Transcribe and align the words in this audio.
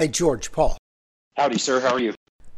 Hey, 0.00 0.08
George, 0.08 0.50
Paul. 0.50 0.78
Howdy, 1.36 1.58
sir. 1.58 1.78
How 1.78 1.92
are 1.92 2.00
you? 2.00 2.14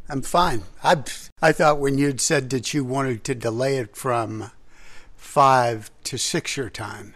I'm 0.07 0.21
fine. 0.21 0.63
I 0.81 1.03
I 1.41 1.51
thought 1.51 1.77
when 1.77 1.97
you'd 1.97 2.21
said 2.21 2.49
that 2.51 2.73
you 2.73 2.85
wanted 2.85 3.25
to 3.25 3.35
delay 3.35 3.75
it 3.75 3.97
from 3.97 4.49
five 5.17 5.91
to 6.05 6.17
six 6.17 6.55
your 6.55 6.69
time. 6.69 7.15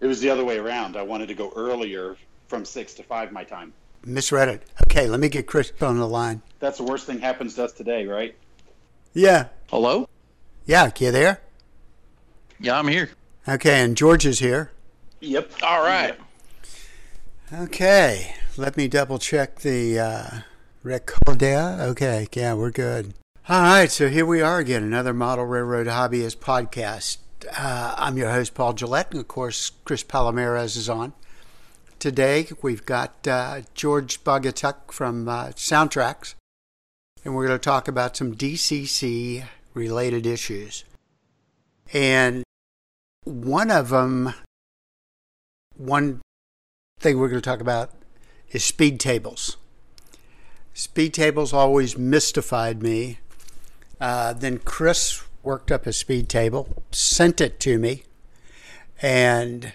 It 0.00 0.08
was 0.08 0.18
the 0.18 0.30
other 0.30 0.44
way 0.44 0.58
around. 0.58 0.96
I 0.96 1.02
wanted 1.02 1.28
to 1.28 1.34
go 1.34 1.52
earlier 1.54 2.16
from 2.48 2.64
six 2.64 2.94
to 2.94 3.04
five 3.04 3.30
my 3.30 3.44
time. 3.44 3.72
Misread 4.04 4.48
it. 4.48 4.64
Okay, 4.88 5.06
let 5.06 5.20
me 5.20 5.28
get 5.28 5.46
Chris 5.46 5.72
on 5.80 5.96
the 5.96 6.08
line. 6.08 6.42
That's 6.58 6.78
the 6.78 6.84
worst 6.84 7.06
thing 7.06 7.20
happens 7.20 7.54
to 7.54 7.62
us 7.62 7.72
today, 7.72 8.04
right? 8.04 8.34
Yeah. 9.14 9.46
Hello? 9.70 10.08
Yeah, 10.66 10.90
you 10.98 11.12
there? 11.12 11.40
Yeah, 12.58 12.80
I'm 12.80 12.88
here. 12.88 13.10
Okay, 13.46 13.80
and 13.80 13.96
George 13.96 14.26
is 14.26 14.40
here. 14.40 14.72
Yep. 15.20 15.52
All 15.62 15.84
right. 15.84 16.18
Okay, 17.52 18.34
let 18.56 18.76
me 18.76 18.86
double 18.88 19.18
check 19.18 19.60
the 19.60 19.98
uh, 19.98 20.28
recorder. 20.82 21.76
Okay, 21.80 22.26
yeah, 22.34 22.54
we're 22.54 22.70
good. 22.70 23.14
All 23.48 23.62
right, 23.62 23.90
so 23.90 24.08
here 24.08 24.26
we 24.26 24.40
are 24.40 24.58
again, 24.58 24.82
another 24.82 25.14
Model 25.14 25.46
Railroad 25.46 25.86
Hobbyist 25.86 26.36
podcast. 26.36 27.18
Uh, 27.56 27.94
I'm 27.96 28.16
your 28.16 28.30
host, 28.30 28.54
Paul 28.54 28.74
Gillette, 28.74 29.10
and 29.10 29.20
of 29.20 29.28
course, 29.28 29.72
Chris 29.84 30.04
Palomares 30.04 30.76
is 30.76 30.88
on. 30.88 31.12
Today, 31.98 32.48
we've 32.62 32.84
got 32.84 33.26
uh, 33.26 33.62
George 33.74 34.22
Bogatuk 34.22 34.92
from 34.92 35.28
uh, 35.28 35.46
SoundTraxx, 35.48 36.34
and 37.24 37.34
we're 37.34 37.46
going 37.46 37.58
to 37.58 37.62
talk 37.62 37.88
about 37.88 38.16
some 38.16 38.34
DCC 38.34 39.44
related 39.74 40.26
issues. 40.26 40.84
And 41.92 42.44
one 43.24 43.70
of 43.70 43.88
them, 43.88 44.34
one 45.76 46.20
thing 47.00 47.18
we're 47.18 47.28
going 47.28 47.40
to 47.40 47.48
talk 47.48 47.60
about 47.60 47.90
is 48.52 48.62
speed 48.62 49.00
tables. 49.00 49.56
Speed 50.74 51.12
tables 51.14 51.52
always 51.52 51.98
mystified 51.98 52.82
me. 52.82 53.18
Uh, 54.00 54.32
then 54.32 54.58
Chris 54.58 55.22
worked 55.42 55.70
up 55.70 55.86
a 55.86 55.92
speed 55.92 56.28
table, 56.28 56.82
sent 56.92 57.40
it 57.40 57.58
to 57.60 57.78
me, 57.78 58.04
and 59.00 59.72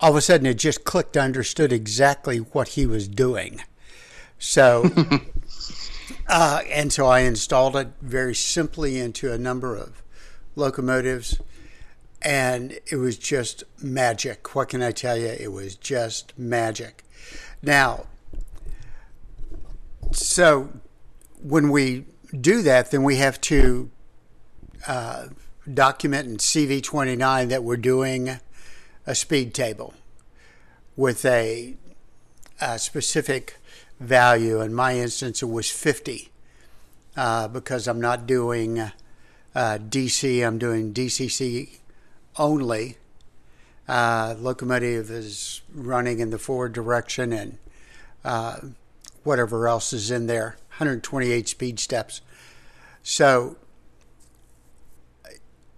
all 0.00 0.10
of 0.10 0.16
a 0.16 0.20
sudden 0.20 0.46
it 0.46 0.54
just 0.54 0.84
clicked. 0.84 1.16
I 1.16 1.24
understood 1.24 1.72
exactly 1.72 2.38
what 2.38 2.68
he 2.68 2.86
was 2.86 3.08
doing. 3.08 3.62
So, 4.38 4.90
uh, 6.28 6.62
and 6.70 6.92
so 6.92 7.06
I 7.06 7.20
installed 7.20 7.76
it 7.76 7.88
very 8.00 8.34
simply 8.34 8.98
into 8.98 9.32
a 9.32 9.38
number 9.38 9.76
of 9.76 10.02
locomotives, 10.56 11.40
and 12.20 12.78
it 12.90 12.96
was 12.96 13.16
just 13.16 13.64
magic. 13.80 14.54
What 14.54 14.70
can 14.70 14.82
I 14.82 14.90
tell 14.90 15.16
you? 15.16 15.28
It 15.28 15.52
was 15.52 15.76
just 15.76 16.36
magic. 16.38 17.04
Now, 17.62 18.06
so 20.12 20.70
when 21.40 21.70
we 21.70 22.06
do 22.38 22.62
that, 22.62 22.90
then 22.90 23.02
we 23.04 23.16
have 23.16 23.40
to 23.42 23.90
uh, 24.86 25.28
document 25.72 26.28
in 26.28 26.36
CV29 26.38 27.48
that 27.48 27.62
we're 27.62 27.76
doing 27.76 28.40
a 29.06 29.14
speed 29.14 29.54
table 29.54 29.94
with 30.96 31.24
a, 31.24 31.76
a 32.60 32.78
specific 32.78 33.58
value. 34.00 34.60
In 34.60 34.74
my 34.74 34.98
instance, 34.98 35.42
it 35.42 35.46
was 35.46 35.70
50 35.70 36.30
uh, 37.16 37.48
because 37.48 37.86
I'm 37.86 38.00
not 38.00 38.26
doing 38.26 38.80
uh, 38.80 38.90
DC, 39.54 40.44
I'm 40.44 40.58
doing 40.58 40.92
DCC 40.92 41.78
only. 42.36 42.96
Uh, 43.92 44.34
locomotive 44.38 45.10
is 45.10 45.60
running 45.74 46.18
in 46.18 46.30
the 46.30 46.38
forward 46.38 46.72
direction 46.72 47.30
and 47.30 47.58
uh, 48.24 48.56
whatever 49.22 49.68
else 49.68 49.92
is 49.92 50.10
in 50.10 50.26
there 50.26 50.56
128 50.78 51.46
speed 51.46 51.78
steps. 51.78 52.22
So, 53.02 53.58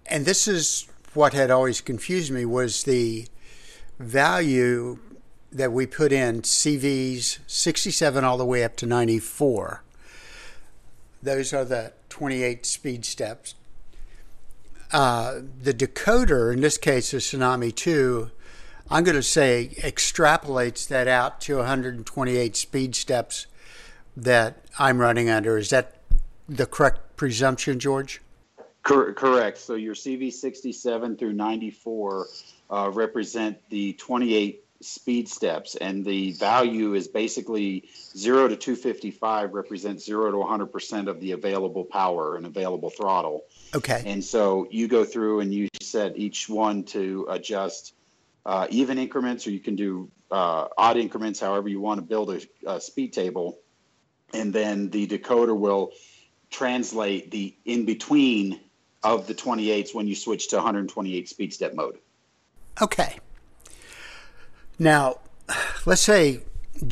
and 0.06 0.24
this 0.24 0.47
is 0.47 0.86
what 1.14 1.32
had 1.32 1.50
always 1.50 1.80
confused 1.80 2.30
me 2.30 2.44
was 2.44 2.84
the 2.84 3.26
value 3.98 5.00
that 5.50 5.72
we 5.72 5.84
put 5.84 6.12
in 6.12 6.42
CVs 6.42 7.41
67 7.48 8.22
all 8.22 8.38
the 8.38 8.44
way 8.44 8.62
up 8.62 8.76
to 8.76 8.86
94. 8.86 9.82
Those 11.20 11.53
are 11.53 11.64
the 11.64 11.94
28 12.10 12.64
speed 12.64 13.04
steps. 13.04 13.56
Uh, 14.94 15.41
the 15.60 15.75
decoder, 15.75 16.53
in 16.53 16.60
this 16.60 16.78
case, 16.78 17.10
the 17.10 17.16
Tsunami 17.16 17.75
2, 17.75 18.31
I'm 18.88 19.03
going 19.03 19.16
to 19.16 19.25
say 19.25 19.71
extrapolates 19.78 20.87
that 20.87 21.09
out 21.09 21.41
to 21.43 21.56
128 21.56 22.55
speed 22.55 22.94
steps 22.94 23.49
that 24.16 24.59
I'm 24.78 25.00
running 25.00 25.28
under. 25.28 25.59
Is 25.59 25.71
that 25.71 25.97
the 26.49 26.65
correct 26.65 27.16
presumption, 27.16 27.81
George? 27.81 28.22
Cor- 28.84 29.12
correct. 29.15 29.59
So 29.59 29.75
your 29.75 29.97
CV 29.97 30.33
67 30.33 31.16
through 31.16 31.33
94 31.33 32.27
uh, 32.71 32.91
represent 32.94 33.59
the 33.71 33.94
28 33.94 34.65
speed 34.81 35.28
steps, 35.28 35.75
and 35.75 36.04
the 36.04 36.33
value 36.33 36.94
is 36.94 37.09
basically 37.09 37.88
0 38.16 38.47
to 38.47 38.56
255 38.56 39.54
represents 39.54 40.04
0 40.04 40.31
to 40.31 40.37
100% 40.37 41.09
of 41.09 41.19
the 41.19 41.33
available 41.33 41.84
power 41.84 42.37
and 42.37 42.47
available 42.47 42.91
throttle. 42.91 43.43
Okay. 43.74 44.02
And 44.06 44.22
so 44.22 44.66
you 44.70 44.86
go 44.88 45.04
through 45.04 45.40
and 45.40 45.52
you 45.52 45.68
set 45.80 46.16
each 46.16 46.48
one 46.48 46.84
to 46.84 47.26
adjust 47.28 47.94
uh, 48.46 48.66
even 48.70 48.98
increments, 48.98 49.46
or 49.46 49.50
you 49.50 49.60
can 49.60 49.74
do 49.74 50.10
uh, 50.30 50.68
odd 50.76 50.96
increments, 50.96 51.40
however 51.40 51.68
you 51.68 51.80
want 51.80 51.98
to 51.98 52.06
build 52.06 52.30
a, 52.30 52.40
a 52.66 52.80
speed 52.80 53.12
table. 53.12 53.58
And 54.32 54.52
then 54.52 54.90
the 54.90 55.06
decoder 55.06 55.56
will 55.56 55.92
translate 56.50 57.30
the 57.30 57.54
in 57.64 57.84
between 57.84 58.60
of 59.02 59.26
the 59.26 59.34
28s 59.34 59.94
when 59.94 60.06
you 60.06 60.14
switch 60.14 60.48
to 60.48 60.56
128 60.56 61.28
speed 61.28 61.52
step 61.52 61.74
mode. 61.74 61.98
Okay. 62.80 63.18
Now, 64.78 65.18
let's 65.84 66.00
say 66.00 66.41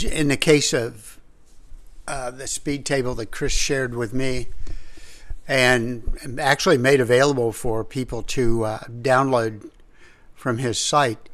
in 0.05 0.29
the 0.29 0.37
case 0.37 0.73
of 0.73 1.19
uh, 2.07 2.31
the 2.31 2.47
speed 2.47 2.85
table 2.85 3.15
that 3.15 3.31
Chris 3.31 3.53
shared 3.53 3.95
with 3.95 4.13
me 4.13 4.49
and 5.49 6.39
actually 6.39 6.79
made 6.79 7.01
available 7.01 7.51
for 7.53 7.83
people 7.85 8.23
to 8.23 8.65
uh, 8.65 8.79
download 8.89 9.69
from 10.35 10.59
his 10.59 10.79
site. 10.79 11.29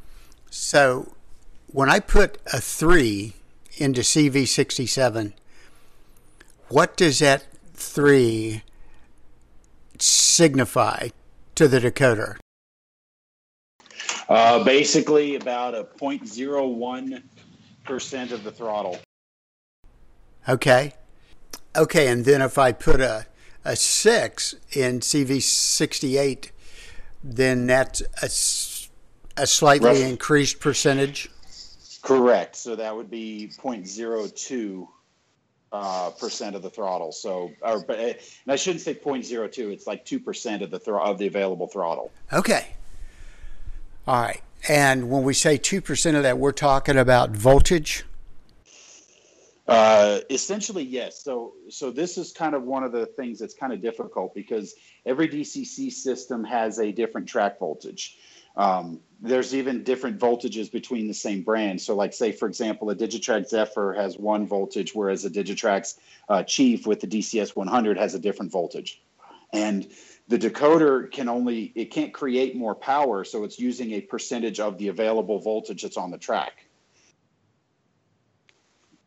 So 0.50 1.14
when 1.66 1.90
I 1.90 2.00
put 2.00 2.38
a 2.52 2.60
3 2.60 3.34
into 3.76 4.00
CV67, 4.00 5.34
what 6.68 6.96
does 6.96 7.20
that 7.20 7.46
3 7.74 8.62
signify 9.98 11.10
to 11.54 11.68
the 11.68 11.78
decoder? 11.80 12.38
Uh, 14.28 14.62
basically, 14.62 15.36
about 15.36 15.74
a 15.74 15.84
0.01% 15.84 18.32
of 18.32 18.44
the 18.44 18.50
throttle. 18.50 18.98
Okay. 20.48 20.92
Okay, 21.76 22.08
and 22.08 22.24
then 22.24 22.40
if 22.42 22.58
I 22.58 22.72
put 22.72 23.00
a, 23.00 23.26
a 23.64 23.76
6 23.76 24.54
in 24.72 25.00
CV68, 25.00 26.50
then 27.22 27.66
that's 27.66 28.00
a, 28.22 29.42
a 29.42 29.46
slightly 29.46 30.02
increased 30.02 30.60
percentage? 30.60 31.30
Correct. 32.02 32.56
So 32.56 32.76
that 32.76 32.94
would 32.94 33.10
be 33.10 33.50
0.02 33.60 34.88
uh, 35.70 36.10
percent 36.10 36.56
of 36.56 36.62
the 36.62 36.70
throttle. 36.70 37.12
So, 37.12 37.52
or, 37.60 37.80
but 37.80 37.98
and 37.98 38.16
I 38.48 38.56
shouldn't 38.56 38.80
say 38.80 38.94
0.02. 38.94 39.72
It's 39.72 39.86
like 39.86 40.04
two 40.04 40.18
percent 40.18 40.62
of 40.62 40.70
the 40.70 40.78
thro- 40.78 41.02
of 41.02 41.18
the 41.18 41.26
available 41.26 41.66
throttle. 41.66 42.10
Okay. 42.32 42.68
All 44.06 44.22
right. 44.22 44.40
And 44.66 45.10
when 45.10 45.22
we 45.22 45.34
say 45.34 45.58
2% 45.58 46.16
of 46.16 46.22
that, 46.22 46.38
we're 46.38 46.52
talking 46.52 46.96
about 46.96 47.30
voltage? 47.30 48.04
Uh, 49.68 50.20
essentially, 50.30 50.82
yes. 50.82 51.22
So, 51.22 51.52
so 51.68 51.90
this 51.90 52.16
is 52.16 52.32
kind 52.32 52.54
of 52.54 52.62
one 52.62 52.84
of 52.84 52.92
the 52.92 53.04
things 53.04 53.38
that's 53.38 53.52
kind 53.52 53.70
of 53.70 53.82
difficult 53.82 54.34
because 54.34 54.74
every 55.04 55.28
DCC 55.28 55.92
system 55.92 56.42
has 56.44 56.78
a 56.78 56.90
different 56.90 57.28
track 57.28 57.58
voltage. 57.58 58.16
Um, 58.56 59.00
there's 59.20 59.54
even 59.54 59.84
different 59.84 60.18
voltages 60.18 60.72
between 60.72 61.06
the 61.06 61.14
same 61.14 61.42
brand. 61.42 61.82
So, 61.82 61.94
like, 61.94 62.14
say, 62.14 62.32
for 62.32 62.48
example, 62.48 62.88
a 62.88 62.96
Digitrax 62.96 63.50
Zephyr 63.50 63.92
has 63.92 64.16
one 64.16 64.46
voltage, 64.46 64.94
whereas 64.94 65.26
a 65.26 65.30
Digitrax 65.30 65.98
uh, 66.30 66.42
Chief 66.44 66.86
with 66.86 67.00
the 67.00 67.06
DCS 67.06 67.54
100 67.54 67.98
has 67.98 68.14
a 68.14 68.18
different 68.18 68.50
voltage. 68.50 69.02
And 69.52 69.86
the 70.28 70.38
decoder 70.38 71.10
can 71.10 71.28
only, 71.28 71.72
it 71.74 71.90
can't 71.90 72.12
create 72.12 72.56
more 72.56 72.74
power, 72.74 73.24
so 73.24 73.44
it's 73.44 73.58
using 73.58 73.92
a 73.92 74.00
percentage 74.00 74.60
of 74.60 74.78
the 74.78 74.88
available 74.88 75.38
voltage 75.38 75.82
that's 75.82 75.96
on 75.96 76.10
the 76.10 76.18
track. 76.18 76.67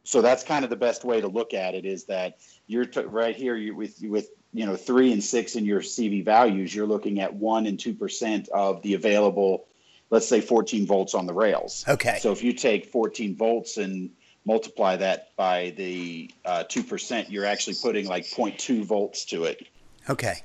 So 0.04 0.22
that's 0.22 0.44
kind 0.44 0.64
of 0.64 0.70
the 0.70 0.76
best 0.76 1.04
way 1.04 1.22
to 1.22 1.28
look 1.28 1.54
at 1.54 1.76
it 1.76 1.86
is 1.86 2.06
that 2.06 2.40
you're 2.68 2.86
t- 2.86 3.02
right 3.02 3.36
here 3.36 3.56
you, 3.56 3.76
with 3.76 4.00
with 4.02 4.30
you 4.54 4.66
know 4.66 4.76
three 4.76 5.12
and 5.12 5.24
six 5.24 5.56
in 5.56 5.66
your 5.66 5.82
CV 5.82 6.24
values. 6.26 6.74
You're 6.74 6.88
looking 6.88 7.20
at 7.20 7.34
one 7.34 7.68
and 7.68 7.80
two 7.80 7.94
percent 7.94 8.50
of 8.50 8.82
the 8.82 8.96
available, 8.96 9.66
let's 10.10 10.28
say 10.28 10.42
14 10.42 10.86
volts 10.88 11.14
on 11.14 11.26
the 11.28 11.34
rails. 11.34 11.86
Okay. 11.88 12.18
So 12.20 12.32
if 12.32 12.44
you 12.44 12.54
take 12.54 12.88
14 12.88 13.36
volts 13.36 13.78
and 13.78 14.10
multiply 14.44 14.96
that 14.98 15.36
by 15.36 15.72
the 15.78 16.32
uh, 16.46 16.64
2%, 16.68 17.30
you're 17.30 17.46
actually 17.46 17.76
putting 17.80 18.08
like 18.08 18.26
0.2 18.26 18.84
volts 18.84 19.24
to 19.26 19.44
it 19.44 19.68
Okay. 20.10 20.38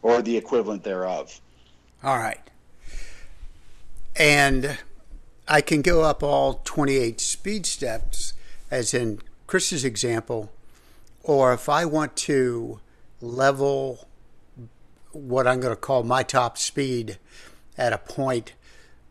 or 0.00 0.22
the 0.22 0.34
equivalent 0.34 0.82
thereof. 0.82 1.38
All 2.02 2.16
right. 2.16 2.40
And 4.16 4.78
I 5.46 5.60
can 5.60 5.82
go 5.82 6.02
up 6.02 6.22
all 6.22 6.62
28 6.64 7.20
speed 7.20 7.66
steps, 7.66 8.32
as 8.74 8.92
in 8.92 9.20
Chris's 9.46 9.84
example, 9.84 10.50
or 11.22 11.52
if 11.52 11.68
I 11.68 11.84
want 11.84 12.16
to 12.16 12.80
level 13.20 14.08
what 15.12 15.46
I'm 15.46 15.60
going 15.60 15.72
to 15.72 15.80
call 15.80 16.02
my 16.02 16.24
top 16.24 16.58
speed 16.58 17.18
at 17.78 17.92
a 17.92 17.98
point, 17.98 18.54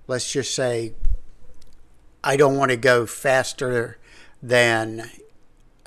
let's 0.05 0.29
just 0.29 0.53
say 0.53 0.95
I 2.21 2.35
don't 2.35 2.57
want 2.57 2.71
to 2.71 2.77
go 2.77 3.05
faster 3.05 3.97
than 4.41 5.09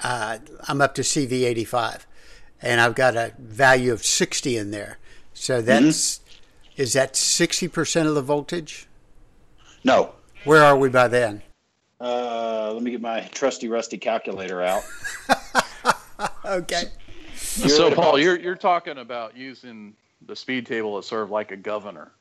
uh, 0.02 0.38
I'm 0.67 0.81
up 0.81 0.94
to 0.94 1.02
CV85 1.02 2.06
and 2.62 2.81
I've 2.81 2.94
got 2.94 3.14
a 3.14 3.34
value 3.38 3.93
of 3.93 4.02
60 4.02 4.56
in 4.56 4.70
there. 4.70 4.96
So 5.34 5.61
that's 5.61 6.20
is 6.78 6.94
that 6.94 7.12
60% 7.12 8.06
of 8.06 8.14
the 8.14 8.23
voltage? 8.23 8.87
No. 9.84 10.12
Where 10.44 10.62
are 10.62 10.78
we 10.78 10.88
by 10.88 11.08
then? 11.08 11.43
Uh, 12.00 12.72
let 12.75 12.82
me 12.82 12.90
get 12.90 13.00
my 13.00 13.20
trusty 13.32 13.69
rusty 13.69 13.98
calculator 13.98 14.62
out. 14.62 14.82
Okay. 16.46 16.84
You're 17.56 17.69
so, 17.69 17.93
Paul, 17.93 18.10
about- 18.10 18.20
you're 18.22 18.38
you're 18.38 18.54
talking 18.56 18.98
about 18.98 19.37
using 19.37 19.94
the 20.26 20.37
speed 20.37 20.64
table 20.64 20.96
as 20.96 21.06
sort 21.06 21.25
of 21.25 21.31
like 21.31 21.50
a 21.50 21.56
governor. 21.56 22.12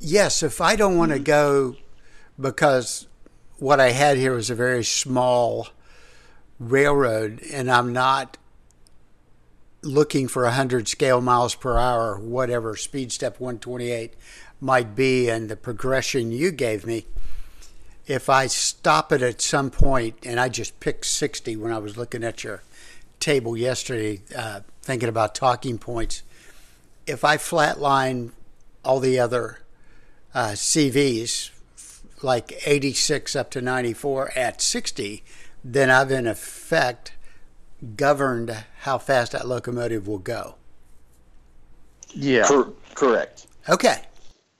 Yes, 0.00 0.42
if 0.42 0.60
I 0.60 0.76
don't 0.76 0.96
want 0.96 1.12
to 1.12 1.18
go 1.18 1.76
because 2.40 3.06
what 3.58 3.80
I 3.80 3.90
had 3.90 4.16
here 4.16 4.34
was 4.34 4.50
a 4.50 4.54
very 4.54 4.82
small 4.82 5.68
railroad 6.58 7.42
and 7.52 7.70
I'm 7.70 7.92
not 7.92 8.36
looking 9.82 10.26
for 10.26 10.44
100 10.44 10.88
scale 10.88 11.20
miles 11.20 11.54
per 11.54 11.78
hour, 11.78 12.18
whatever 12.18 12.74
speed 12.76 13.12
step 13.12 13.38
128 13.40 14.14
might 14.60 14.96
be, 14.96 15.28
and 15.28 15.48
the 15.48 15.56
progression 15.56 16.32
you 16.32 16.50
gave 16.50 16.84
me. 16.86 17.06
If 18.08 18.30
I 18.30 18.46
stop 18.46 19.12
it 19.12 19.20
at 19.20 19.40
some 19.42 19.70
point, 19.70 20.16
and 20.24 20.40
I 20.40 20.48
just 20.48 20.80
picked 20.80 21.04
60 21.04 21.56
when 21.56 21.72
I 21.72 21.78
was 21.78 21.96
looking 21.96 22.24
at 22.24 22.42
your 22.42 22.62
table 23.20 23.54
yesterday, 23.54 24.22
uh, 24.34 24.60
thinking 24.80 25.10
about 25.10 25.34
talking 25.34 25.78
points, 25.78 26.22
if 27.06 27.22
I 27.22 27.36
flatline 27.36 28.30
all 28.82 28.98
the 28.98 29.20
other 29.20 29.60
uh, 30.34 30.52
CVs, 30.52 31.50
like 32.22 32.60
86 32.66 33.36
up 33.36 33.50
to 33.50 33.60
94 33.60 34.32
at 34.34 34.62
60, 34.62 35.22
then 35.62 35.90
I've 35.90 36.10
in 36.10 36.26
effect 36.26 37.12
governed 37.96 38.64
how 38.80 38.96
fast 38.98 39.32
that 39.32 39.46
locomotive 39.46 40.08
will 40.08 40.18
go. 40.18 40.54
Yeah. 42.14 42.46
Cor- 42.46 42.72
correct. 42.94 43.46
Okay. 43.68 44.02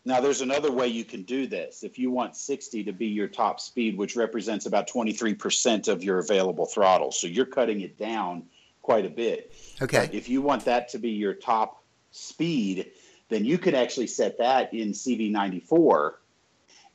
Now, 0.08 0.22
there's 0.22 0.40
another 0.40 0.72
way 0.72 0.88
you 0.88 1.04
can 1.04 1.22
do 1.24 1.46
this. 1.46 1.84
If 1.84 1.98
you 1.98 2.10
want 2.10 2.34
60 2.34 2.82
to 2.82 2.92
be 2.94 3.08
your 3.08 3.28
top 3.28 3.60
speed, 3.60 3.98
which 3.98 4.16
represents 4.16 4.64
about 4.64 4.88
23% 4.88 5.86
of 5.86 6.02
your 6.02 6.18
available 6.18 6.64
throttle, 6.64 7.12
so 7.12 7.26
you're 7.26 7.44
cutting 7.44 7.82
it 7.82 7.98
down 7.98 8.44
quite 8.80 9.04
a 9.04 9.10
bit. 9.10 9.54
Okay. 9.82 10.06
But 10.06 10.14
if 10.14 10.26
you 10.26 10.40
want 10.40 10.64
that 10.64 10.88
to 10.88 10.98
be 10.98 11.10
your 11.10 11.34
top 11.34 11.84
speed, 12.10 12.90
then 13.28 13.44
you 13.44 13.58
could 13.58 13.74
actually 13.74 14.06
set 14.06 14.38
that 14.38 14.72
in 14.72 14.92
CV94. 14.92 16.14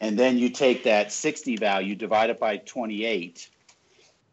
And 0.02 0.18
then 0.18 0.40
you 0.40 0.50
take 0.50 0.84
that 0.86 1.12
60 1.12 1.58
value, 1.58 1.94
divide 1.94 2.32
it 2.32 2.40
by 2.40 2.58
28, 2.58 3.48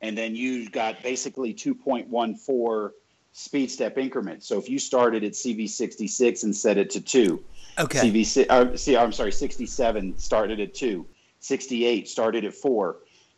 and 0.00 0.16
then 0.16 0.34
you've 0.34 0.72
got 0.72 1.02
basically 1.02 1.52
2.14 1.52 2.92
speed 3.32 3.70
step 3.70 3.98
increments. 3.98 4.46
So 4.46 4.58
if 4.58 4.70
you 4.70 4.78
started 4.78 5.22
at 5.22 5.32
CV66 5.32 6.44
and 6.44 6.56
set 6.56 6.78
it 6.78 6.88
to 6.90 7.02
2, 7.02 7.44
Okay. 7.80 8.10
CV, 8.10 8.46
uh, 8.50 8.76
see, 8.76 8.96
I'm 8.96 9.12
sorry, 9.12 9.32
67 9.32 10.18
started 10.18 10.60
at 10.60 10.74
2, 10.74 11.06
68 11.40 12.08
started 12.08 12.44
at 12.44 12.54
4, 12.54 12.96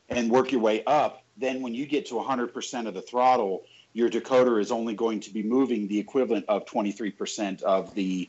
and 0.08 0.30
work 0.30 0.50
your 0.50 0.60
way 0.60 0.82
up. 0.84 1.22
Then 1.36 1.62
when 1.62 1.74
you 1.74 1.86
get 1.86 2.06
to 2.06 2.14
100% 2.14 2.88
of 2.88 2.94
the 2.94 3.02
throttle, 3.02 3.62
your 3.92 4.10
decoder 4.10 4.60
is 4.60 4.72
only 4.72 4.94
going 4.94 5.20
to 5.20 5.30
be 5.30 5.42
moving 5.42 5.86
the 5.86 5.98
equivalent 5.98 6.44
of 6.48 6.64
23% 6.66 7.62
of 7.62 7.94
the 7.94 8.28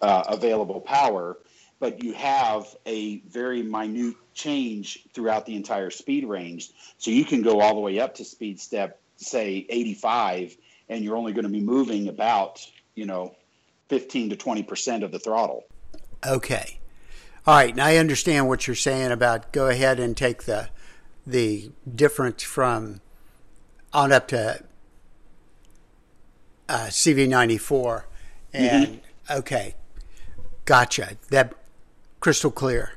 uh, 0.00 0.24
available 0.28 0.80
power, 0.80 1.36
but 1.78 2.02
you 2.02 2.12
have 2.14 2.74
a 2.86 3.18
very 3.20 3.62
minute 3.62 4.16
change 4.34 5.06
throughout 5.12 5.44
the 5.44 5.54
entire 5.54 5.90
speed 5.90 6.24
range. 6.24 6.70
So 6.96 7.10
you 7.10 7.24
can 7.24 7.42
go 7.42 7.60
all 7.60 7.74
the 7.74 7.80
way 7.80 7.98
up 7.98 8.14
to 8.14 8.24
speed 8.24 8.60
step, 8.60 9.00
say 9.16 9.66
85, 9.68 10.56
and 10.88 11.04
you're 11.04 11.16
only 11.16 11.32
going 11.32 11.44
to 11.44 11.50
be 11.50 11.60
moving 11.60 12.08
about, 12.08 12.66
you 12.94 13.04
know, 13.04 13.34
15 13.90 14.30
to 14.30 14.36
20% 14.36 15.02
of 15.02 15.10
the 15.10 15.18
throttle. 15.18 15.64
Okay. 16.26 16.78
All 17.46 17.56
right. 17.56 17.70
And 17.70 17.82
I 17.82 17.96
understand 17.96 18.48
what 18.48 18.66
you're 18.66 18.76
saying 18.76 19.10
about 19.10 19.52
go 19.52 19.68
ahead 19.68 20.00
and 20.00 20.16
take 20.16 20.44
the 20.44 20.70
the 21.26 21.70
difference 21.94 22.42
from 22.42 23.00
on 23.92 24.12
up 24.12 24.28
to 24.28 24.62
uh, 26.68 26.86
CV94. 26.86 28.04
And 28.52 29.00
okay, 29.30 29.74
gotcha. 30.64 31.16
That 31.30 31.54
crystal 32.20 32.50
clear. 32.50 32.92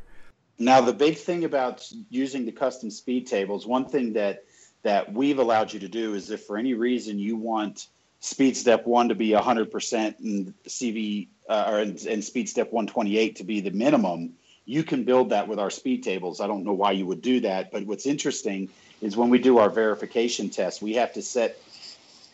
Now, 0.59 0.81
the 0.81 0.93
big 0.93 1.17
thing 1.17 1.43
about 1.43 1.87
using 2.09 2.45
the 2.45 2.51
custom 2.51 2.89
speed 2.89 3.27
tables, 3.27 3.65
one 3.65 3.85
thing 3.85 4.13
that 4.13 4.45
that 4.83 5.11
we've 5.11 5.39
allowed 5.39 5.73
you 5.73 5.79
to 5.79 5.87
do 5.87 6.13
is 6.13 6.29
if 6.29 6.43
for 6.45 6.57
any 6.57 6.73
reason 6.73 7.17
you 7.17 7.35
want 7.35 7.87
speed 8.23 8.55
step 8.55 8.87
one 8.87 9.09
to 9.09 9.15
be 9.15 9.31
100% 9.31 10.19
and 10.19 10.53
CV 10.65 11.27
uh, 11.49 11.65
or 11.67 11.79
and, 11.79 12.23
speed 12.23 12.47
step 12.47 12.71
128 12.71 13.35
to 13.35 13.43
be 13.43 13.59
the 13.59 13.71
minimum, 13.71 14.31
you 14.63 14.81
can 14.81 15.03
build 15.03 15.31
that 15.31 15.45
with 15.49 15.59
our 15.59 15.69
speed 15.69 16.03
tables. 16.03 16.39
I 16.39 16.47
don't 16.47 16.63
know 16.63 16.71
why 16.71 16.93
you 16.93 17.05
would 17.05 17.21
do 17.21 17.41
that, 17.41 17.69
but 17.69 17.85
what's 17.85 18.05
interesting 18.05 18.69
is 19.01 19.17
when 19.17 19.29
we 19.29 19.39
do 19.39 19.57
our 19.57 19.69
verification 19.69 20.49
test, 20.49 20.81
we 20.81 20.93
have 20.93 21.11
to 21.13 21.21
set 21.21 21.61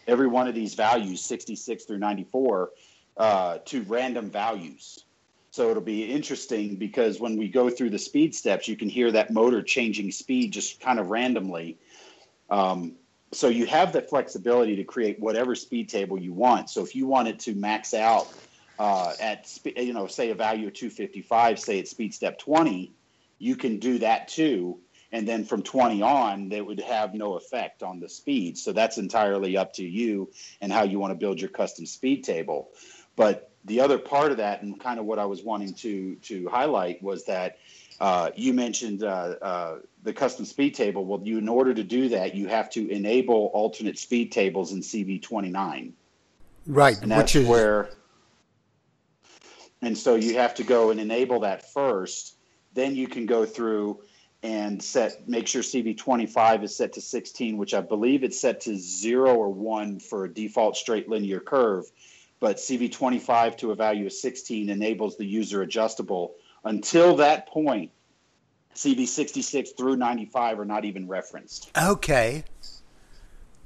every 0.08 0.28
one 0.28 0.48
of 0.48 0.54
these 0.54 0.76
values, 0.76 1.22
66 1.22 1.86
through 1.86 1.98
94, 1.98 2.70
uh, 3.18 3.58
to 3.66 3.82
random 3.82 4.30
values. 4.30 5.06
So 5.50 5.72
it'll 5.72 5.82
be 5.82 6.04
interesting 6.04 6.76
because 6.76 7.20
when 7.20 7.36
we 7.36 7.48
go 7.48 7.68
through 7.68 7.90
the 7.90 7.98
speed 7.98 8.36
steps, 8.36 8.68
you 8.68 8.78
can 8.78 8.90
hear 8.90 9.12
that 9.14 9.32
motor 9.32 9.64
changing 9.64 10.12
speed 10.12 10.54
just 10.54 10.80
kind 10.82 11.00
of 11.00 11.10
randomly. 11.10 11.80
Um, 12.48 12.94
so 13.32 13.48
you 13.48 13.66
have 13.68 13.94
the 13.94 14.02
flexibility 14.02 14.76
to 14.78 14.84
create 14.84 15.20
whatever 15.20 15.56
speed 15.56 15.90
table 15.90 16.20
you 16.20 16.34
want. 16.34 16.70
So 16.70 16.82
if 16.82 16.96
you 16.96 17.06
wanted 17.06 17.40
to 17.42 17.56
max 17.56 17.94
out 17.94 18.28
uh, 18.80 19.14
at 19.20 19.60
you 19.76 19.94
know 19.94 20.08
say 20.08 20.32
a 20.32 20.36
value 20.36 20.68
of 20.68 20.74
255, 20.74 21.60
say 21.60 21.80
at 21.80 21.88
speed 21.88 22.14
step 22.14 22.40
20, 22.40 22.92
you 23.38 23.56
can 23.56 23.78
do 23.78 24.00
that 24.00 24.28
too. 24.28 24.80
And 25.12 25.28
then 25.28 25.44
from 25.44 25.64
20 25.64 26.04
on, 26.04 26.50
that 26.50 26.66
would 26.66 26.80
have 26.82 27.16
no 27.16 27.34
effect 27.34 27.82
on 27.82 28.00
the 28.00 28.08
speed. 28.08 28.58
So 28.60 28.74
that's 28.74 29.00
entirely 29.00 29.58
up 29.58 29.74
to 29.74 29.84
you 29.84 30.30
and 30.62 30.72
how 30.72 30.84
you 30.84 31.00
want 31.00 31.12
to 31.12 31.16
build 31.16 31.42
your 31.42 31.50
custom 31.50 31.88
speed 31.88 32.24
table. 32.24 32.70
But 33.16 33.52
the 33.66 33.82
other 33.82 33.98
part 33.98 34.32
of 34.32 34.38
that, 34.38 34.62
and 34.62 34.80
kind 34.80 35.00
of 35.00 35.06
what 35.06 35.20
I 35.20 35.26
was 35.26 35.44
wanting 35.44 35.74
to 35.76 36.16
to 36.16 36.48
highlight, 36.48 37.04
was 37.04 37.26
that 37.26 37.58
uh, 38.00 38.32
you 38.36 38.54
mentioned 38.54 39.04
uh, 39.04 39.36
uh, 39.42 39.76
the 40.04 40.14
custom 40.14 40.46
speed 40.46 40.74
table. 40.74 41.06
Well, 41.06 41.22
you 41.24 41.38
in 41.38 41.50
order 41.50 41.74
to 41.74 41.84
do 41.84 42.10
that, 42.10 42.36
you 42.36 42.48
have 42.48 42.70
to 42.72 42.90
enable 42.90 43.52
alternate 43.54 43.98
speed 43.98 44.32
tables 44.32 44.72
in 44.72 44.80
CV29, 44.82 45.92
Right. 46.66 47.02
and 47.02 47.12
that's 47.12 47.34
which 47.34 47.44
is 47.44 47.48
where. 47.48 47.90
And 49.82 49.98
so 49.98 50.16
you 50.16 50.36
have 50.38 50.56
to 50.56 50.64
go 50.64 50.92
and 50.92 51.00
enable 51.00 51.42
that 51.42 51.72
first. 51.72 52.36
Then 52.74 52.96
you 52.96 53.08
can 53.08 53.26
go 53.26 53.46
through 53.46 54.02
and 54.44 54.82
set 54.82 55.28
make 55.28 55.48
sure 55.48 55.62
CV25 55.62 56.64
is 56.64 56.76
set 56.76 56.94
to 56.94 57.02
16, 57.02 57.58
which 57.58 57.74
I 57.74 57.82
believe 57.82 58.24
it's 58.24 58.40
set 58.40 58.62
to 58.62 58.78
zero 58.78 59.36
or 59.36 59.50
one 59.50 60.00
for 60.00 60.26
a 60.26 60.34
default 60.34 60.78
straight 60.78 61.10
linear 61.10 61.40
curve. 61.40 61.86
But 62.40 62.56
CV25 62.56 63.58
to 63.58 63.72
a 63.72 63.76
value 63.76 64.06
of 64.06 64.14
16 64.14 64.70
enables 64.70 65.18
the 65.18 65.26
user 65.26 65.62
adjustable. 65.62 66.36
Until 66.64 67.16
that 67.18 67.48
point, 67.48 67.92
CV66 68.76 69.76
through 69.78 69.98
95 69.98 70.60
are 70.60 70.66
not 70.66 70.86
even 70.86 71.08
referenced. 71.08 71.72
okay. 71.78 72.44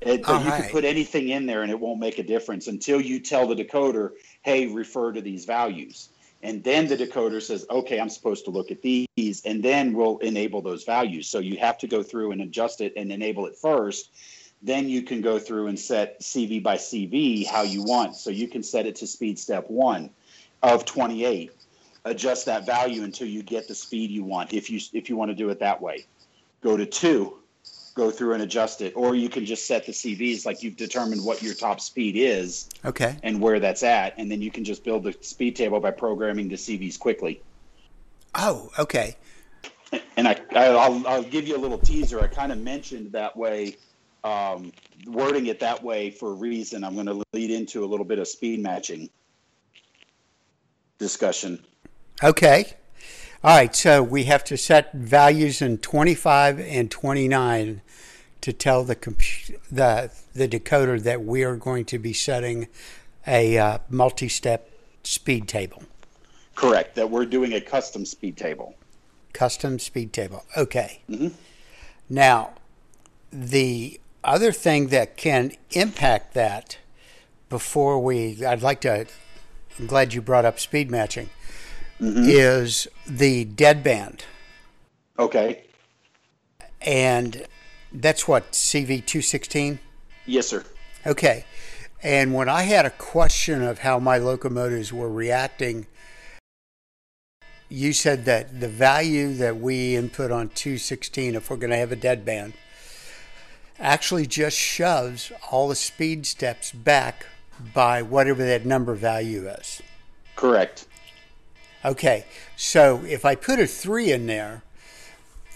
It, 0.02 0.20
you 0.28 0.34
right. 0.34 0.64
can 0.64 0.72
put 0.72 0.84
anything 0.84 1.30
in 1.30 1.46
there 1.46 1.62
and 1.62 1.72
it 1.72 1.80
won't 1.80 2.00
make 2.00 2.20
a 2.20 2.24
difference 2.24 2.68
until 2.68 3.00
you 3.00 3.22
tell 3.22 3.48
the 3.48 3.56
decoder, 3.56 4.12
hey, 4.42 4.68
refer 4.68 5.14
to 5.14 5.22
these 5.22 5.46
values. 5.46 6.10
And 6.42 6.62
then 6.62 6.88
the 6.88 6.98
decoder 6.98 7.42
says, 7.42 7.66
okay, 7.70 8.02
I'm 8.02 8.10
supposed 8.10 8.44
to 8.46 8.52
look 8.52 8.70
at 8.70 8.82
these, 8.82 9.42
and 9.46 9.64
then 9.64 9.94
we'll 9.94 10.18
enable 10.18 10.62
those 10.62 10.84
values. 10.84 11.30
So 11.30 11.40
you 11.40 11.58
have 11.58 11.78
to 11.78 11.88
go 11.88 12.04
through 12.04 12.34
and 12.34 12.42
adjust 12.42 12.82
it 12.82 12.94
and 12.98 13.14
enable 13.14 13.46
it 13.46 13.56
first. 13.56 14.10
Then 14.62 14.90
you 14.90 15.04
can 15.04 15.22
go 15.22 15.40
through 15.40 15.68
and 15.68 15.80
set 15.80 16.20
CV 16.20 16.62
by 16.62 16.76
CV 16.76 17.48
how 17.48 17.62
you 17.62 17.84
want. 17.84 18.18
So 18.18 18.30
you 18.30 18.50
can 18.50 18.62
set 18.62 18.86
it 18.86 18.98
to 18.98 19.08
speed 19.08 19.40
step 19.40 19.70
one 19.70 20.10
of 20.62 20.84
28. 20.84 21.52
Adjust 22.06 22.46
that 22.48 22.66
value 22.66 23.04
until 23.04 23.28
you 23.28 23.44
get 23.44 23.68
the 23.68 23.76
speed 23.76 24.12
you 24.12 24.24
want 24.24 24.54
if 24.54 24.70
you 24.70 24.80
if 24.92 25.10
you 25.10 25.16
want 25.16 25.32
to 25.32 25.36
do 25.36 25.50
it 25.50 25.60
that 25.60 25.82
way. 25.82 26.06
Go 26.62 26.76
to 26.76 26.86
two, 26.86 27.38
go 27.96 28.12
through 28.12 28.34
and 28.34 28.44
adjust 28.44 28.82
it, 28.82 28.94
or 28.96 29.16
you 29.16 29.30
can 29.30 29.46
just 29.46 29.68
set 29.68 29.86
the 29.86 29.92
CVs 29.92 30.46
like 30.46 30.64
you've 30.64 30.76
determined 30.76 31.24
what 31.24 31.42
your 31.42 31.54
top 31.54 31.80
speed 31.80 32.16
is 32.18 32.70
Okay. 32.84 33.18
and 33.24 33.40
where 33.40 33.60
that's 33.60 33.84
at, 33.84 34.16
and 34.18 34.30
then 34.30 34.42
you 34.42 34.52
can 34.52 34.64
just 34.64 34.84
build 34.84 35.04
the 35.04 35.14
speed 35.22 35.56
table 35.56 35.80
by 35.80 35.92
programming 35.92 36.50
the 36.50 36.56
CVs 36.56 37.00
quickly. 37.00 37.42
Oh, 38.36 38.72
okay. 38.80 39.16
And 40.18 40.28
I, 40.28 40.40
I'll, 40.56 41.08
I'll 41.08 41.24
give 41.24 41.48
you 41.48 41.56
a 41.56 41.62
little 41.62 41.78
teaser. 41.78 42.20
I 42.20 42.26
kind 42.28 42.52
of 42.52 42.58
mentioned 42.58 43.12
that 43.12 43.38
way, 43.38 43.78
um, 44.24 44.72
wording 45.06 45.46
it 45.48 45.60
that 45.60 45.84
way 45.84 46.10
for 46.10 46.32
a 46.32 46.34
reason. 46.34 46.84
I'm 46.84 46.96
going 46.96 47.06
to 47.06 47.24
lead 47.34 47.52
into 47.52 47.84
a 47.84 47.88
little 47.88 48.06
bit 48.06 48.18
of 48.18 48.28
speed 48.28 48.60
matching 48.60 49.10
discussion. 50.98 51.64
Okay. 52.22 52.74
All 53.44 53.56
right. 53.58 53.76
So 53.76 54.04
we 54.04 54.26
have 54.26 54.44
to 54.46 54.58
set 54.58 54.94
values 54.94 55.62
in 55.62 55.78
25 55.78 56.60
and 56.60 56.90
29 56.92 57.82
to 58.42 58.54
tell 58.54 58.84
the 58.84 58.96
compu- 58.96 59.58
the 59.72 60.12
the 60.34 60.48
decoder 60.48 61.02
that 61.04 61.24
we 61.24 61.44
are 61.44 61.56
going 61.56 61.86
to 61.86 62.00
be 62.00 62.12
setting 62.12 62.68
a 63.26 63.58
uh, 63.58 63.78
multi-step 63.90 64.70
speed 65.04 65.48
table, 65.48 65.84
Correct. 66.56 66.96
That 66.96 67.10
we're 67.10 67.26
doing 67.26 67.54
a 67.54 67.62
custom 67.62 68.06
speed 68.06 68.36
table. 68.36 68.76
custom 69.32 69.80
speed 69.80 70.12
table. 70.12 70.44
Okay. 70.58 71.02
Mhm. 71.10 71.32
Now, 72.10 72.52
the 73.32 74.00
other 74.24 74.52
thing 74.52 74.88
that 74.88 75.16
can 75.18 75.54
impact 75.72 76.34
that 76.34 76.78
before 77.50 78.00
we, 78.00 78.44
I'd 78.46 78.62
like 78.62 78.82
to. 78.82 79.06
I'm 79.80 79.88
glad 79.88 80.14
you 80.14 80.22
brought 80.22 80.46
up 80.46 80.60
speed 80.60 80.92
matching. 80.92 81.30
Mm-hmm. 82.04 82.26
Is 82.28 82.88
the 83.08 83.46
deadband. 83.46 84.22
Okay. 85.18 85.64
and 86.82 87.46
that's 87.94 88.28
what 88.28 88.52
CV216. 88.52 89.80
Yes, 90.26 90.48
sir. 90.48 90.66
Okay, 91.06 91.46
and 92.02 92.34
when 92.34 92.50
I 92.50 92.64
had 92.64 92.86
a 92.86 92.90
question 92.90 93.62
of 93.62 93.80
how 93.80 94.00
my 94.00 94.18
locomotives 94.18 94.92
were 94.92 95.10
reacting, 95.10 95.86
you 97.70 97.94
said 97.94 98.26
that 98.26 98.60
the 98.60 98.68
value 98.68 99.34
that 99.36 99.58
we 99.58 99.96
input 99.96 100.32
on 100.32 100.50
216, 100.50 101.36
if 101.36 101.50
we're 101.50 101.58
going 101.58 101.72
to 101.72 101.78
have 101.78 101.92
a 101.92 101.98
dead 101.98 102.26
band, 102.26 102.54
actually 103.80 104.26
just 104.26 104.58
shoves 104.58 105.32
all 105.52 105.68
the 105.68 105.76
speed 105.76 106.26
steps 106.26 106.72
back 106.72 107.28
by 107.74 108.02
whatever 108.02 108.44
that 108.46 108.66
number 108.66 108.94
value 108.94 109.48
is. 109.48 109.82
Correct. 110.36 110.88
Okay, 111.86 112.26
so 112.56 113.04
if 113.04 113.26
I 113.26 113.36
put 113.36 113.60
a 113.60 113.68
three 113.68 114.12
in 114.12 114.26
there, 114.26 114.64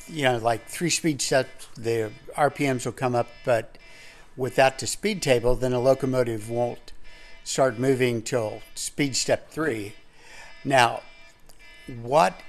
you 0.08 0.24
know, 0.24 0.38
like 0.38 0.66
three 0.68 0.90
speed 0.90 1.22
steps, 1.22 1.68
the 1.76 2.12
RPMs 2.36 2.86
will 2.86 2.92
come 2.92 3.16
up, 3.16 3.28
but 3.46 3.78
without 4.36 4.80
the 4.80 4.88
speed 4.88 5.22
table, 5.22 5.56
then 5.56 5.72
a 5.72 5.80
locomotive 5.80 6.50
won't 6.50 6.92
start 7.46 7.80
moving 7.80 8.22
till 8.22 8.62
speed 8.76 9.16
step 9.16 9.50
three. 9.50 9.94
Now, 10.66 11.02
what, 12.02 12.42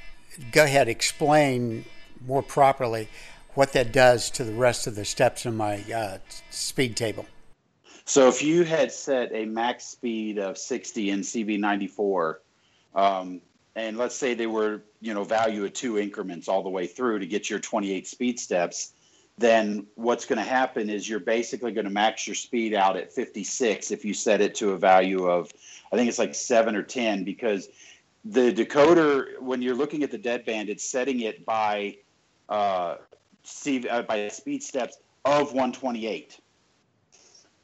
go 0.51 0.65
ahead, 0.65 0.89
explain 0.89 1.85
more 2.27 2.43
properly 2.43 3.09
what 3.55 3.73
that 3.75 3.93
does 3.93 4.29
to 4.31 4.45
the 4.45 4.53
rest 4.55 4.89
of 4.89 4.97
the 4.97 5.05
steps 5.05 5.47
in 5.47 5.57
my 5.57 5.85
uh, 5.93 6.19
speed 6.51 6.97
table. 6.97 7.27
So 8.05 8.29
if 8.29 8.43
you 8.43 8.65
had 8.65 8.91
set 8.91 9.31
a 9.33 9.45
max 9.45 9.85
speed 9.85 10.39
of 10.39 10.59
60 10.59 11.11
in 11.11 11.21
CV94, 11.21 12.37
um, 12.95 13.41
and 13.79 13.97
let's 13.97 14.17
say 14.17 14.35
they 14.35 14.49
were, 14.49 14.83
you 15.01 15.15
know, 15.15 15.23
value 15.23 15.65
at 15.65 15.75
two 15.75 15.99
increments 15.99 16.49
all 16.49 16.65
the 16.65 16.69
way 16.69 16.87
through 16.87 17.21
to 17.21 17.27
get 17.27 17.49
your 17.49 17.61
28 17.61 18.09
speed 18.09 18.41
steps, 18.41 18.93
then 19.39 19.87
what's 19.95 20.25
going 20.25 20.39
to 20.39 20.49
happen 20.49 20.91
is 20.91 21.09
you're 21.09 21.21
basically 21.21 21.71
going 21.71 21.85
to 21.85 21.91
max 21.91 22.27
your 22.27 22.35
speed 22.35 22.75
out 22.75 22.97
at 22.97 23.13
56 23.13 23.93
if 23.93 24.05
you 24.05 24.13
set 24.13 24.41
it 24.41 24.57
to 24.57 24.73
a 24.73 24.77
value 24.77 25.27
of, 25.27 25.53
I 25.93 25.97
think 25.97 26.09
it's 26.09 26.19
like 26.19 26.35
seven 26.35 26.75
or 26.75 26.83
10, 26.83 27.23
because 27.23 27.69
the 28.25 28.53
decoder, 28.53 29.41
when 29.41 29.63
you're 29.63 29.77
looking 29.77 30.03
at 30.03 30.11
the 30.11 30.19
deadband, 30.19 30.69
it's 30.69 30.85
setting 30.85 31.21
it 31.21 31.47
by 31.47 31.99
uh, 32.49 32.97
uh, 33.91 34.03
by 34.03 34.29
speed 34.29 34.63
steps 34.63 34.99
of 35.25 35.53
128 35.53 36.39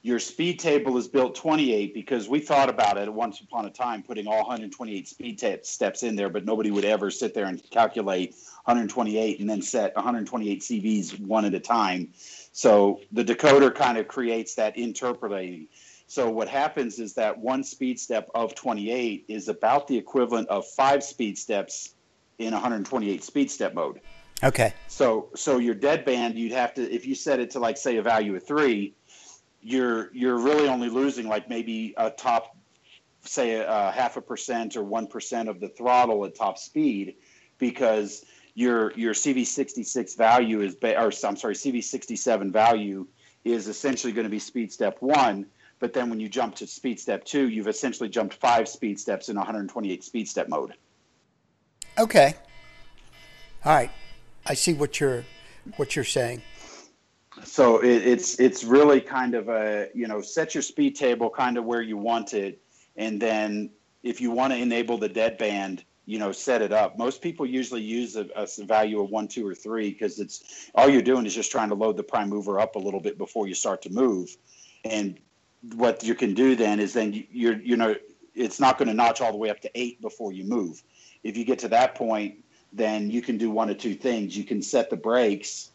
your 0.04 0.18
speed 0.18 0.58
table 0.58 0.98
is 0.98 1.08
built 1.08 1.34
28 1.34 1.94
because 1.94 2.28
we 2.28 2.38
thought 2.38 2.68
about 2.68 2.98
it 2.98 3.10
once 3.10 3.40
upon 3.40 3.64
a 3.64 3.70
time 3.70 4.02
putting 4.02 4.26
all 4.26 4.36
128 4.40 5.08
speed 5.08 5.38
ta- 5.38 5.56
steps 5.62 6.02
in 6.02 6.14
there, 6.14 6.28
but 6.28 6.44
nobody 6.44 6.70
would 6.70 6.84
ever 6.84 7.10
sit 7.10 7.32
there 7.32 7.46
and 7.46 7.62
calculate 7.70 8.34
128 8.66 9.40
and 9.40 9.48
then 9.48 9.62
set 9.62 9.96
128 9.96 10.60
CVs 10.60 11.18
one 11.20 11.46
at 11.46 11.54
a 11.54 11.58
time. 11.58 12.12
So 12.52 13.00
the 13.12 13.24
decoder 13.24 13.74
kind 13.74 13.96
of 13.96 14.06
creates 14.06 14.56
that 14.56 14.76
interpolating. 14.76 15.68
So 16.06 16.28
what 16.28 16.48
happens 16.48 16.98
is 16.98 17.14
that 17.14 17.38
one 17.38 17.64
speed 17.64 17.98
step 17.98 18.28
of 18.34 18.54
28 18.54 19.24
is 19.28 19.48
about 19.48 19.88
the 19.88 19.96
equivalent 19.96 20.48
of 20.48 20.66
five 20.66 21.02
speed 21.02 21.38
steps 21.38 21.94
in 22.38 22.52
128 22.52 23.24
speed 23.24 23.50
step 23.50 23.72
mode. 23.72 24.02
Okay, 24.42 24.74
So 24.88 25.30
so 25.34 25.58
your 25.58 25.74
dead 25.74 26.04
band, 26.04 26.38
you'd 26.38 26.52
have 26.52 26.74
to 26.74 26.82
if 26.82 27.06
you 27.06 27.14
set 27.14 27.40
it 27.40 27.50
to 27.52 27.60
like 27.60 27.78
say 27.78 27.96
a 27.96 28.02
value 28.02 28.34
of 28.36 28.46
three, 28.46 28.94
you're 29.64 30.14
you're 30.14 30.38
really 30.38 30.68
only 30.68 30.90
losing 30.90 31.26
like 31.26 31.48
maybe 31.48 31.94
a 31.96 32.10
top 32.10 32.56
say 33.22 33.52
a, 33.56 33.90
half 33.90 34.16
a 34.18 34.20
percent 34.20 34.76
or 34.76 34.84
one 34.84 35.06
percent 35.06 35.48
of 35.48 35.58
the 35.58 35.68
throttle 35.68 36.24
at 36.26 36.34
top 36.34 36.58
speed 36.58 37.16
because 37.58 38.24
your 38.54 38.92
your 38.92 39.14
CV66 39.14 40.16
value 40.16 40.60
is 40.60 40.74
ba- 40.74 41.00
or 41.00 41.06
I'm 41.06 41.36
sorry 41.36 41.54
CV67 41.54 42.52
value 42.52 43.06
is 43.44 43.66
essentially 43.68 44.12
going 44.12 44.24
to 44.24 44.30
be 44.30 44.38
speed 44.38 44.72
step 44.72 44.98
one. 45.00 45.46
But 45.80 45.92
then 45.92 46.08
when 46.08 46.20
you 46.20 46.28
jump 46.28 46.54
to 46.56 46.66
speed 46.66 47.00
step 47.00 47.24
two, 47.24 47.48
you've 47.48 47.66
essentially 47.66 48.08
jumped 48.08 48.34
five 48.34 48.68
speed 48.68 49.00
steps 49.00 49.28
in 49.28 49.36
128 49.36 50.04
speed 50.04 50.28
step 50.28 50.48
mode. 50.48 50.74
okay. 51.98 52.34
All 53.64 53.74
right, 53.74 53.90
I 54.46 54.54
see 54.54 54.74
what 54.74 55.00
you're 55.00 55.24
what 55.76 55.96
you're 55.96 56.04
saying. 56.04 56.42
So 57.44 57.78
it, 57.78 58.06
it's 58.06 58.40
it's 58.40 58.64
really 58.64 59.00
kind 59.00 59.34
of 59.34 59.48
a 59.48 59.88
you 59.94 60.06
know 60.06 60.20
set 60.20 60.54
your 60.54 60.62
speed 60.62 60.96
table 60.96 61.30
kind 61.30 61.56
of 61.58 61.64
where 61.64 61.82
you 61.82 61.96
want 61.96 62.34
it, 62.34 62.60
and 62.96 63.20
then 63.20 63.70
if 64.02 64.20
you 64.20 64.30
want 64.30 64.52
to 64.52 64.58
enable 64.58 64.98
the 64.98 65.08
dead 65.08 65.38
band, 65.38 65.84
you 66.06 66.18
know 66.18 66.32
set 66.32 66.62
it 66.62 66.72
up. 66.72 66.98
Most 66.98 67.22
people 67.22 67.46
usually 67.46 67.82
use 67.82 68.16
a, 68.16 68.26
a 68.34 68.46
value 68.64 69.00
of 69.00 69.10
one, 69.10 69.28
two, 69.28 69.46
or 69.46 69.54
three 69.54 69.90
because 69.90 70.18
it's 70.18 70.70
all 70.74 70.88
you're 70.88 71.02
doing 71.02 71.26
is 71.26 71.34
just 71.34 71.50
trying 71.50 71.68
to 71.68 71.74
load 71.74 71.96
the 71.96 72.02
prime 72.02 72.28
mover 72.28 72.58
up 72.58 72.76
a 72.76 72.78
little 72.78 73.00
bit 73.00 73.18
before 73.18 73.46
you 73.46 73.54
start 73.54 73.82
to 73.82 73.90
move, 73.90 74.36
and 74.84 75.18
what 75.74 76.02
you 76.02 76.14
can 76.14 76.34
do 76.34 76.54
then 76.54 76.78
is 76.78 76.92
then 76.92 77.12
you- 77.12 77.26
you're 77.30 77.60
you 77.60 77.76
know 77.76 77.94
it's 78.34 78.58
not 78.58 78.78
going 78.78 78.88
to 78.88 78.94
notch 78.94 79.20
all 79.20 79.30
the 79.30 79.38
way 79.38 79.48
up 79.50 79.60
to 79.60 79.70
eight 79.74 80.00
before 80.00 80.32
you 80.32 80.44
move. 80.44 80.82
If 81.22 81.36
you 81.36 81.44
get 81.44 81.60
to 81.60 81.68
that 81.68 81.94
point, 81.94 82.44
then 82.72 83.10
you 83.10 83.22
can 83.22 83.38
do 83.38 83.48
one 83.48 83.70
of 83.70 83.78
two 83.78 83.94
things. 83.94 84.36
You 84.36 84.42
can 84.42 84.60
set 84.60 84.90
the 84.90 84.96
brakes 84.96 85.70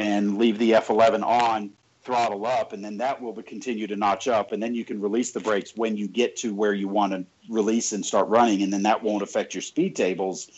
and 0.00 0.38
leave 0.38 0.58
the 0.58 0.72
F11 0.72 1.22
on, 1.22 1.70
throttle 2.02 2.46
up, 2.46 2.72
and 2.72 2.82
then 2.82 2.96
that 2.96 3.20
will 3.20 3.34
continue 3.42 3.86
to 3.86 3.96
notch 3.96 4.28
up. 4.28 4.52
And 4.52 4.62
then 4.62 4.74
you 4.74 4.84
can 4.84 5.00
release 5.00 5.32
the 5.32 5.40
brakes 5.40 5.76
when 5.76 5.96
you 5.96 6.08
get 6.08 6.36
to 6.36 6.54
where 6.54 6.72
you 6.72 6.88
want 6.88 7.12
to 7.12 7.24
release 7.48 7.92
and 7.92 8.04
start 8.04 8.28
running, 8.28 8.62
and 8.62 8.72
then 8.72 8.82
that 8.84 9.02
won't 9.02 9.22
affect 9.22 9.54
your 9.54 9.60
speed 9.62 9.94
tables. 9.94 10.50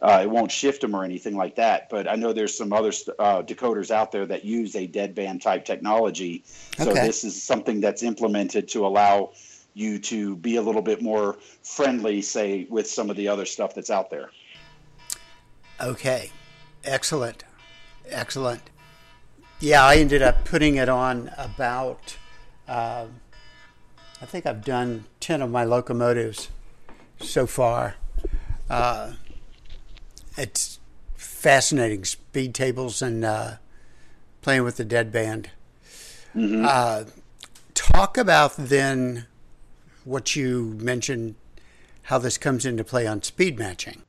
Uh, 0.00 0.20
it 0.22 0.30
won't 0.30 0.52
shift 0.52 0.80
them 0.80 0.94
or 0.94 1.02
anything 1.02 1.34
like 1.34 1.56
that. 1.56 1.88
But 1.88 2.08
I 2.08 2.14
know 2.14 2.32
there's 2.32 2.56
some 2.56 2.72
other 2.72 2.92
uh, 3.18 3.42
decoders 3.42 3.90
out 3.90 4.12
there 4.12 4.26
that 4.26 4.44
use 4.44 4.76
a 4.76 4.86
deadband 4.86 5.40
type 5.40 5.64
technology. 5.64 6.44
So 6.76 6.90
Okay. 6.90 7.06
this 7.06 7.24
is 7.24 7.42
something 7.42 7.80
that's 7.80 8.02
implemented 8.02 8.68
to 8.68 8.86
allow 8.86 9.32
you 9.72 9.98
to 9.98 10.36
be 10.36 10.56
a 10.56 10.62
little 10.62 10.82
bit 10.82 11.02
more 11.02 11.36
friendly, 11.62 12.22
say, 12.22 12.66
with 12.68 12.88
some 12.88 13.10
of 13.10 13.16
the 13.16 13.28
other 13.28 13.46
stuff 13.46 13.74
that's 13.74 13.90
out 13.90 14.10
there. 14.10 14.30
Okay, 15.80 16.30
excellent, 16.84 17.44
excellent. 18.08 18.62
Yeah, 19.60 19.84
I 19.84 19.96
ended 19.96 20.22
up 20.22 20.44
putting 20.44 20.76
it 20.76 20.88
on 20.88 21.30
about. 21.38 22.16
Uh, 22.68 23.06
I 24.20 24.26
think 24.26 24.46
I've 24.46 24.64
done 24.64 25.04
ten 25.20 25.42
of 25.42 25.50
my 25.50 25.64
locomotives 25.64 26.48
so 27.20 27.46
far. 27.46 27.96
Uh, 28.68 29.12
it's 30.36 30.78
fascinating 31.14 32.04
speed 32.04 32.54
tables 32.54 33.02
and 33.02 33.24
uh, 33.24 33.52
playing 34.42 34.64
with 34.64 34.76
the 34.76 34.84
dead 34.84 35.12
band. 35.12 35.50
Uh, 36.36 37.04
talk 37.74 38.18
about 38.18 38.56
then 38.56 39.26
what 40.04 40.34
you 40.34 40.76
mentioned, 40.80 41.36
how 42.02 42.18
this 42.18 42.36
comes 42.36 42.66
into 42.66 42.82
play 42.82 43.06
on 43.06 43.22
speed 43.22 43.58
matching. 43.58 44.02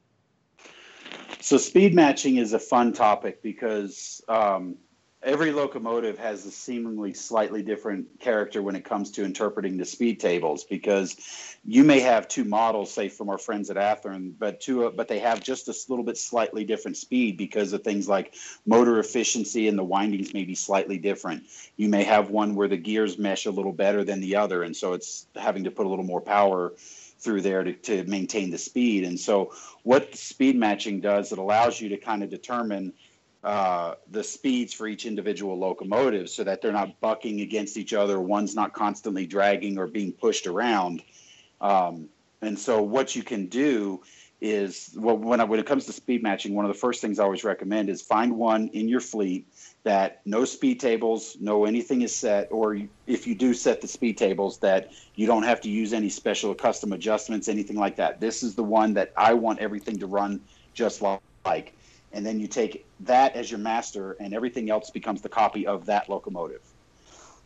So 1.39 1.57
speed 1.57 1.93
matching 1.93 2.37
is 2.37 2.53
a 2.53 2.59
fun 2.59 2.93
topic 2.93 3.43
because 3.43 4.21
um, 4.27 4.77
every 5.25 5.51
locomotive 5.51 6.19
has 6.19 6.45
a 6.45 6.51
seemingly 6.51 7.11
slightly 7.11 7.63
different 7.63 8.19
character 8.19 8.61
when 8.61 8.75
it 8.75 8.85
comes 8.85 9.09
to 9.09 9.25
interpreting 9.25 9.75
the 9.75 9.83
speed 9.83 10.19
tables 10.19 10.63
because 10.63 11.15
you 11.65 11.83
may 11.83 11.99
have 11.99 12.27
two 12.27 12.43
models, 12.43 12.93
say 12.93 13.09
from 13.09 13.29
our 13.29 13.39
friends 13.39 13.71
at 13.71 13.75
Athearn, 13.75 14.33
but 14.37 14.61
two, 14.61 14.89
but 14.95 15.07
they 15.07 15.17
have 15.17 15.41
just 15.41 15.67
a 15.67 15.75
little 15.89 16.05
bit 16.05 16.15
slightly 16.15 16.63
different 16.63 16.95
speed 16.95 17.37
because 17.37 17.73
of 17.73 17.83
things 17.83 18.07
like 18.07 18.35
motor 18.67 18.99
efficiency 18.99 19.67
and 19.67 19.77
the 19.77 19.83
windings 19.83 20.31
may 20.31 20.45
be 20.45 20.53
slightly 20.53 20.99
different. 20.99 21.43
You 21.75 21.89
may 21.89 22.03
have 22.03 22.29
one 22.29 22.53
where 22.53 22.67
the 22.67 22.77
gears 22.77 23.17
mesh 23.17 23.47
a 23.47 23.51
little 23.51 23.73
better 23.73 24.03
than 24.03 24.21
the 24.21 24.35
other, 24.35 24.61
and 24.61 24.77
so 24.77 24.93
it's 24.93 25.25
having 25.35 25.63
to 25.63 25.71
put 25.71 25.87
a 25.87 25.89
little 25.89 26.05
more 26.05 26.21
power 26.21 26.73
through 27.17 27.41
there 27.41 27.63
to, 27.63 27.73
to 27.73 28.03
maintain 28.03 28.51
the 28.51 28.57
speed. 28.57 29.03
And 29.03 29.19
so, 29.19 29.53
what 29.81 30.15
speed 30.15 30.55
matching 30.55 31.01
does, 31.01 31.31
it 31.31 31.39
allows 31.39 31.81
you 31.81 31.89
to 31.89 31.97
kind 31.97 32.21
of 32.21 32.29
determine 32.29 32.93
uh, 33.45 33.93
the 34.09 34.23
speeds 34.23 34.73
for 34.73 34.87
each 34.87 35.05
individual 35.05 35.55
locomotive 35.55 36.27
so 36.31 36.43
that 36.43 36.63
they're 36.63 36.71
not 36.71 36.99
bucking 36.99 37.41
against 37.41 37.77
each 37.77 37.93
other. 37.93 38.19
One's 38.19 38.55
not 38.55 38.73
constantly 38.73 39.27
dragging 39.27 39.77
or 39.77 39.85
being 39.85 40.11
pushed 40.11 40.47
around. 40.47 41.03
Um, 41.61 42.09
and 42.41 42.57
so, 42.57 42.81
what 42.81 43.15
you 43.15 43.21
can 43.21 43.45
do 43.45 44.01
is 44.41 44.95
well, 44.97 45.15
when, 45.15 45.39
I, 45.39 45.43
when 45.43 45.59
it 45.59 45.67
comes 45.67 45.85
to 45.85 45.93
speed 45.93 46.23
matching, 46.23 46.55
one 46.55 46.65
of 46.65 46.69
the 46.69 46.79
first 46.79 47.01
things 47.01 47.19
I 47.19 47.23
always 47.23 47.43
recommend 47.43 47.87
is 47.87 48.01
find 48.01 48.35
one 48.35 48.67
in 48.69 48.87
your 48.87 48.99
fleet 48.99 49.47
that 49.83 50.21
no 50.25 50.43
speed 50.43 50.79
tables, 50.79 51.37
no 51.39 51.65
anything 51.65 52.01
is 52.01 52.15
set, 52.15 52.51
or 52.51 52.79
if 53.05 53.27
you 53.27 53.35
do 53.35 53.53
set 53.53 53.79
the 53.79 53.87
speed 53.87 54.17
tables, 54.17 54.57
that 54.57 54.91
you 55.13 55.27
don't 55.27 55.43
have 55.43 55.61
to 55.61 55.69
use 55.69 55.93
any 55.93 56.09
special 56.09 56.55
custom 56.55 56.93
adjustments, 56.93 57.47
anything 57.47 57.77
like 57.77 57.95
that. 57.97 58.19
This 58.19 58.41
is 58.41 58.55
the 58.55 58.63
one 58.63 58.95
that 58.95 59.13
I 59.15 59.35
want 59.35 59.59
everything 59.59 59.99
to 59.99 60.07
run 60.07 60.41
just 60.73 61.03
like 61.45 61.74
and 62.15 62.25
then 62.25 62.39
you 62.39 62.47
take 62.47 62.85
that 63.01 63.35
as 63.35 63.51
your 63.51 63.59
master, 63.59 64.13
and 64.21 64.33
everything 64.33 64.69
else 64.69 64.89
becomes 64.89 65.21
the 65.21 65.27
copy 65.27 65.67
of 65.67 65.85
that 65.87 66.09
locomotive. 66.09 66.61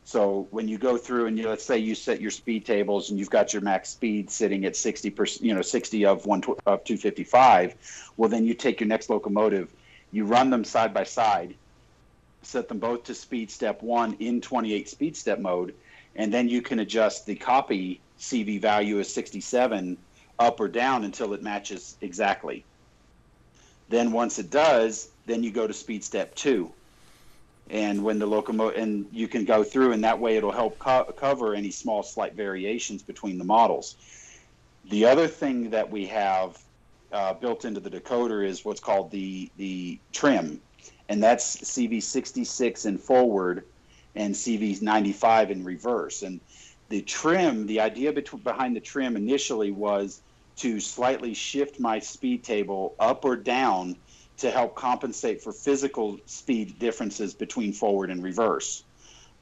So 0.04 0.48
when 0.52 0.68
you 0.68 0.78
go 0.78 0.96
through 0.96 1.26
and 1.26 1.38
you 1.38 1.50
let's 1.50 1.66
say 1.66 1.80
you 1.80 1.96
set 1.96 2.22
your 2.22 2.30
speed 2.30 2.66
tables 2.66 3.10
and 3.10 3.18
you've 3.18 3.32
got 3.32 3.52
your 3.52 3.64
max 3.64 3.90
speed 3.90 4.30
sitting 4.30 4.66
at 4.66 4.76
60 4.76 5.10
percent, 5.10 5.44
you 5.44 5.56
know, 5.56 5.64
60 5.64 6.06
of 6.06 6.26
one 6.28 6.44
of 6.68 6.84
255, 6.84 8.12
well 8.16 8.30
then 8.30 8.46
you 8.46 8.54
take 8.54 8.80
your 8.80 8.88
next 8.88 9.10
locomotive, 9.10 9.74
you 10.12 10.24
run 10.24 10.52
them 10.52 10.64
side 10.64 10.94
by 10.94 11.04
side, 11.04 11.56
set 12.44 12.68
them 12.68 12.78
both 12.78 13.04
to 13.06 13.16
speed 13.16 13.50
step 13.50 13.82
one 13.82 14.16
in 14.20 14.40
28 14.40 14.88
speed 14.88 15.18
step 15.18 15.40
mode, 15.40 15.74
and 16.16 16.32
then 16.32 16.48
you 16.48 16.62
can 16.62 16.78
adjust 16.78 17.26
the 17.26 17.36
copy 17.36 18.00
CV 18.20 18.62
value 18.62 19.00
as 19.00 19.12
67 19.12 19.98
up 20.38 20.60
or 20.60 20.68
down 20.68 21.06
until 21.06 21.34
it 21.34 21.42
matches 21.42 21.98
exactly. 22.02 22.64
Then 23.90 24.12
once 24.12 24.40
it 24.40 24.52
does, 24.52 25.10
then 25.26 25.44
you 25.44 25.52
go 25.52 25.68
to 25.68 25.74
speed 25.74 26.04
step 26.04 26.36
two. 26.36 26.72
And 27.70 28.04
when 28.04 28.20
the 28.20 28.26
locomotive, 28.26 28.82
and 28.82 29.06
you 29.12 29.28
can 29.28 29.46
go 29.46 29.64
through, 29.64 29.92
and 29.92 30.04
that 30.04 30.20
way 30.20 30.38
it'll 30.38 30.52
help 30.52 30.80
co- 30.80 31.12
cover 31.18 31.54
any 31.54 31.72
small 31.72 32.02
slight 32.04 32.36
variations 32.36 33.04
between 33.04 33.38
the 33.38 33.44
models. 33.44 33.96
The 34.86 35.06
other 35.06 35.28
thing 35.28 35.72
that 35.72 35.90
we 35.92 36.08
have 36.08 36.58
uh, 37.12 37.34
built 37.34 37.66
into 37.66 37.80
the 37.80 37.90
decoder 37.90 38.46
is 38.46 38.64
what's 38.64 38.80
called 38.80 39.12
the 39.12 39.52
the 39.58 40.00
trim, 40.14 40.62
and 41.10 41.22
that's 41.22 41.58
CV66 41.58 42.86
in 42.86 42.98
forward 42.98 43.66
and 44.16 44.34
CV95 44.34 45.50
in 45.50 45.64
reverse. 45.64 46.22
And 46.24 46.42
the 46.90 47.02
trim, 47.04 47.68
the 47.68 47.82
idea 47.82 48.14
behind 48.44 48.76
the 48.76 48.82
trim 48.82 49.16
initially 49.16 49.72
was 49.72 50.22
to 50.60 50.80
slightly 50.80 51.34
shift 51.34 51.80
my 51.80 52.00
speed 52.00 52.44
table 52.44 52.96
up 53.00 53.26
or 53.26 53.36
down 53.36 53.96
to 54.38 54.52
help 54.52 54.76
compensate 54.76 55.42
for 55.42 55.52
physical 55.52 56.18
speed 56.26 56.80
differences 56.80 57.34
between 57.34 57.74
forward 57.74 58.10
and 58.10 58.24
reverse. 58.24 58.84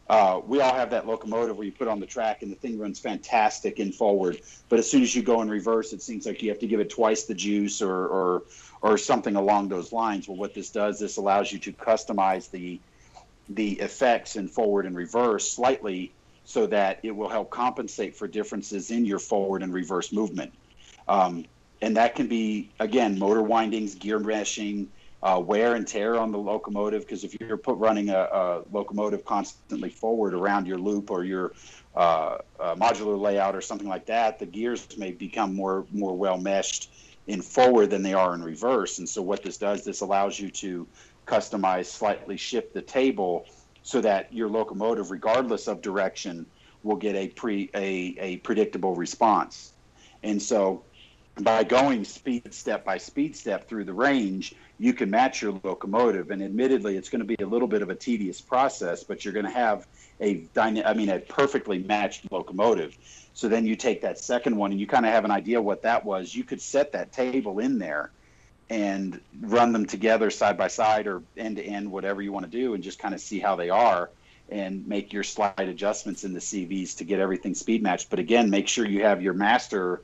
Uh, 0.10 0.40
we 0.46 0.62
all 0.62 0.74
have 0.74 0.92
that 0.92 1.06
locomotive 1.06 1.58
where 1.58 1.66
you 1.66 1.72
put 1.72 1.88
on 1.88 2.00
the 2.00 2.06
track 2.06 2.42
and 2.42 2.52
the 2.52 2.56
thing 2.56 2.80
runs 2.80 2.98
fantastic 2.98 3.80
in 3.80 3.92
forward, 3.92 4.40
but 4.70 4.80
as 4.80 4.90
soon 4.90 5.04
as 5.04 5.14
you 5.14 5.22
go 5.22 5.42
in 5.42 5.50
reverse, 5.50 5.92
it 5.92 6.02
seems 6.02 6.26
like 6.26 6.42
you 6.42 6.50
have 6.50 6.60
to 6.60 6.68
give 6.68 6.80
it 6.80 6.90
twice 6.90 7.24
the 7.24 7.34
juice 7.34 7.82
or 7.82 8.08
or 8.08 8.44
or 8.82 8.98
something 8.98 9.36
along 9.36 9.68
those 9.68 9.92
lines. 9.92 10.28
Well, 10.28 10.38
what 10.38 10.54
this 10.54 10.70
does, 10.70 11.00
this 11.00 11.18
allows 11.18 11.52
you 11.52 11.60
to 11.60 11.74
customize 11.74 12.50
the 12.50 12.80
the 13.50 13.74
effects 13.74 14.36
in 14.36 14.48
forward 14.48 14.86
and 14.86 14.96
reverse 14.96 15.52
slightly 15.52 16.14
so 16.46 16.68
that 16.68 17.00
it 17.04 17.14
will 17.14 17.30
help 17.30 17.50
compensate 17.50 18.16
for 18.16 18.28
differences 18.28 18.92
in 18.92 19.06
your 19.06 19.20
forward 19.20 19.62
and 19.62 19.74
reverse 19.74 20.14
movement. 20.14 20.54
Um, 21.08 21.46
and 21.82 21.96
that 21.98 22.16
can 22.16 22.28
be, 22.28 22.70
again, 22.80 23.20
motor 23.20 23.42
windings, 23.42 23.96
gear 23.96 24.20
meshing, 24.20 24.88
uh, 25.24 25.42
wear 25.44 25.76
and 25.76 25.88
tear 25.88 26.18
on 26.18 26.32
the 26.32 26.38
locomotive. 26.38 27.02
Because 27.02 27.24
if 27.24 27.36
you're 27.40 27.58
put 27.58 27.78
running 27.78 28.10
a, 28.10 28.20
a, 28.20 28.64
locomotive 28.72 29.26
constantly 29.26 29.90
forward 29.90 30.34
around 30.34 30.68
your 30.68 30.78
loop 30.78 31.12
or 31.12 31.24
your 31.24 31.54
uh, 31.96 32.38
uh, 32.60 32.76
modular 32.76 33.20
layout 33.20 33.56
or 33.56 33.62
something 33.62 33.88
like 33.88 34.06
that, 34.06 34.40
the 34.40 34.46
gears 34.46 34.98
may 34.98 35.12
become 35.12 35.56
more 35.56 35.86
more 35.92 36.16
well 36.16 36.38
meshed 36.38 36.92
in 37.28 37.42
forward 37.42 37.90
than 37.90 38.02
they 38.04 38.14
are 38.14 38.34
in 38.34 38.44
reverse. 38.44 39.00
And 39.00 39.08
so 39.08 39.22
what 39.22 39.44
this 39.44 39.58
does, 39.58 39.84
this 39.84 40.02
allows 40.02 40.40
you 40.40 40.50
to 40.52 40.88
customize, 41.26 41.86
slightly 41.86 42.38
shift 42.38 42.74
the 42.74 42.82
table 42.82 43.46
so 43.84 44.02
that 44.02 44.32
your 44.34 44.50
locomotive, 44.50 45.12
regardless 45.12 45.68
of 45.68 45.82
direction, 45.82 46.46
will 46.84 46.96
get 46.96 47.16
a 47.16 47.28
pre 47.30 47.70
a, 47.74 48.16
a 48.20 48.38
predictable 48.38 48.96
response. 48.96 49.74
And 50.24 50.42
so 50.42 50.84
by 51.44 51.64
going 51.64 52.04
speed 52.04 52.54
step 52.54 52.84
by 52.84 52.98
speed 52.98 53.36
step 53.36 53.68
through 53.68 53.84
the 53.86 53.94
range, 53.94 54.56
you 54.80 54.94
can 54.94 55.10
match 55.10 55.42
your 55.42 55.60
locomotive. 55.64 56.32
And 56.32 56.42
admittedly, 56.42 56.98
it's 56.98 57.10
going 57.10 57.20
to 57.20 57.26
be 57.26 57.42
a 57.42 57.48
little 57.48 57.68
bit 57.68 57.82
of 57.82 57.90
a 57.90 57.96
tedious 57.96 58.42
process, 58.42 59.04
but 59.04 59.24
you're 59.24 59.34
going 59.34 59.46
to 59.46 59.52
have 59.52 59.88
a 60.20 60.36
dyna- 60.54 60.84
I 60.86 60.94
mean, 60.94 61.10
a 61.10 61.20
perfectly 61.20 61.80
matched 61.80 62.32
locomotive. 62.32 62.98
So 63.34 63.48
then 63.48 63.66
you 63.66 63.76
take 63.76 64.02
that 64.02 64.18
second 64.18 64.56
one 64.56 64.72
and 64.72 64.80
you 64.80 64.88
kind 64.88 65.06
of 65.06 65.12
have 65.12 65.26
an 65.26 65.32
idea 65.32 65.62
what 65.62 65.84
that 65.84 66.06
was. 66.06 66.34
You 66.34 66.44
could 66.44 66.62
set 66.62 66.92
that 66.94 67.12
table 67.12 67.60
in 67.60 67.78
there 67.78 68.12
and 68.70 69.22
run 69.42 69.72
them 69.72 69.86
together 69.86 70.30
side 70.30 70.58
by 70.58 70.68
side 70.68 71.08
or 71.08 71.22
end 71.38 71.58
to 71.58 71.64
end, 71.64 71.92
whatever 71.92 72.22
you 72.22 72.32
want 72.32 72.46
to 72.46 72.52
do, 72.52 72.74
and 72.74 72.84
just 72.84 73.00
kind 73.00 73.14
of 73.14 73.22
see 73.22 73.40
how 73.40 73.56
they 73.56 73.70
are 73.70 74.10
and 74.50 74.88
make 74.88 75.14
your 75.14 75.24
slight 75.24 75.60
adjustments 75.60 76.24
in 76.24 76.34
the 76.34 76.40
CVs 76.40 76.98
to 76.98 77.04
get 77.04 77.20
everything 77.20 77.54
speed 77.54 77.84
matched. 77.84 78.10
But 78.10 78.20
again, 78.20 78.50
make 78.50 78.68
sure 78.68 78.86
you 78.86 79.04
have 79.04 79.22
your 79.22 79.34
master 79.34 80.02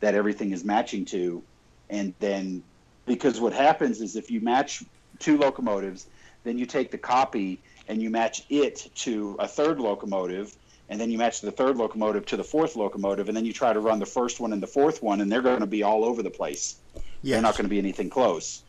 that 0.00 0.14
everything 0.14 0.52
is 0.52 0.64
matching 0.64 1.04
to. 1.06 1.42
And 1.90 2.14
then, 2.18 2.62
because 3.06 3.40
what 3.40 3.52
happens 3.52 4.00
is 4.00 4.16
if 4.16 4.30
you 4.30 4.40
match 4.40 4.82
two 5.18 5.38
locomotives, 5.38 6.06
then 6.44 6.58
you 6.58 6.66
take 6.66 6.90
the 6.90 6.98
copy 6.98 7.60
and 7.88 8.02
you 8.02 8.10
match 8.10 8.44
it 8.50 8.90
to 8.94 9.36
a 9.38 9.46
third 9.46 9.78
locomotive, 9.78 10.56
and 10.88 11.00
then 11.00 11.10
you 11.10 11.18
match 11.18 11.40
the 11.40 11.50
third 11.50 11.76
locomotive 11.76 12.26
to 12.26 12.36
the 12.36 12.44
fourth 12.44 12.76
locomotive, 12.76 13.28
and 13.28 13.36
then 13.36 13.44
you 13.44 13.52
try 13.52 13.72
to 13.72 13.80
run 13.80 13.98
the 13.98 14.06
first 14.06 14.40
one 14.40 14.52
and 14.52 14.62
the 14.62 14.66
fourth 14.66 15.02
one, 15.02 15.20
and 15.20 15.30
they're 15.30 15.42
going 15.42 15.60
to 15.60 15.66
be 15.66 15.82
all 15.82 16.04
over 16.04 16.22
the 16.22 16.30
place. 16.30 16.76
Yes. 16.94 17.34
They're 17.34 17.42
not 17.42 17.56
going 17.56 17.64
to 17.64 17.70
be 17.70 17.78
anything 17.78 18.10
close. 18.10 18.62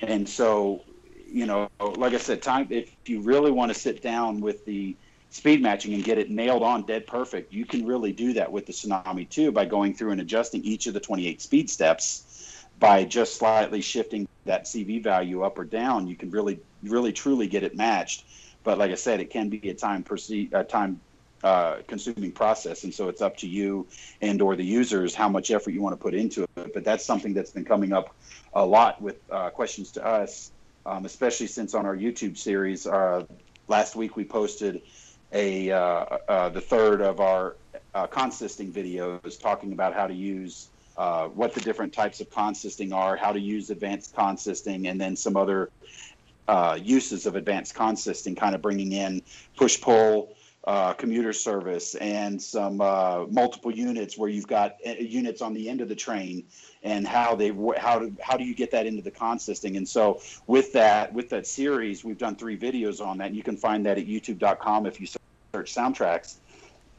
And 0.00 0.28
so, 0.28 0.82
you 1.30 1.46
know, 1.46 1.68
like 1.80 2.14
I 2.14 2.18
said, 2.18 2.42
time 2.42 2.68
if 2.70 2.90
you 3.06 3.20
really 3.20 3.50
want 3.50 3.72
to 3.72 3.78
sit 3.78 4.02
down 4.02 4.40
with 4.40 4.64
the 4.64 4.96
speed 5.30 5.62
matching 5.62 5.94
and 5.94 6.02
get 6.02 6.18
it 6.18 6.30
nailed 6.30 6.62
on 6.62 6.82
dead 6.84 7.06
perfect, 7.06 7.52
you 7.52 7.64
can 7.64 7.86
really 7.86 8.12
do 8.12 8.32
that 8.34 8.50
with 8.50 8.66
the 8.66 8.72
Tsunami 8.72 9.28
2 9.28 9.52
by 9.52 9.64
going 9.64 9.94
through 9.94 10.12
and 10.12 10.20
adjusting 10.20 10.62
each 10.64 10.86
of 10.86 10.94
the 10.94 11.00
28 11.00 11.40
speed 11.40 11.70
steps 11.70 12.66
by 12.78 13.04
just 13.04 13.36
slightly 13.36 13.80
shifting 13.80 14.28
that 14.44 14.64
CV 14.64 15.02
value 15.02 15.42
up 15.42 15.58
or 15.58 15.64
down. 15.64 16.06
You 16.06 16.16
can 16.16 16.30
really, 16.30 16.60
really, 16.82 17.12
truly 17.12 17.46
get 17.46 17.62
it 17.62 17.76
matched. 17.76 18.24
But 18.64 18.78
like 18.78 18.90
I 18.90 18.96
said, 18.96 19.20
it 19.20 19.30
can 19.30 19.48
be 19.48 19.68
a 19.70 19.74
time 19.74 20.02
proceed, 20.02 20.52
a 20.52 20.64
time 20.64 21.00
uh, 21.44 21.76
consuming 21.86 22.32
process, 22.32 22.82
and 22.84 22.92
so 22.92 23.08
it's 23.08 23.22
up 23.22 23.36
to 23.36 23.46
you 23.46 23.86
and 24.20 24.42
or 24.42 24.56
the 24.56 24.64
users 24.64 25.14
how 25.14 25.28
much 25.28 25.50
effort 25.50 25.70
you 25.70 25.80
want 25.80 25.92
to 25.92 26.02
put 26.02 26.14
into 26.14 26.42
it. 26.42 26.74
But 26.74 26.84
that's 26.84 27.04
something 27.04 27.32
that's 27.32 27.52
been 27.52 27.64
coming 27.64 27.92
up 27.92 28.14
a 28.54 28.64
lot 28.64 29.00
with 29.00 29.16
uh, 29.30 29.50
questions 29.50 29.92
to 29.92 30.04
us, 30.04 30.50
um, 30.84 31.04
especially 31.04 31.46
since 31.46 31.74
on 31.74 31.86
our 31.86 31.96
YouTube 31.96 32.36
series. 32.36 32.86
Uh, 32.86 33.24
last 33.68 33.94
week 33.94 34.16
we 34.16 34.24
posted 34.24 34.82
a 35.32 35.70
uh, 35.70 35.78
uh, 36.28 36.48
the 36.48 36.60
third 36.60 37.00
of 37.00 37.20
our 37.20 37.56
uh, 37.94 38.06
consisting 38.06 38.72
videos 38.72 39.38
talking 39.40 39.72
about 39.72 39.94
how 39.94 40.06
to 40.06 40.14
use 40.14 40.68
uh, 40.96 41.28
what 41.28 41.54
the 41.54 41.60
different 41.60 41.92
types 41.92 42.20
of 42.20 42.30
consisting 42.30 42.92
are, 42.92 43.16
how 43.16 43.32
to 43.32 43.40
use 43.40 43.70
advanced 43.70 44.14
consisting, 44.14 44.88
and 44.88 45.00
then 45.00 45.14
some 45.14 45.36
other 45.36 45.70
uses 46.78 47.26
of 47.26 47.36
advanced 47.36 47.74
consisting, 47.74 48.34
kind 48.34 48.54
of 48.54 48.62
bringing 48.62 48.92
in 48.92 49.22
push 49.56 49.80
pull. 49.80 50.34
Uh, 50.68 50.92
commuter 50.92 51.32
service 51.32 51.94
and 51.94 52.42
some 52.42 52.82
uh, 52.82 53.24
multiple 53.30 53.70
units 53.70 54.18
where 54.18 54.28
you've 54.28 54.46
got 54.46 54.76
units 54.84 55.40
on 55.40 55.54
the 55.54 55.66
end 55.66 55.80
of 55.80 55.88
the 55.88 55.94
train 55.96 56.44
and 56.82 57.08
how 57.08 57.34
they 57.34 57.48
how 57.78 57.98
do 57.98 58.14
how 58.20 58.36
do 58.36 58.44
you 58.44 58.54
get 58.54 58.70
that 58.70 58.84
into 58.84 59.00
the 59.00 59.10
consisting 59.10 59.78
and 59.78 59.88
so 59.88 60.20
with 60.46 60.70
that 60.74 61.10
with 61.14 61.30
that 61.30 61.46
series 61.46 62.04
we've 62.04 62.18
done 62.18 62.36
three 62.36 62.58
videos 62.58 63.00
on 63.00 63.16
that 63.16 63.28
and 63.28 63.36
you 63.36 63.42
can 63.42 63.56
find 63.56 63.86
that 63.86 63.96
at 63.96 64.06
youtube.com 64.06 64.84
if 64.84 65.00
you 65.00 65.06
search 65.06 65.74
SoundTraxx. 65.74 66.36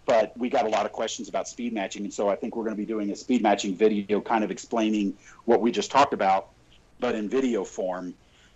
But 0.05 0.35
we 0.35 0.49
got 0.49 0.65
a 0.65 0.69
lot 0.69 0.85
of 0.87 0.91
questions 0.91 1.29
about 1.29 1.47
speed 1.47 1.71
matching, 1.71 2.03
and 2.03 2.13
so 2.13 2.29
I 2.29 2.35
think 2.35 2.55
we're 2.55 2.63
going 2.63 2.75
to 2.75 2.81
be 2.81 2.85
doing 2.85 3.11
a 3.11 3.15
speed 3.15 3.43
matching 3.43 3.75
video, 3.75 4.19
kind 4.19 4.43
of 4.43 4.49
explaining 4.49 5.15
what 5.45 5.61
we 5.61 5.71
just 5.71 5.91
talked 5.91 6.13
about, 6.13 6.49
but 6.99 7.13
in 7.13 7.29
video 7.29 7.63
form 7.63 8.15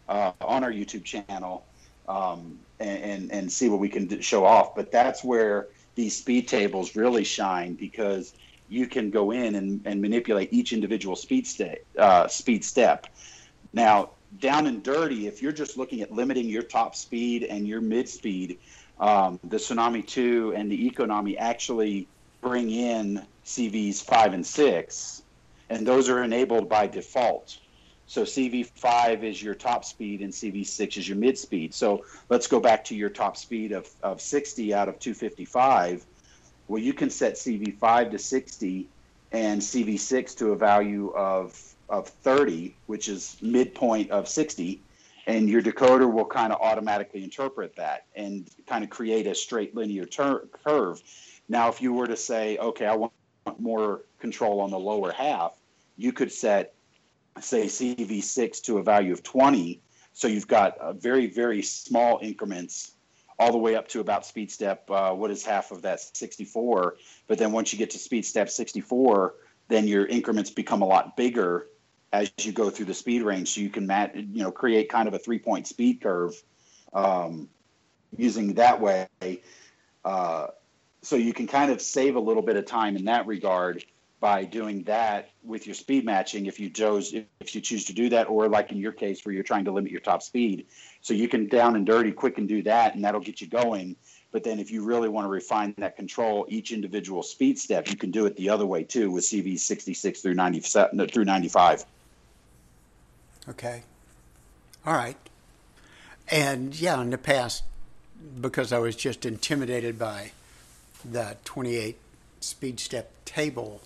uh, 0.09 0.31
on 0.41 0.63
our 0.63 0.71
YouTube 0.71 1.03
channel. 1.03 1.63
Um, 2.07 2.59
and, 2.79 3.03
and, 3.03 3.31
and 3.31 3.51
see 3.51 3.69
what 3.69 3.79
we 3.79 3.89
can 3.89 4.21
show 4.21 4.45
off. 4.45 4.75
But 4.75 4.91
that's 4.91 5.23
where 5.23 5.67
these 5.95 6.17
speed 6.17 6.47
tables 6.47 6.95
really 6.95 7.23
shine 7.23 7.73
because 7.73 8.33
you 8.69 8.87
can 8.87 9.09
go 9.09 9.31
in 9.31 9.55
and, 9.55 9.81
and 9.85 10.01
manipulate 10.01 10.51
each 10.51 10.73
individual 10.73 11.15
speed 11.15 11.45
step. 11.45 11.79
Uh, 11.97 12.27
speed 12.27 12.63
step. 12.63 13.07
Now, 13.73 14.11
down 14.39 14.67
and 14.67 14.81
dirty, 14.83 15.27
if 15.27 15.41
you're 15.41 15.51
just 15.51 15.77
looking 15.77 16.01
at 16.01 16.11
limiting 16.11 16.47
your 16.47 16.63
top 16.63 16.95
speed 16.95 17.43
and 17.43 17.67
your 17.67 17.81
mid 17.81 18.09
speed, 18.09 18.59
um, 18.99 19.39
the 19.43 19.57
Tsunami 19.57 20.05
2 20.05 20.53
and 20.55 20.71
the 20.71 20.89
Econami 20.89 21.35
actually 21.37 22.07
bring 22.41 22.71
in 22.71 23.25
CVs 23.45 24.03
5 24.03 24.33
and 24.33 24.45
6, 24.45 25.23
and 25.69 25.85
those 25.85 26.09
are 26.09 26.23
enabled 26.23 26.69
by 26.69 26.87
default. 26.87 27.57
So 28.13 28.21
CV5 28.21 29.23
is 29.23 29.41
your 29.41 29.55
top 29.55 29.83
speed 29.83 30.21
and 30.21 30.31
CV6 30.31 30.97
is 30.97 31.09
your 31.09 31.17
mid 31.17 31.35
speed. 31.35 31.73
So 31.73 32.05
let's 32.29 32.45
go 32.45 32.59
back 32.59 32.85
to 32.85 32.95
your 32.95 33.09
top 33.09 33.35
speed 33.35 33.71
of, 33.71 33.89
of 34.03 34.21
60 34.21 34.71
out 34.71 34.87
of 34.87 34.99
255. 34.99 36.05
Well, 36.67 36.79
you 36.79 36.93
can 36.93 37.09
set 37.09 37.33
CV5 37.33 38.11
to 38.11 38.19
60 38.19 38.87
and 39.31 39.59
CV6 39.59 40.37
to 40.37 40.51
a 40.51 40.55
value 40.55 41.11
of, 41.15 41.59
of 41.89 42.07
30, 42.07 42.75
which 42.85 43.09
is 43.09 43.35
midpoint 43.41 44.11
of 44.11 44.27
60. 44.27 44.79
And 45.25 45.49
your 45.49 45.63
decoder 45.63 46.13
will 46.13 46.25
kind 46.25 46.53
of 46.53 46.61
automatically 46.61 47.23
interpret 47.23 47.75
that 47.77 48.05
and 48.15 48.47
kind 48.67 48.83
of 48.83 48.91
create 48.91 49.25
a 49.25 49.33
straight 49.33 49.75
linear 49.75 50.05
ter- 50.05 50.45
curve. 50.63 51.01
Now, 51.49 51.67
if 51.69 51.81
you 51.81 51.93
were 51.93 52.05
to 52.05 52.17
say, 52.17 52.59
okay, 52.59 52.85
I 52.85 52.93
want 52.93 53.11
more 53.57 54.01
control 54.19 54.59
on 54.59 54.69
the 54.69 54.77
lower 54.77 55.11
half, 55.11 55.57
you 55.97 56.13
could 56.13 56.31
set 56.31 56.75
say 57.41 57.65
CV6 57.65 58.61
to 58.63 58.77
a 58.77 58.83
value 58.83 59.13
of 59.13 59.23
20. 59.23 59.81
So 60.13 60.27
you've 60.27 60.47
got 60.47 60.77
uh, 60.77 60.93
very, 60.93 61.27
very 61.27 61.61
small 61.61 62.19
increments 62.21 62.91
all 63.39 63.51
the 63.51 63.57
way 63.57 63.75
up 63.75 63.87
to 63.89 63.99
about 63.99 64.25
speed 64.25 64.51
step, 64.51 64.89
uh, 64.89 65.11
what 65.11 65.31
is 65.31 65.43
half 65.43 65.71
of 65.71 65.81
that 65.81 65.99
64. 65.99 66.97
But 67.27 67.37
then 67.37 67.51
once 67.51 67.73
you 67.73 67.79
get 67.79 67.89
to 67.91 67.99
speed 67.99 68.25
step 68.25 68.49
64, 68.49 69.35
then 69.67 69.87
your 69.87 70.05
increments 70.05 70.51
become 70.51 70.81
a 70.81 70.85
lot 70.85 71.17
bigger 71.17 71.67
as 72.11 72.31
you 72.39 72.51
go 72.51 72.69
through 72.69 72.85
the 72.85 72.93
speed 72.93 73.23
range. 73.23 73.55
So 73.55 73.61
you 73.61 73.69
can, 73.69 73.87
mat- 73.87 74.15
you 74.15 74.43
know, 74.43 74.51
create 74.51 74.89
kind 74.89 75.07
of 75.07 75.15
a 75.15 75.19
three 75.19 75.39
point 75.39 75.67
speed 75.67 76.01
curve 76.01 76.35
um, 76.93 77.49
using 78.15 78.53
that 78.53 78.79
way. 78.79 79.07
Uh, 80.05 80.47
so 81.01 81.15
you 81.15 81.33
can 81.33 81.47
kind 81.47 81.71
of 81.71 81.81
save 81.81 82.15
a 82.15 82.19
little 82.19 82.43
bit 82.43 82.55
of 82.55 82.65
time 82.65 82.95
in 82.95 83.05
that 83.05 83.25
regard 83.25 83.83
by 84.23 84.45
doing 84.45 84.83
that 84.83 85.31
with 85.43 85.67
your 85.67 85.73
speed 85.73 86.05
matching 86.05 86.45
if 86.45 86.57
you 86.57 86.69
chose 86.69 87.13
if 87.41 87.53
you 87.53 87.59
choose 87.59 87.83
to 87.83 87.91
do 87.91 88.07
that 88.07 88.29
or 88.29 88.47
like 88.47 88.71
in 88.71 88.77
your 88.77 88.93
case 88.93 89.25
where 89.25 89.35
you're 89.35 89.43
trying 89.43 89.65
to 89.65 89.71
limit 89.71 89.91
your 89.91 89.99
top 89.99 90.23
speed. 90.23 90.65
So 91.01 91.13
you 91.13 91.27
can 91.27 91.49
down 91.49 91.75
and 91.75 91.85
dirty 91.85 92.13
quick 92.13 92.37
and 92.37 92.47
do 92.47 92.63
that 92.63 92.95
and 92.95 93.03
that'll 93.03 93.19
get 93.19 93.41
you 93.41 93.47
going. 93.47 93.97
But 94.31 94.45
then 94.45 94.59
if 94.59 94.71
you 94.71 94.85
really 94.85 95.09
want 95.09 95.25
to 95.25 95.29
refine 95.29 95.75
that 95.77 95.97
control 95.97 96.45
each 96.47 96.71
individual 96.71 97.21
speed 97.21 97.59
step 97.59 97.89
you 97.89 97.97
can 97.97 98.11
do 98.11 98.25
it 98.25 98.37
the 98.37 98.49
other 98.49 98.65
way 98.65 98.85
too 98.85 99.11
with 99.11 99.25
cv 99.25 99.59
66 99.59 100.21
through 100.21 100.35
97 100.35 101.05
through 101.09 101.25
95 101.25 101.83
okay. 103.49 103.83
All 104.85 104.93
right. 104.93 105.17
And 106.29 106.79
yeah 106.79 107.01
in 107.01 107.09
the 107.09 107.17
past 107.17 107.63
because 108.39 108.71
i 108.71 108.79
was 108.79 108.95
just 108.95 109.25
intimidated 109.25 109.99
by 109.99 110.31
the 111.03 111.35
28 111.43 111.97
speed 112.39 112.79
step 112.79 113.11
table 113.25 113.81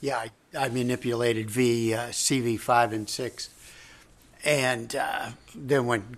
yeah, 0.00 0.18
I, 0.18 0.30
I 0.56 0.68
manipulated 0.68 1.50
V, 1.50 1.94
uh, 1.94 2.08
CV5 2.08 2.92
and 2.92 3.08
6. 3.08 3.50
And 4.44 4.94
uh, 4.94 5.30
then 5.54 5.86
when 5.86 6.16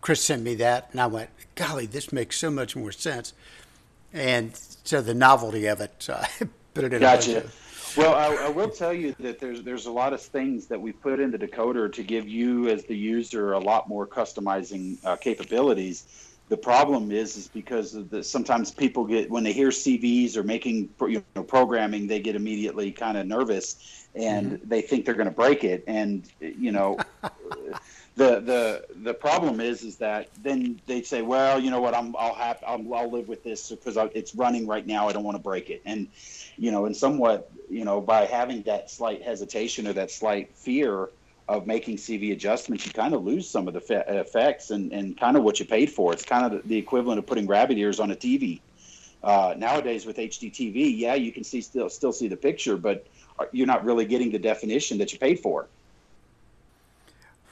Chris 0.00 0.22
sent 0.24 0.42
me 0.42 0.54
that, 0.56 0.88
and 0.92 1.00
I 1.00 1.06
went, 1.06 1.30
golly, 1.54 1.86
this 1.86 2.12
makes 2.12 2.36
so 2.36 2.50
much 2.50 2.74
more 2.74 2.92
sense. 2.92 3.32
And 4.12 4.56
so 4.84 5.00
the 5.00 5.14
novelty 5.14 5.66
of 5.66 5.80
it, 5.80 6.08
I 6.10 6.28
put 6.74 6.84
it 6.84 6.92
in 6.92 7.00
gotcha. 7.00 7.48
Well, 7.96 8.14
I, 8.14 8.46
I, 8.46 8.48
will 8.48 8.70
tell 8.70 8.92
you 8.92 9.16
that 9.18 9.40
there's 9.40 9.64
there's 9.64 9.86
a 9.86 9.90
lot 9.90 10.12
of 10.12 10.20
things 10.20 10.66
that 10.66 10.80
we 10.80 10.92
put 10.92 11.18
in 11.18 11.32
the 11.32 11.38
decoder 11.38 11.92
to 11.92 12.02
give 12.04 12.28
you 12.28 12.68
as 12.68 12.84
the 12.84 12.96
user 12.96 13.54
a 13.54 13.58
lot 13.58 13.88
more 13.88 14.06
customizing 14.06 15.04
uh, 15.04 15.16
capabilities 15.16 16.29
the 16.50 16.56
problem 16.56 17.12
is 17.12 17.36
is 17.36 17.46
because 17.46 17.92
the, 17.92 18.24
sometimes 18.24 18.72
people 18.72 19.06
get 19.06 19.30
when 19.30 19.44
they 19.44 19.52
hear 19.52 19.68
CVs 19.68 20.36
or 20.36 20.42
making 20.42 20.88
you 21.00 21.22
know, 21.36 21.44
programming, 21.44 22.08
they 22.08 22.18
get 22.18 22.34
immediately 22.34 22.90
kind 22.90 23.16
of 23.16 23.24
nervous 23.24 24.08
and 24.16 24.54
mm-hmm. 24.54 24.68
they 24.68 24.82
think 24.82 25.06
they're 25.06 25.14
going 25.14 25.28
to 25.28 25.34
break 25.34 25.62
it. 25.62 25.84
And 25.86 26.28
you 26.40 26.72
know, 26.72 26.98
the 28.16 28.40
the 28.40 28.84
the 28.96 29.14
problem 29.14 29.60
is 29.60 29.84
is 29.84 29.96
that 29.98 30.28
then 30.42 30.80
they 30.86 31.02
say, 31.02 31.22
well, 31.22 31.60
you 31.60 31.70
know 31.70 31.80
what, 31.80 31.94
I'm 31.94 32.16
I'll 32.18 32.34
have 32.34 32.58
I'll, 32.66 32.94
I'll 32.94 33.10
live 33.10 33.28
with 33.28 33.44
this 33.44 33.70
because 33.70 33.96
it's 34.12 34.34
running 34.34 34.66
right 34.66 34.84
now. 34.84 35.08
I 35.08 35.12
don't 35.12 35.24
want 35.24 35.36
to 35.36 35.42
break 35.42 35.70
it. 35.70 35.82
And 35.86 36.08
you 36.58 36.72
know, 36.72 36.86
and 36.86 36.96
somewhat 36.96 37.48
you 37.70 37.84
know 37.84 38.00
by 38.00 38.26
having 38.26 38.62
that 38.62 38.90
slight 38.90 39.22
hesitation 39.22 39.86
or 39.86 39.92
that 39.92 40.10
slight 40.10 40.52
fear 40.56 41.10
of 41.50 41.66
making 41.66 41.96
CV 41.96 42.30
adjustments, 42.30 42.86
you 42.86 42.92
kind 42.92 43.12
of 43.12 43.24
lose 43.24 43.48
some 43.50 43.66
of 43.66 43.74
the 43.74 43.80
fe- 43.80 44.04
effects 44.06 44.70
and, 44.70 44.92
and 44.92 45.18
kind 45.18 45.36
of 45.36 45.42
what 45.42 45.58
you 45.58 45.66
paid 45.66 45.90
for. 45.90 46.12
It's 46.12 46.24
kind 46.24 46.54
of 46.54 46.66
the 46.68 46.76
equivalent 46.76 47.18
of 47.18 47.26
putting 47.26 47.48
rabbit 47.48 47.76
ears 47.76 47.98
on 47.98 48.12
a 48.12 48.14
TV. 48.14 48.60
Uh, 49.24 49.54
nowadays 49.56 50.06
with 50.06 50.16
HD 50.16 50.52
TV, 50.52 50.96
yeah, 50.96 51.14
you 51.14 51.32
can 51.32 51.42
see 51.42 51.60
still 51.60 51.90
still 51.90 52.12
see 52.12 52.28
the 52.28 52.36
picture, 52.36 52.76
but 52.76 53.04
you're 53.50 53.66
not 53.66 53.84
really 53.84 54.04
getting 54.04 54.30
the 54.30 54.38
definition 54.38 54.96
that 54.98 55.12
you 55.12 55.18
paid 55.18 55.40
for. 55.40 55.66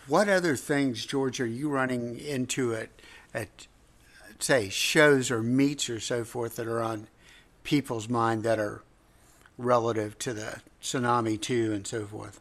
What 0.07 0.29
other 0.29 0.55
things, 0.55 1.05
George, 1.05 1.41
are 1.41 1.47
you 1.47 1.69
running 1.69 2.21
into 2.21 2.75
at 2.75 2.91
at 3.35 3.67
say 4.39 4.69
shows 4.69 5.29
or 5.29 5.43
meets 5.43 5.91
or 5.91 5.99
so 5.99 6.23
forth 6.23 6.55
that 6.55 6.69
are 6.69 6.81
on 6.81 7.09
people's 7.65 8.09
mind 8.09 8.45
that 8.45 8.61
are 8.61 8.81
relative 9.59 10.17
to 10.21 10.33
the 10.33 10.61
tsunami 10.81 11.39
two 11.39 11.73
and 11.73 11.85
so 11.85 12.07
forth? 12.07 12.41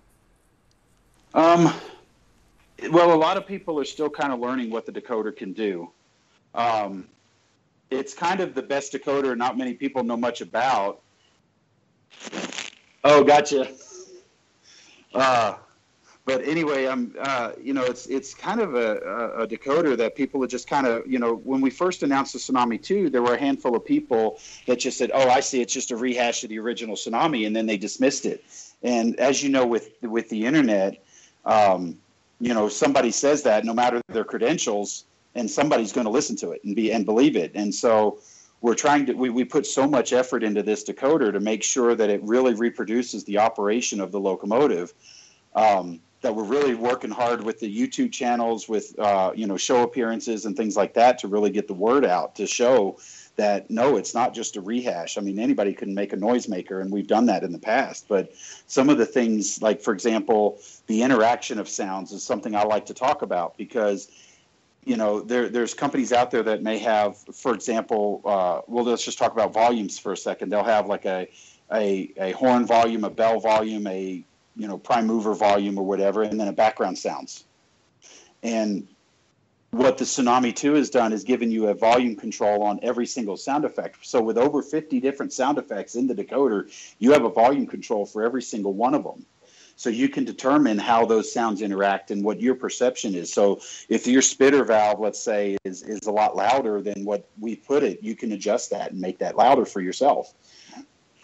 Um, 1.38 1.72
well, 2.90 3.14
a 3.14 3.16
lot 3.16 3.38
of 3.38 3.46
people 3.46 3.80
are 3.80 3.86
still 3.86 4.10
kind 4.10 4.34
of 4.34 4.40
learning 4.40 4.72
what 4.72 4.88
the 4.88 4.92
decoder 4.92 5.36
can 5.36 5.54
do. 5.54 5.92
Um, 6.56 7.06
it's 7.92 8.16
kind 8.16 8.40
of 8.40 8.56
the 8.56 8.64
best 8.64 8.92
decoder 8.92 9.38
not 9.38 9.56
many 9.56 9.76
people 9.76 10.04
know 10.04 10.18
much 10.18 10.42
about. 10.42 11.00
Oh, 13.04 13.24
gotcha. 13.24 13.72
Uh, 15.14 15.58
but 16.26 16.44
anyway, 16.44 16.88
I'm, 16.88 17.16
uh, 17.20 17.52
you 17.62 17.74
know, 17.74 17.84
it's 17.84 18.08
it's 18.08 18.34
kind 18.34 18.60
of 18.60 18.74
a, 18.74 18.98
a, 19.38 19.48
decoder 19.48 19.96
that 19.96 20.16
people 20.16 20.44
are 20.44 20.48
just 20.48 20.68
kind 20.68 20.88
of, 20.88 21.06
you 21.06 21.20
know, 21.20 21.36
when 21.36 21.62
we 21.62 21.70
first 21.70 22.02
announced 22.02 22.34
the 22.34 22.40
Tsunami 22.40 22.82
2, 22.82 23.12
there 23.12 23.22
were 23.22 23.36
a 23.36 23.40
handful 23.40 23.76
of 23.76 23.86
people 23.86 24.40
that 24.66 24.80
just 24.80 24.98
said, 24.98 25.12
"Oh, 25.14 25.30
I 25.30 25.40
see, 25.40 25.62
it's 25.62 25.74
just 25.74 25.92
a 25.92 25.96
rehash 25.96 26.44
of 26.44 26.50
the 26.50 26.58
original 26.60 26.96
Tsunami," 26.96 27.46
and 27.46 27.56
then 27.56 27.68
they 27.68 27.78
dismissed 27.78 28.26
it. 28.26 28.44
And 28.82 29.18
as 29.20 29.42
you 29.44 29.50
know, 29.50 29.66
with 29.68 29.92
with 30.02 30.28
the 30.30 30.46
internet, 30.46 31.02
um, 31.48 31.98
you 32.40 32.54
know, 32.54 32.70
somebody 32.70 33.10
says 33.10 33.42
that 33.44 33.66
no 33.66 33.74
matter 33.74 34.02
their 34.10 34.24
credentials, 34.24 35.06
and 35.34 35.50
somebody's 35.50 35.92
going 35.92 36.06
to 36.06 36.12
listen 36.12 36.36
to 36.36 36.52
it 36.52 36.64
and 36.64 36.76
be 36.76 36.92
and 36.92 37.06
believe 37.06 37.36
it. 37.36 37.52
And 37.56 37.74
so 37.74 38.20
we're 38.62 38.76
trying 38.76 39.06
to 39.06 39.14
we, 39.14 39.30
we 39.30 39.44
put 39.44 39.66
so 39.66 39.88
much 39.88 40.14
effort 40.14 40.44
into 40.44 40.62
this 40.62 40.84
decoder 40.84 41.32
to 41.32 41.40
make 41.40 41.64
sure 41.64 41.96
that 41.96 42.10
it 42.10 42.22
really 42.24 42.54
reproduces 42.54 43.24
the 43.24 43.38
operation 43.38 44.02
of 44.02 44.12
the 44.12 44.20
locomotive. 44.20 44.94
Um, 45.56 46.02
that 46.22 46.36
we're 46.36 46.44
really 46.44 46.74
working 46.74 47.12
hard 47.12 47.44
with 47.44 47.60
the 47.60 47.68
YouTube 47.68 48.12
channels, 48.12 48.68
with 48.68 48.98
uh, 49.00 49.32
you 49.36 49.48
know 49.48 49.58
show 49.58 49.84
appearances 49.84 50.46
and 50.46 50.58
things 50.58 50.76
like 50.76 50.94
that 50.96 51.20
to 51.20 51.28
really 51.28 51.52
get 51.52 51.68
the 51.68 51.74
word 51.74 52.06
out 52.06 52.36
to 52.36 52.48
show 52.48 52.98
that 53.38 53.70
no, 53.70 53.98
it's 53.98 54.14
not 54.14 54.34
just 54.34 54.58
a 54.58 54.62
rehash. 54.62 55.18
I 55.18 55.22
mean, 55.22 55.40
anybody 55.40 55.74
can 55.74 55.94
make 55.94 56.12
a 56.12 56.18
noisemaker, 56.18 56.82
and 56.82 56.92
we've 56.92 57.08
done 57.08 57.28
that 57.28 57.44
in 57.44 57.52
the 57.52 57.60
past. 57.60 58.08
But 58.08 58.34
some 58.68 58.90
of 58.90 58.98
the 58.98 59.06
things, 59.06 59.62
like 59.62 59.82
for 59.82 59.94
example, 59.94 60.60
the 60.88 61.04
interaction 61.04 61.60
of 61.60 61.70
sounds, 61.70 62.12
is 62.12 62.24
something 62.24 62.56
I 62.56 62.64
like 62.64 62.86
to 62.88 62.94
talk 62.94 63.22
about 63.22 63.58
because 63.58 64.12
you 64.84 64.98
know 64.98 65.22
there, 65.22 65.50
there's 65.50 65.74
companies 65.74 66.12
out 66.12 66.32
there 66.32 66.44
that 66.44 66.64
may 66.64 66.80
have, 66.80 67.18
for 67.18 67.54
example, 67.54 68.22
uh, 68.26 68.62
well, 68.68 68.84
let's 68.84 69.06
just 69.06 69.18
talk 69.18 69.32
about 69.32 69.54
volumes 69.54 69.98
for 69.98 70.12
a 70.12 70.18
second. 70.18 70.50
They'll 70.50 70.64
have 70.64 70.88
like 70.88 71.06
a 71.06 71.28
a, 71.72 72.12
a 72.18 72.32
horn 72.32 72.66
volume, 72.66 73.04
a 73.04 73.10
bell 73.10 73.40
volume, 73.40 73.86
a 73.88 74.24
you 74.56 74.68
know 74.68 74.80
prime 74.80 75.06
mover 75.06 75.36
volume 75.36 75.78
or 75.78 75.86
whatever, 75.86 76.24
and 76.24 76.40
then 76.40 76.48
a 76.48 76.54
background 76.54 76.98
sounds. 76.98 77.46
And 78.42 78.88
what 79.72 79.98
the 79.98 80.06
Tsunami 80.06 80.56
2 80.56 80.74
has 80.76 80.90
done 80.90 81.12
is 81.12 81.24
given 81.24 81.52
you 81.52 81.68
a 81.68 81.74
volume 81.74 82.16
control 82.16 82.64
on 82.64 82.80
every 82.82 83.06
single 83.06 83.38
sound 83.38 83.66
effect. 83.66 83.98
So 84.02 84.22
with 84.22 84.38
over 84.38 84.62
50 84.62 85.00
different 85.00 85.34
sound 85.34 85.58
effects 85.58 85.96
in 85.96 86.08
the 86.08 86.16
decoder, 86.16 86.72
you 87.00 87.12
have 87.12 87.26
a 87.26 87.30
volume 87.30 87.68
control 87.68 88.06
for 88.06 88.24
every 88.24 88.42
single 88.42 88.74
one 88.74 88.94
of 88.94 89.04
them. 89.04 89.26
So 89.76 89.90
you 89.90 90.10
can 90.10 90.26
determine 90.26 90.80
how 90.80 91.06
those 91.06 91.32
sounds 91.32 91.62
interact 91.62 92.10
and 92.10 92.24
what 92.24 92.42
your 92.42 92.56
perception 92.56 93.14
is. 93.14 93.32
So 93.32 93.62
if 93.90 94.08
your 94.08 94.24
spitter 94.24 94.64
valve, 94.64 95.00
let's 95.00 95.20
say, 95.20 95.58
is, 95.66 95.84
is 95.84 96.08
a 96.08 96.12
lot 96.12 96.36
louder 96.36 96.82
than 96.82 97.06
what 97.06 97.28
we 97.40 97.56
put 97.56 97.84
it, 97.84 98.02
you 98.02 98.16
can 98.16 98.32
adjust 98.32 98.72
that 98.72 98.92
and 98.92 99.00
make 99.00 99.20
that 99.20 99.36
louder 99.36 99.66
for 99.66 99.80
yourself. 99.80 100.34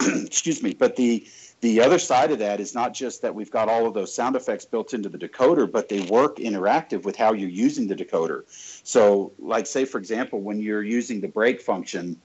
excuse 0.00 0.62
me, 0.62 0.74
but 0.74 0.94
the 0.94 1.26
the 1.64 1.80
other 1.80 1.98
side 1.98 2.30
of 2.30 2.38
that 2.40 2.60
is 2.60 2.74
not 2.74 2.92
just 2.92 3.22
that 3.22 3.34
we've 3.34 3.50
got 3.50 3.70
all 3.70 3.86
of 3.86 3.94
those 3.94 4.14
sound 4.14 4.36
effects 4.36 4.66
built 4.66 4.92
into 4.92 5.08
the 5.08 5.16
decoder, 5.16 5.70
but 5.70 5.88
they 5.88 6.02
work 6.02 6.36
interactive 6.36 7.04
with 7.04 7.16
how 7.16 7.32
you're 7.32 7.48
using 7.48 7.88
the 7.88 7.96
decoder. 7.96 8.42
So, 8.84 9.32
like, 9.38 9.66
say, 9.66 9.86
for 9.86 9.96
example, 9.96 10.42
when 10.42 10.60
you're 10.60 10.82
using 10.82 11.22
the 11.22 11.28
brake 11.28 11.62
function, 11.62 12.20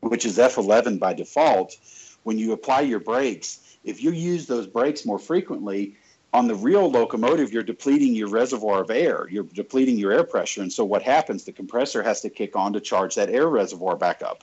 which 0.00 0.24
is 0.24 0.38
F11 0.38 0.98
by 0.98 1.14
default, 1.14 1.76
when 2.24 2.36
you 2.36 2.50
apply 2.50 2.80
your 2.80 2.98
brakes, 2.98 3.76
if 3.84 4.02
you 4.02 4.10
use 4.10 4.46
those 4.46 4.66
brakes 4.66 5.06
more 5.06 5.20
frequently, 5.20 5.96
on 6.32 6.48
the 6.48 6.56
real 6.56 6.90
locomotive, 6.90 7.52
you're 7.52 7.62
depleting 7.62 8.12
your 8.12 8.28
reservoir 8.28 8.82
of 8.82 8.90
air. 8.90 9.28
You're 9.30 9.44
depleting 9.44 9.98
your 9.98 10.10
air 10.10 10.24
pressure. 10.24 10.62
And 10.62 10.72
so, 10.72 10.84
what 10.84 11.02
happens? 11.02 11.44
The 11.44 11.52
compressor 11.52 12.02
has 12.02 12.22
to 12.22 12.28
kick 12.28 12.56
on 12.56 12.72
to 12.72 12.80
charge 12.80 13.14
that 13.14 13.30
air 13.30 13.46
reservoir 13.46 13.94
back 13.94 14.20
up 14.20 14.42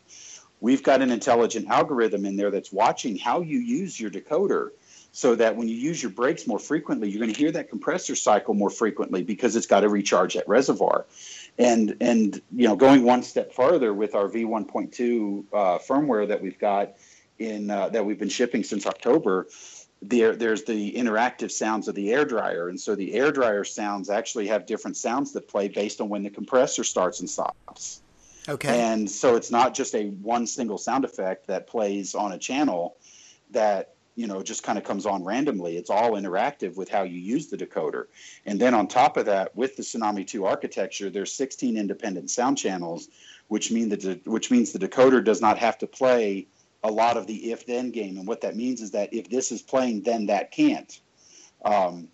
we've 0.61 0.83
got 0.83 1.01
an 1.01 1.11
intelligent 1.11 1.67
algorithm 1.67 2.25
in 2.25 2.35
there 2.35 2.51
that's 2.51 2.71
watching 2.71 3.17
how 3.17 3.41
you 3.41 3.59
use 3.59 3.99
your 3.99 4.09
decoder 4.09 4.69
so 5.11 5.35
that 5.35 5.55
when 5.55 5.67
you 5.67 5.75
use 5.75 6.01
your 6.01 6.11
brakes 6.11 6.45
more 6.45 6.59
frequently, 6.59 7.09
you're 7.09 7.19
going 7.19 7.33
to 7.33 7.39
hear 7.39 7.51
that 7.51 7.69
compressor 7.69 8.15
cycle 8.15 8.53
more 8.53 8.69
frequently 8.69 9.23
because 9.23 9.55
it's 9.55 9.65
got 9.65 9.79
to 9.79 9.89
recharge 9.89 10.35
that 10.35 10.47
reservoir. 10.47 11.05
And 11.57 11.97
and 12.01 12.39
you 12.55 12.67
know, 12.67 12.75
going 12.75 13.03
one 13.03 13.23
step 13.23 13.51
farther 13.51 13.93
with 13.93 14.13
our 14.13 14.29
V1.2 14.29 15.45
uh, 15.51 15.79
firmware 15.79 16.27
that 16.27 16.41
we've 16.41 16.59
got 16.59 16.93
in 17.39 17.71
uh, 17.71 17.89
that 17.89 18.05
we've 18.05 18.19
been 18.19 18.29
shipping 18.29 18.63
since 18.63 18.85
October, 18.85 19.47
there 20.03 20.35
there's 20.35 20.63
the 20.65 20.93
interactive 20.93 21.49
sounds 21.49 21.87
of 21.87 21.95
the 21.95 22.13
air 22.13 22.25
dryer, 22.25 22.69
and 22.69 22.79
so 22.79 22.93
the 22.93 23.13
air 23.15 23.31
dryer 23.31 23.63
sounds 23.63 24.11
actually 24.11 24.47
have 24.47 24.67
different 24.67 24.97
sounds 24.97 25.33
that 25.33 25.47
play 25.47 25.67
based 25.67 25.99
on 25.99 26.09
when 26.09 26.21
the 26.21 26.29
compressor 26.29 26.83
starts 26.83 27.21
and 27.21 27.29
stops. 27.29 28.01
Okay. 28.47 28.79
And 28.79 29.09
so 29.09 29.35
it's 29.35 29.51
not 29.51 29.73
just 29.73 29.93
a 29.93 30.07
one 30.07 30.47
single 30.47 30.77
sound 30.77 31.03
effect 31.03 31.47
that 31.47 31.67
plays 31.67 32.15
on 32.15 32.31
a 32.31 32.37
channel 32.37 32.95
that 33.51 33.95
you 34.15 34.25
know 34.25 34.41
just 34.41 34.63
kind 34.63 34.77
of 34.77 34.83
comes 34.83 35.05
on 35.05 35.23
randomly. 35.23 35.77
It's 35.77 35.89
all 35.89 36.11
interactive 36.11 36.77
with 36.77 36.89
how 36.89 37.03
you 37.03 37.19
use 37.19 37.47
the 37.47 37.57
decoder. 37.57 38.05
And 38.45 38.59
then 38.59 38.73
on 38.73 38.87
top 38.87 39.17
of 39.17 39.25
that, 39.25 39.55
with 39.55 39.75
the 39.75 39.83
Tsunami 39.83 40.25
2 40.25 40.45
architecture, 40.45 41.09
there's 41.09 41.33
16 41.33 41.77
independent 41.77 42.29
sound 42.29 42.57
channels, 42.57 43.09
which 43.49 43.71
mean 43.71 43.89
that 43.89 44.25
which 44.25 44.49
means 44.49 44.71
the 44.71 44.79
decoder 44.79 45.23
does 45.23 45.41
not 45.41 45.57
have 45.57 45.77
to 45.79 45.87
play 45.87 46.47
a 46.83 46.91
lot 46.91 47.17
of 47.17 47.27
the 47.27 47.51
if 47.51 47.65
then 47.65 47.91
game. 47.91 48.17
And 48.17 48.27
what 48.27 48.41
that 48.41 48.55
means 48.55 48.81
is 48.81 48.91
that 48.91 49.13
if 49.13 49.29
this 49.29 49.51
is 49.51 49.61
playing, 49.61 50.03
then 50.03 50.27
that 50.27 50.51
can't. 50.51 50.99
Um, 51.65 52.07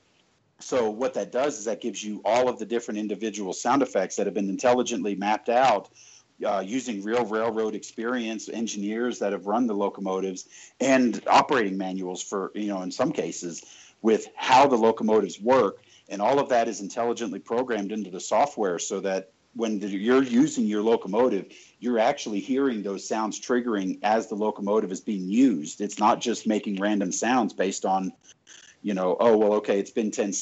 so 0.59 0.89
what 0.89 1.13
that 1.15 1.31
does 1.31 1.59
is 1.59 1.65
that 1.65 1.81
gives 1.81 2.03
you 2.03 2.21
all 2.23 2.47
of 2.47 2.57
the 2.57 2.65
different 2.65 2.99
individual 2.99 3.51
sound 3.51 3.81
effects 3.81 4.15
that 4.15 4.25
have 4.25 4.33
been 4.33 4.49
intelligently 4.49 5.13
mapped 5.13 5.49
out 5.49 5.89
uh, 6.45 6.63
using 6.65 7.03
real 7.03 7.25
railroad 7.25 7.75
experience, 7.75 8.49
engineers 8.49 9.19
that 9.19 9.31
have 9.31 9.45
run 9.45 9.67
the 9.67 9.73
locomotives, 9.73 10.47
and 10.79 11.21
operating 11.27 11.77
manuals 11.77 12.21
for, 12.21 12.51
you 12.55 12.67
know, 12.67 12.81
in 12.81 12.91
some 12.91 13.11
cases, 13.11 13.63
with 14.01 14.27
how 14.35 14.67
the 14.67 14.75
locomotives 14.75 15.39
work. 15.39 15.83
And 16.09 16.21
all 16.21 16.39
of 16.39 16.49
that 16.49 16.67
is 16.67 16.81
intelligently 16.81 17.39
programmed 17.39 17.91
into 17.91 18.09
the 18.09 18.19
software 18.19 18.77
so 18.79 18.99
that 19.01 19.31
when 19.55 19.79
you're 19.79 20.23
using 20.23 20.65
your 20.65 20.81
locomotive, 20.81 21.53
you're 21.79 21.99
actually 21.99 22.39
hearing 22.39 22.81
those 22.81 23.07
sounds 23.07 23.39
triggering 23.39 23.99
as 24.03 24.27
the 24.27 24.35
locomotive 24.35 24.91
is 24.91 25.01
being 25.01 25.29
used. 25.29 25.79
It's 25.79 25.99
not 25.99 26.19
just 26.19 26.47
making 26.47 26.77
random 26.77 27.11
sounds 27.11 27.53
based 27.53 27.85
on, 27.85 28.11
you 28.81 28.93
know, 28.93 29.15
oh, 29.19 29.37
well, 29.37 29.53
okay, 29.53 29.79
it's 29.79 29.91
been 29.91 30.11
10 30.11 30.33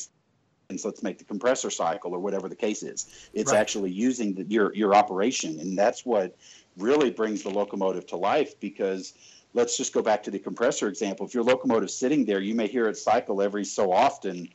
so 0.80 0.90
let's 0.90 1.04
make 1.04 1.18
the 1.18 1.24
compressor 1.24 1.70
cycle 1.70 2.14
or 2.14 2.20
whatever 2.20 2.50
the 2.50 2.56
case 2.56 2.84
is. 2.84 3.30
It's 3.34 3.52
right. 3.52 3.60
actually 3.60 3.92
using 3.92 4.34
the, 4.34 4.44
your 4.44 4.74
your 4.74 4.96
operation, 4.96 5.60
and 5.60 5.78
that's 5.78 6.06
what 6.06 6.36
really 6.78 7.10
brings 7.10 7.44
the 7.44 7.50
locomotive 7.50 8.08
to 8.08 8.18
life. 8.18 8.60
Because 8.60 9.14
let's 9.54 9.78
just 9.78 9.94
go 9.94 10.02
back 10.02 10.24
to 10.24 10.32
the 10.32 10.40
compressor 10.40 10.88
example. 10.88 11.26
If 11.26 11.34
your 11.34 11.44
locomotive's 11.44 11.96
sitting 11.96 12.26
there, 12.26 12.40
you 12.40 12.56
may 12.56 12.68
hear 12.68 12.88
it 12.88 12.98
cycle 12.98 13.42
every 13.42 13.66
so 13.66 13.92
often, 13.92 14.50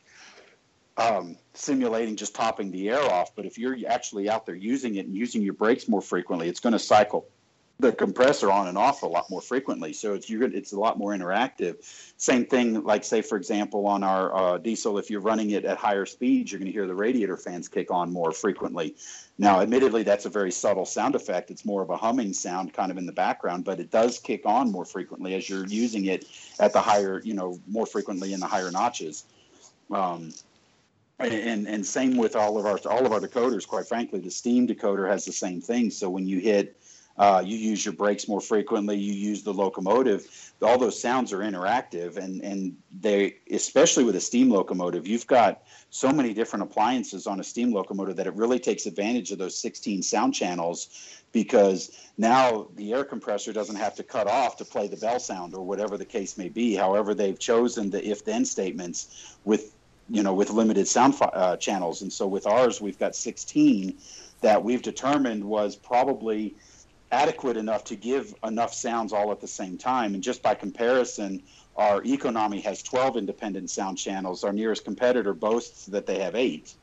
um, 0.97 1.37
simulating 1.53 2.15
just 2.15 2.35
topping 2.35 2.71
the 2.71 2.89
air 2.89 3.01
off. 3.01 3.35
But 3.35 3.45
if 3.45 3.57
you're 3.57 3.77
actually 3.87 4.29
out 4.29 4.45
there 4.45 4.55
using 4.55 4.95
it 4.95 5.05
and 5.05 5.15
using 5.15 5.41
your 5.41 5.53
brakes 5.53 5.87
more 5.87 6.01
frequently, 6.01 6.49
it's 6.49 6.59
going 6.59 6.73
to 6.73 6.79
cycle 6.79 7.27
the 7.79 7.91
compressor 7.91 8.51
on 8.51 8.67
and 8.67 8.77
off 8.77 9.03
a 9.03 9.05
lot 9.05 9.29
more 9.29 9.41
frequently. 9.41 9.93
So 9.93 10.15
it's 10.15 10.29
you're 10.29 10.43
it's 10.43 10.73
a 10.73 10.79
lot 10.79 10.97
more 10.97 11.11
interactive. 11.11 11.75
Same 12.17 12.45
thing, 12.45 12.83
like 12.83 13.03
say 13.03 13.21
for 13.21 13.37
example 13.37 13.85
on 13.85 14.03
our 14.03 14.35
uh, 14.35 14.57
diesel, 14.57 14.97
if 14.97 15.11
you're 15.11 15.21
running 15.21 15.51
it 15.51 15.63
at 15.63 15.77
higher 15.77 16.05
speeds, 16.05 16.51
you're 16.51 16.59
going 16.59 16.71
to 16.71 16.71
hear 16.71 16.87
the 16.87 16.95
radiator 16.95 17.37
fans 17.37 17.67
kick 17.67 17.91
on 17.91 18.11
more 18.11 18.31
frequently. 18.31 18.95
Now, 19.37 19.61
admittedly, 19.61 20.01
that's 20.01 20.25
a 20.25 20.29
very 20.29 20.51
subtle 20.51 20.85
sound 20.85 21.13
effect. 21.13 21.51
It's 21.51 21.65
more 21.65 21.83
of 21.83 21.91
a 21.91 21.97
humming 21.97 22.33
sound 22.33 22.73
kind 22.73 22.91
of 22.91 22.97
in 22.97 23.05
the 23.05 23.11
background, 23.11 23.65
but 23.65 23.79
it 23.79 23.91
does 23.91 24.17
kick 24.17 24.41
on 24.45 24.71
more 24.71 24.85
frequently 24.85 25.35
as 25.35 25.47
you're 25.47 25.67
using 25.67 26.05
it 26.05 26.25
at 26.59 26.73
the 26.73 26.81
higher, 26.81 27.21
you 27.23 27.35
know, 27.35 27.59
more 27.67 27.85
frequently 27.85 28.33
in 28.33 28.39
the 28.39 28.47
higher 28.47 28.71
notches. 28.71 29.25
Um, 29.91 30.33
and 31.19 31.67
and 31.67 31.85
same 31.85 32.15
with 32.17 32.35
all 32.35 32.57
of 32.57 32.65
our 32.65 32.79
all 32.89 33.05
of 33.05 33.11
our 33.11 33.19
decoders. 33.19 33.67
Quite 33.67 33.87
frankly, 33.87 34.19
the 34.19 34.31
steam 34.31 34.67
decoder 34.67 35.07
has 35.09 35.25
the 35.25 35.31
same 35.31 35.61
thing. 35.61 35.89
So 35.91 36.09
when 36.09 36.27
you 36.27 36.39
hit 36.39 36.79
uh, 37.17 37.41
you 37.43 37.57
use 37.57 37.83
your 37.83 37.93
brakes 37.93 38.27
more 38.27 38.41
frequently, 38.41 38.95
you 38.97 39.13
use 39.13 39.41
the 39.41 39.53
locomotive. 39.53 40.27
All 40.61 40.77
those 40.77 41.01
sounds 41.01 41.33
are 41.33 41.39
interactive, 41.39 42.17
and 42.17 42.41
and 42.43 42.77
they, 42.99 43.37
especially 43.51 44.03
with 44.03 44.15
a 44.15 44.19
steam 44.19 44.49
locomotive, 44.49 45.07
you've 45.07 45.25
got 45.25 45.63
so 45.89 46.11
many 46.11 46.33
different 46.33 46.63
appliances 46.63 47.25
on 47.25 47.39
a 47.39 47.43
steam 47.43 47.71
locomotive 47.71 48.15
that 48.17 48.27
it 48.27 48.33
really 48.35 48.59
takes 48.59 48.85
advantage 48.85 49.31
of 49.31 49.39
those 49.39 49.57
16 49.57 50.03
sound 50.03 50.33
channels 50.33 51.23
because 51.31 51.91
now 52.17 52.67
the 52.75 52.93
air 52.93 53.03
compressor 53.03 53.51
doesn't 53.51 53.75
have 53.75 53.95
to 53.95 54.03
cut 54.03 54.27
off 54.27 54.57
to 54.57 54.65
play 54.65 54.87
the 54.87 54.97
bell 54.97 55.19
sound 55.19 55.55
or 55.55 55.65
whatever 55.65 55.97
the 55.97 56.05
case 56.05 56.37
may 56.37 56.49
be. 56.49 56.75
However, 56.75 57.13
they've 57.13 57.37
chosen 57.37 57.89
the 57.89 58.05
if-then 58.07 58.45
statements 58.45 59.37
with 59.43 59.73
you 60.09 60.21
know 60.23 60.33
with 60.33 60.51
limited 60.51 60.87
sound 60.87 61.15
uh, 61.19 61.57
channels, 61.57 62.03
and 62.03 62.13
so 62.13 62.27
with 62.27 62.45
ours, 62.45 62.79
we've 62.79 62.99
got 62.99 63.15
16 63.15 63.97
that 64.41 64.63
we've 64.63 64.81
determined 64.83 65.43
was 65.43 65.75
probably 65.75 66.55
adequate 67.11 67.57
enough 67.57 67.85
to 67.85 67.95
give 67.95 68.33
enough 68.43 68.73
sounds 68.73 69.13
all 69.13 69.31
at 69.31 69.39
the 69.39 69.47
same 69.47 69.77
time. 69.77 70.13
And 70.13 70.23
just 70.23 70.41
by 70.41 70.55
comparison, 70.55 71.43
our 71.75 72.01
Econami 72.01 72.61
has 72.63 72.81
12 72.83 73.17
independent 73.17 73.69
sound 73.69 73.97
channels. 73.97 74.43
Our 74.43 74.53
nearest 74.53 74.83
competitor 74.83 75.33
boasts 75.33 75.85
that 75.87 76.05
they 76.05 76.19
have 76.19 76.35
eight. 76.35 76.73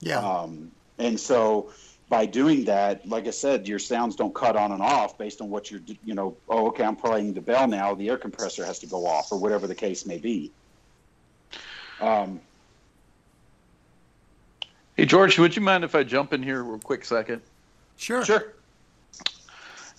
Yeah. 0.00 0.18
Um, 0.18 0.72
and 0.98 1.18
so 1.18 1.70
by 2.08 2.26
doing 2.26 2.64
that, 2.64 3.08
like 3.08 3.26
I 3.26 3.30
said, 3.30 3.66
your 3.66 3.78
sounds 3.78 4.16
don't 4.16 4.34
cut 4.34 4.56
on 4.56 4.72
and 4.72 4.82
off 4.82 5.16
based 5.16 5.40
on 5.40 5.48
what 5.48 5.70
you're, 5.70 5.80
you 6.04 6.14
know, 6.14 6.36
oh, 6.48 6.68
okay, 6.68 6.84
I'm 6.84 6.96
playing 6.96 7.32
the 7.32 7.40
bell 7.40 7.66
now. 7.66 7.94
The 7.94 8.10
air 8.10 8.18
compressor 8.18 8.64
has 8.66 8.80
to 8.80 8.86
go 8.86 9.06
off 9.06 9.32
or 9.32 9.38
whatever 9.38 9.66
the 9.66 9.74
case 9.74 10.04
may 10.04 10.18
be. 10.18 10.50
Um, 12.00 12.40
hey, 14.96 15.06
George, 15.06 15.38
would 15.38 15.56
you 15.56 15.62
mind 15.62 15.84
if 15.84 15.94
I 15.94 16.02
jump 16.02 16.32
in 16.32 16.42
here 16.42 16.62
real 16.62 16.78
quick 16.78 17.04
second? 17.04 17.40
Sure. 17.96 18.24
Sure 18.24 18.52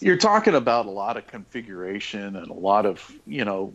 you're 0.03 0.17
talking 0.17 0.55
about 0.55 0.85
a 0.85 0.89
lot 0.89 1.15
of 1.15 1.25
configuration 1.27 2.35
and 2.35 2.47
a 2.47 2.53
lot 2.53 2.85
of 2.85 3.11
you 3.25 3.45
know 3.45 3.73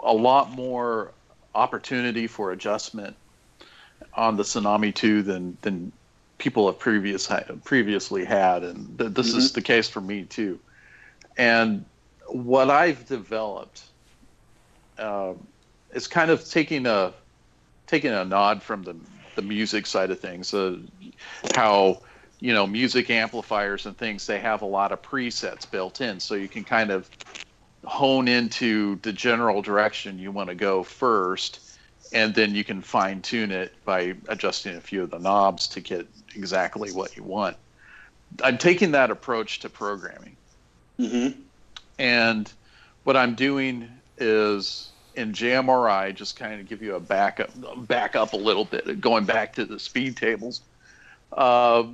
a 0.00 0.12
lot 0.12 0.50
more 0.50 1.12
opportunity 1.54 2.26
for 2.26 2.52
adjustment 2.52 3.16
on 4.14 4.36
the 4.36 4.42
tsunami 4.42 4.94
2 4.94 5.22
than 5.22 5.56
than 5.62 5.92
people 6.38 6.66
have 6.66 6.78
previous 6.78 7.30
previously 7.64 8.24
had 8.24 8.62
and 8.64 8.98
th- 8.98 9.12
this 9.12 9.30
mm-hmm. 9.30 9.38
is 9.38 9.52
the 9.52 9.62
case 9.62 9.88
for 9.88 10.00
me 10.00 10.24
too 10.24 10.58
and 11.36 11.84
what 12.26 12.70
i've 12.70 13.06
developed 13.06 13.82
uh, 14.98 15.32
is 15.92 16.08
kind 16.08 16.30
of 16.30 16.44
taking 16.48 16.86
a 16.86 17.12
taking 17.86 18.12
a 18.12 18.24
nod 18.24 18.62
from 18.62 18.82
the 18.82 18.96
the 19.36 19.42
music 19.42 19.86
side 19.86 20.10
of 20.10 20.18
things 20.18 20.52
uh, 20.52 20.76
how 21.54 22.00
you 22.40 22.52
know 22.52 22.66
music 22.66 23.10
amplifiers 23.10 23.86
and 23.86 23.96
things 23.96 24.26
they 24.26 24.38
have 24.38 24.62
a 24.62 24.66
lot 24.66 24.92
of 24.92 25.02
presets 25.02 25.68
built 25.68 26.00
in 26.00 26.20
so 26.20 26.34
you 26.34 26.48
can 26.48 26.64
kind 26.64 26.90
of 26.90 27.08
hone 27.84 28.28
into 28.28 28.96
the 29.02 29.12
general 29.12 29.62
direction 29.62 30.18
you 30.18 30.30
want 30.30 30.48
to 30.48 30.54
go 30.54 30.82
first 30.82 31.60
and 32.12 32.34
then 32.34 32.54
you 32.54 32.64
can 32.64 32.80
fine 32.80 33.20
tune 33.20 33.50
it 33.50 33.72
by 33.84 34.14
adjusting 34.28 34.76
a 34.76 34.80
few 34.80 35.02
of 35.02 35.10
the 35.10 35.18
knobs 35.18 35.66
to 35.68 35.80
get 35.80 36.06
exactly 36.34 36.92
what 36.92 37.16
you 37.16 37.22
want 37.22 37.56
i'm 38.42 38.58
taking 38.58 38.92
that 38.92 39.10
approach 39.10 39.60
to 39.60 39.68
programming 39.68 40.36
mm-hmm. 40.98 41.38
and 41.98 42.52
what 43.04 43.16
i'm 43.16 43.34
doing 43.34 43.88
is 44.18 44.90
in 45.14 45.32
JMRI, 45.32 46.14
just 46.14 46.36
kind 46.36 46.60
of 46.60 46.68
give 46.68 46.80
you 46.80 46.94
a 46.94 47.00
backup, 47.00 47.50
back 47.88 48.14
up 48.14 48.34
a 48.34 48.36
little 48.36 48.64
bit, 48.64 49.00
going 49.00 49.24
back 49.24 49.52
to 49.54 49.64
the 49.64 49.78
speed 49.80 50.16
tables. 50.16 50.60
Uh, 51.32 51.84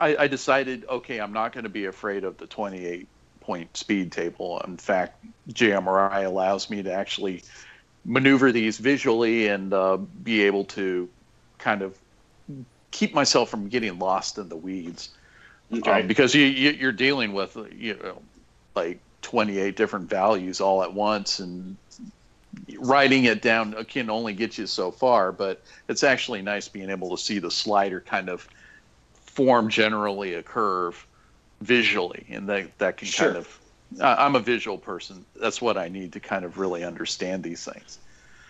I, 0.00 0.16
I 0.16 0.26
decided, 0.28 0.84
okay, 0.88 1.20
I'm 1.20 1.32
not 1.32 1.52
going 1.52 1.64
to 1.64 1.70
be 1.70 1.86
afraid 1.86 2.24
of 2.24 2.36
the 2.38 2.46
28 2.46 3.06
point 3.40 3.76
speed 3.76 4.12
table. 4.12 4.60
In 4.66 4.76
fact, 4.76 5.24
JMRI 5.50 6.24
allows 6.24 6.70
me 6.70 6.82
to 6.82 6.92
actually 6.92 7.42
maneuver 8.04 8.52
these 8.52 8.78
visually 8.78 9.48
and 9.48 9.72
uh, 9.72 9.96
be 9.96 10.42
able 10.42 10.64
to 10.64 11.08
kind 11.58 11.82
of 11.82 11.98
keep 12.90 13.14
myself 13.14 13.50
from 13.50 13.68
getting 13.68 13.98
lost 13.98 14.38
in 14.38 14.48
the 14.48 14.56
weeds. 14.56 15.10
Okay. 15.72 16.02
Um, 16.02 16.06
because 16.06 16.34
you, 16.34 16.44
you, 16.44 16.88
are 16.88 16.92
dealing 16.92 17.32
with, 17.32 17.56
you 17.76 17.98
know, 18.02 18.22
like 18.74 19.00
28 19.22 19.76
different 19.76 20.08
values 20.08 20.60
all 20.60 20.82
at 20.82 20.92
once 20.92 21.40
and 21.40 21.76
writing 22.78 23.24
it 23.24 23.42
down 23.42 23.72
can 23.84 24.08
only 24.08 24.32
get 24.32 24.56
you 24.56 24.66
so 24.66 24.90
far 24.90 25.32
but 25.32 25.62
it's 25.88 26.02
actually 26.02 26.40
nice 26.40 26.68
being 26.68 26.90
able 26.90 27.10
to 27.10 27.22
see 27.22 27.38
the 27.38 27.50
slider 27.50 28.00
kind 28.00 28.28
of 28.28 28.48
form 29.38 29.68
generally 29.68 30.34
a 30.34 30.42
curve 30.42 31.06
visually 31.60 32.26
and 32.28 32.48
that 32.48 32.76
that 32.78 32.96
can 32.96 33.06
sure. 33.06 33.26
kind 33.26 33.36
of 33.36 33.60
i'm 34.00 34.34
a 34.34 34.40
visual 34.40 34.76
person 34.76 35.24
that's 35.36 35.62
what 35.62 35.78
i 35.78 35.86
need 35.86 36.12
to 36.12 36.18
kind 36.18 36.44
of 36.44 36.58
really 36.58 36.82
understand 36.82 37.40
these 37.40 37.64
things 37.64 38.00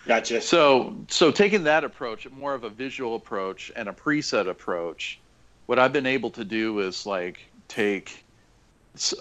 gotcha 0.07 0.41
so 0.41 0.97
so 1.09 1.31
taking 1.31 1.63
that 1.63 1.85
approach 1.85 2.27
more 2.31 2.55
of 2.55 2.65
a 2.65 2.71
visual 2.71 3.17
approach 3.17 3.71
and 3.77 3.87
a 3.87 3.93
preset 3.93 4.49
approach 4.49 5.21
what 5.67 5.79
i've 5.79 5.93
been 5.93 6.07
able 6.07 6.31
to 6.31 6.43
do 6.43 6.79
is 6.79 7.05
like 7.05 7.39
take 7.69 8.25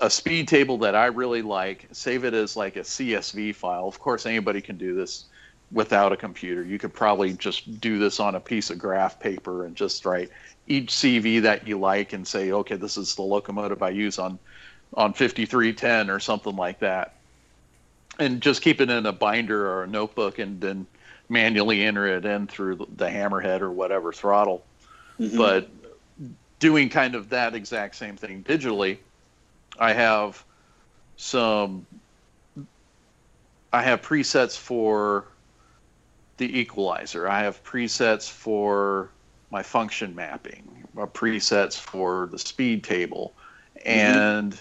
a 0.02 0.10
speed 0.10 0.48
table 0.48 0.78
that 0.80 0.96
I 0.96 1.08
really 1.08 1.44
like, 1.44 1.88
save 1.92 2.24
it 2.24 2.34
as 2.34 2.56
like 2.56 2.78
a 2.78 2.82
CSV 2.82 3.54
file. 3.54 3.88
Of 3.88 4.00
course, 4.00 4.26
anybody 4.26 4.60
can 4.60 4.76
do 4.76 4.96
this 4.96 5.26
without 5.72 6.12
a 6.12 6.18
computer. 6.18 6.64
You 6.64 6.80
could 6.80 6.94
probably 6.94 7.34
just 7.34 7.80
do 7.80 8.00
this 8.00 8.20
on 8.20 8.34
a 8.34 8.40
piece 8.40 8.72
of 8.72 8.80
graph 8.80 9.20
paper 9.20 9.66
and 9.66 9.76
just 9.76 10.04
write 10.04 10.32
each 10.68 10.92
CV 10.92 11.42
that 11.42 11.68
you 11.68 11.80
like 11.80 12.14
and 12.14 12.28
say, 12.28 12.52
okay, 12.52 12.76
this 12.76 12.98
is 12.98 13.16
the 13.16 13.22
locomotive 13.22 13.82
I 13.82 13.90
use 13.90 14.20
on 14.20 14.40
on 14.94 15.14
5310 15.14 16.10
or 16.10 16.20
something 16.20 16.56
like 16.56 16.80
that. 16.80 17.16
And 18.20 18.42
just 18.42 18.62
keep 18.62 18.80
it 18.82 18.90
in 18.90 19.06
a 19.06 19.12
binder 19.12 19.70
or 19.70 19.84
a 19.84 19.88
notebook 19.88 20.40
and 20.40 20.62
then 20.62 20.88
manually 21.30 21.84
enter 21.84 22.08
it 22.08 22.26
in 22.26 22.48
through 22.48 22.88
the 22.96 23.08
hammerhead 23.08 23.62
or 23.62 23.70
whatever 23.70 24.14
throttle. 24.14 24.64
Mm-hmm. 25.20 25.38
But 25.38 25.70
doing 26.60 26.90
kind 26.90 27.16
of 27.16 27.30
that 27.30 27.54
exact 27.54 27.96
same 27.96 28.16
thing 28.18 28.44
digitally 28.44 28.98
I 29.80 29.94
have 29.94 30.44
some 31.18 31.86
I 33.74 33.84
have 33.84 34.02
presets 34.02 34.58
for 34.58 35.26
the 36.38 36.60
equalizer. 36.60 37.28
I 37.28 37.42
have 37.42 37.64
presets 37.64 38.30
for 38.30 39.10
my 39.52 39.64
function 39.64 40.14
mapping, 40.16 40.88
my 40.94 41.06
presets 41.06 41.80
for 41.80 42.28
the 42.32 42.40
speed 42.40 42.84
table. 42.84 43.34
Mm-hmm. 43.78 43.90
And 43.90 44.60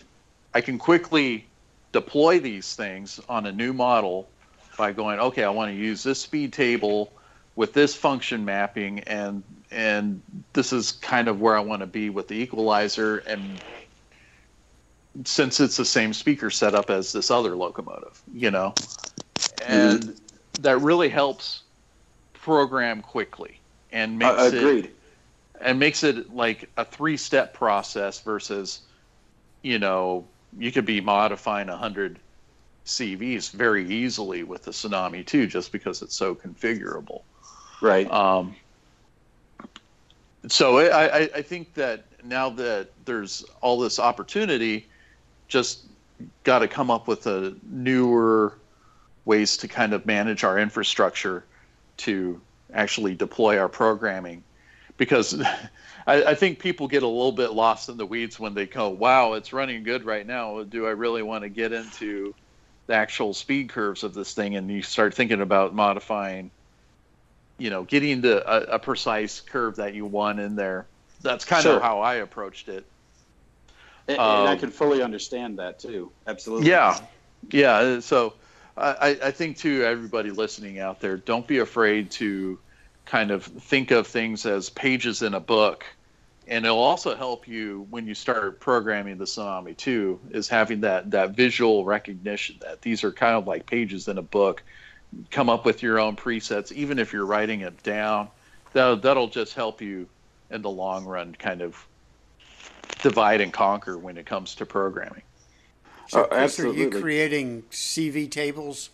I 0.55 0.61
can 0.61 0.79
quickly 0.79 1.46
deploy 1.92 2.38
these 2.38 2.75
things 2.75 3.20
on 3.29 3.46
a 3.46 3.53
new 3.53 3.72
model 3.72 4.29
by 4.77 4.92
going, 4.92 5.18
okay, 5.18 5.44
I 5.44 5.51
want 5.51 5.70
to 5.70 5.77
use 5.77 6.03
this 6.03 6.20
speed 6.20 6.53
table 6.53 7.11
with 7.57 7.72
this 7.72 7.94
function 7.94 8.44
mapping 8.44 9.01
and 9.01 9.42
and 9.70 10.22
this 10.53 10.72
is 10.72 10.92
kind 10.92 11.27
of 11.27 11.40
where 11.40 11.57
I 11.57 11.61
want 11.61 11.81
to 11.81 11.87
be 11.87 12.11
with 12.11 12.29
the 12.29 12.35
equalizer 12.35 13.18
and 13.27 13.61
since 15.25 15.59
it's 15.59 15.77
the 15.77 15.85
same 15.85 16.12
speaker 16.12 16.51
setup 16.51 16.90
as 16.90 17.12
this 17.12 17.31
other 17.31 17.57
locomotive, 17.57 18.22
you 18.35 18.51
know, 18.51 18.75
and 19.66 20.03
mm-hmm. 20.03 20.62
that 20.62 20.79
really 20.83 21.09
helps 21.09 21.62
program 22.35 23.01
quickly 23.01 23.59
and 23.97 24.19
makes 24.19 24.39
uh, 24.39 24.51
agreed. 24.53 24.85
it 24.85 24.97
and 25.63 25.79
makes 25.79 26.05
it 26.05 26.35
like 26.35 26.69
a 26.77 26.85
three 26.85 27.17
step 27.17 27.55
process 27.55 28.21
versus, 28.21 28.83
you 29.63 29.79
know, 29.79 30.27
you 30.59 30.71
could 30.71 30.85
be 30.85 31.01
modifying 31.01 31.71
a 31.71 31.77
hundred 31.77 32.19
CVs 32.85 33.51
very 33.51 33.89
easily 33.89 34.43
with 34.43 34.65
the 34.65 34.71
Tsunami 34.71 35.25
too, 35.27 35.47
just 35.47 35.73
because 35.73 36.03
it's 36.03 36.15
so 36.15 36.35
configurable. 36.35 37.23
Right. 37.81 38.11
Um, 38.11 38.55
so 40.47 40.79
I, 40.79 41.07
I, 41.07 41.31
I 41.37 41.43
think 41.43 41.73
that 41.75 42.05
now 42.23 42.51
that 42.51 42.89
there's 43.07 43.45
all 43.63 43.79
this 43.79 43.99
opportunity, 43.99 44.87
just 45.49 45.87
got 46.45 46.59
to 46.59 46.69
come 46.69 46.91
up 46.91 47.09
with 47.09 47.27
a 47.27 47.55
newer 47.63 48.59
ways 49.25 49.57
to 49.57 49.69
kind 49.69 49.95
of 49.95 50.05
manage 50.05 50.45
our 50.45 50.59
infrastructure 50.59 51.45
to 51.97 52.41
actually 52.77 53.15
deploy 53.15 53.59
our 53.59 53.69
programming 53.69 54.45
because 54.97 55.41
I, 56.07 56.23
I, 56.23 56.35
think 56.35 56.61
people 56.61 56.87
get 56.87 57.03
a 57.03 57.09
little 57.09 57.33
bit 57.33 57.53
lost 57.53 57.89
in 57.89 57.97
the 57.97 58.07
weeds 58.07 58.39
when 58.39 58.55
they 58.55 58.67
go 58.67 58.91
wow 58.91 59.33
it's 59.33 59.53
running 59.53 59.83
good 59.83 60.05
right 60.05 60.27
now 60.27 60.62
do 60.62 60.87
i 60.87 60.91
really 60.91 61.23
want 61.23 61.43
to 61.43 61.49
get 61.49 61.73
into 61.73 62.35
the 62.87 62.95
actual 62.95 63.35
speed 63.35 63.71
curves 63.71 64.05
of 64.05 64.15
this 64.15 64.35
thing 64.35 64.57
and 64.57 64.71
you 64.71 64.83
start 64.83 65.15
thinking 65.15 65.41
about 65.41 65.75
modifying 65.75 66.51
you 67.59 67.71
know 67.71 67.83
getting 67.83 68.21
the 68.21 68.49
a, 68.49 68.77
a 68.77 68.79
precise 68.79 69.41
curve 69.41 69.77
that 69.77 69.95
you 69.95 70.05
want 70.05 70.39
in 70.39 70.55
there 70.55 70.87
that's 71.23 71.45
kind 71.45 71.62
sure. 71.62 71.77
of 71.77 71.83
how 71.83 72.01
i 72.01 72.17
approached 72.17 72.69
it 72.69 72.85
and, 74.09 74.19
um, 74.19 74.41
and 74.41 74.49
I 74.49 74.53
um, 74.53 74.59
can 74.59 74.71
fully 74.71 75.03
understand 75.03 75.59
that 75.59 75.79
too. 75.79 76.12
Absolutely. 76.27 76.69
Yeah, 76.69 76.99
yeah. 77.51 78.01
So 78.01 78.35
I, 78.77 79.19
I 79.23 79.31
think 79.31 79.57
too, 79.57 79.83
everybody 79.85 80.31
listening 80.31 80.79
out 80.79 81.01
there, 81.01 81.17
don't 81.17 81.47
be 81.47 81.59
afraid 81.59 82.11
to 82.12 82.59
kind 83.07 83.31
of 83.31 83.45
think 83.45 83.92
of 83.92 84.07
things 84.07 84.45
as 84.45 84.69
pages 84.69 85.23
in 85.23 85.35
a 85.35 85.40
book. 85.40 85.85
And 86.49 86.64
it'll 86.64 86.79
also 86.79 87.16
help 87.16 87.49
you 87.49 87.87
when 87.90 88.07
you 88.07 88.14
start 88.14 88.61
programming 88.61 89.19
the 89.19 89.25
Tsunami 89.25 89.77
too, 89.77 90.21
is 90.31 90.49
having 90.49 90.81
that, 90.83 91.11
that 91.12 91.31
visual 91.31 91.85
recognition 91.85 92.57
that 92.61 92.83
these 92.83 93.03
are 93.03 93.11
kind 93.11 93.35
of 93.35 93.47
like 93.47 93.66
pages 93.66 94.07
in 94.07 94.19
a 94.19 94.23
book. 94.23 94.62
Come 95.31 95.49
up 95.49 95.64
with 95.64 95.83
your 95.83 95.99
own 95.99 96.14
presets, 96.14 96.71
even 96.73 96.99
if 96.99 97.12
you're 97.12 97.27
writing 97.27 97.62
it 97.62 97.83
down. 97.83 98.29
That, 98.75 99.03
that'll 99.03 99.29
just 99.29 99.55
help 99.55 99.81
you 99.81 100.09
in 100.51 100.62
the 100.62 100.71
long 100.71 101.05
run 101.05 101.35
kind 101.37 101.62
of 101.62 101.85
divide 103.03 103.40
and 103.40 103.53
conquer 103.53 103.99
when 103.99 104.16
it 104.16 104.27
comes 104.27 104.55
to 104.57 104.66
programming. 104.66 105.23
So, 106.09 106.25
oh, 106.25 106.27
Chris, 106.27 106.61
are 106.61 106.73
you 106.73 106.90
creating 106.90 107.62
CV 107.71 108.31
tables 108.31 108.90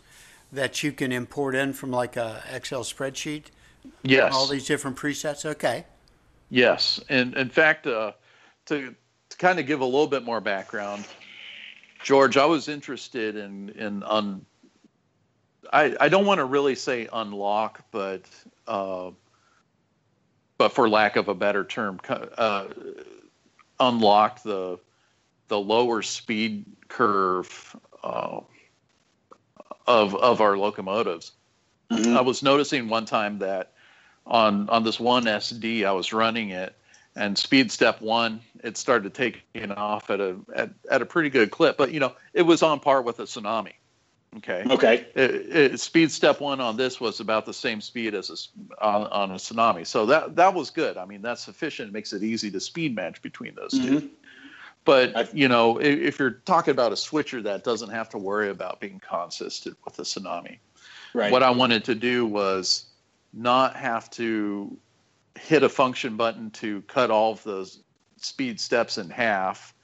that 0.50 0.82
you 0.82 0.92
can 0.92 1.12
import 1.12 1.54
in 1.54 1.72
from 1.72 1.90
like 1.90 2.16
a 2.16 2.42
Excel 2.50 2.82
spreadsheet? 2.82 3.46
Yes. 4.02 4.32
All 4.34 4.46
these 4.46 4.66
different 4.66 4.96
presets. 4.96 5.44
Okay. 5.44 5.84
Yes, 6.50 7.00
and 7.08 7.34
in 7.34 7.48
fact, 7.48 7.86
uh, 7.86 8.12
to 8.66 8.94
to 9.30 9.36
kind 9.38 9.58
of 9.58 9.66
give 9.66 9.80
a 9.80 9.86
little 9.86 10.06
bit 10.06 10.22
more 10.22 10.40
background, 10.40 11.06
George, 12.02 12.36
I 12.36 12.44
was 12.44 12.68
interested 12.68 13.36
in 13.36 13.70
in 13.70 14.02
un. 14.02 14.44
I, 15.72 15.96
I 15.98 16.08
don't 16.10 16.26
want 16.26 16.38
to 16.38 16.44
really 16.44 16.74
say 16.74 17.08
unlock, 17.10 17.84
but 17.90 18.24
uh, 18.66 19.12
but 20.58 20.74
for 20.74 20.90
lack 20.90 21.16
of 21.16 21.28
a 21.28 21.34
better 21.34 21.64
term, 21.64 21.98
uh, 22.08 22.66
unlock 23.80 24.42
the 24.42 24.78
the 25.48 25.58
lower 25.58 26.02
speed 26.02 26.66
curve 26.88 27.76
uh, 28.04 28.40
of 29.86 30.14
of 30.14 30.40
our 30.42 30.58
locomotives. 30.58 31.32
Mm-hmm. 31.90 32.16
I 32.16 32.20
was 32.20 32.42
noticing 32.42 32.88
one 32.88 33.06
time 33.06 33.38
that 33.38 33.71
on 34.26 34.68
on 34.68 34.84
this 34.84 35.00
one 35.00 35.24
SD 35.24 35.84
I 35.84 35.92
was 35.92 36.12
running 36.12 36.50
it 36.50 36.74
and 37.16 37.36
speed 37.36 37.70
step 37.70 38.00
one 38.00 38.40
it 38.62 38.76
started 38.76 39.14
taking 39.14 39.72
off 39.72 40.10
at 40.10 40.20
a 40.20 40.36
at, 40.54 40.70
at 40.90 41.02
a 41.02 41.06
pretty 41.06 41.30
good 41.30 41.50
clip 41.50 41.76
but 41.76 41.92
you 41.92 42.00
know 42.00 42.12
it 42.32 42.42
was 42.42 42.62
on 42.62 42.80
par 42.80 43.02
with 43.02 43.18
a 43.20 43.24
tsunami 43.24 43.72
okay? 44.38 44.64
Okay. 44.70 45.06
It, 45.14 45.30
it, 45.56 45.80
speed 45.80 46.10
step 46.10 46.40
one 46.40 46.60
on 46.60 46.76
this 46.76 46.98
was 46.98 47.20
about 47.20 47.44
the 47.44 47.52
same 47.52 47.82
speed 47.82 48.14
as 48.14 48.50
a, 48.80 48.84
on, 48.84 49.06
on 49.08 49.30
a 49.32 49.34
tsunami 49.34 49.86
so 49.86 50.06
that 50.06 50.36
that 50.36 50.54
was 50.54 50.70
good. 50.70 50.96
I 50.96 51.04
mean 51.04 51.22
that's 51.22 51.42
sufficient. 51.42 51.88
It 51.90 51.92
makes 51.92 52.12
it 52.12 52.22
easy 52.22 52.50
to 52.50 52.60
speed 52.60 52.94
match 52.94 53.20
between 53.22 53.54
those 53.54 53.72
mm-hmm. 53.72 53.98
two 53.98 54.10
but 54.84 55.16
I've, 55.16 55.36
you 55.36 55.48
know 55.48 55.78
if, 55.78 55.98
if, 55.98 56.18
you're 56.18 56.30
talking 56.30 56.72
about 56.72 56.92
a 56.92 56.96
switcher 56.96 57.42
that 57.42 57.64
doesn't 57.64 57.90
have 57.90 58.08
to 58.10 58.18
worry 58.18 58.50
about 58.50 58.80
being 58.80 59.00
consistent 59.00 59.76
with 59.84 59.98
a 59.98 60.02
tsunami 60.02 60.58
right. 61.14 61.32
what 61.32 61.42
i 61.42 61.50
wanted 61.50 61.84
to 61.84 61.94
do 61.94 62.26
was 62.26 62.86
not 63.32 63.76
have 63.76 64.10
to 64.10 64.76
hit 65.38 65.62
a 65.62 65.68
function 65.68 66.16
button 66.16 66.50
to 66.50 66.82
cut 66.82 67.10
all 67.10 67.32
of 67.32 67.42
those 67.42 67.82
speed 68.16 68.60
steps 68.60 68.98
in 68.98 69.08
half 69.10 69.74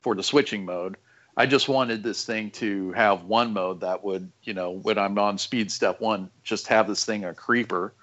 for 0.00 0.14
the 0.14 0.22
switching 0.22 0.64
mode. 0.64 0.96
I 1.36 1.46
just 1.46 1.68
wanted 1.68 2.02
this 2.02 2.24
thing 2.24 2.50
to 2.52 2.92
have 2.92 3.24
one 3.24 3.52
mode 3.52 3.80
that 3.80 4.02
would, 4.02 4.30
you 4.42 4.54
know, 4.54 4.72
when 4.72 4.98
I'm 4.98 5.18
on 5.18 5.38
speed 5.38 5.70
step 5.70 6.00
one, 6.00 6.30
just 6.42 6.66
have 6.66 6.88
this 6.88 7.04
thing 7.04 7.24
a 7.24 7.32
creeper, 7.32 7.94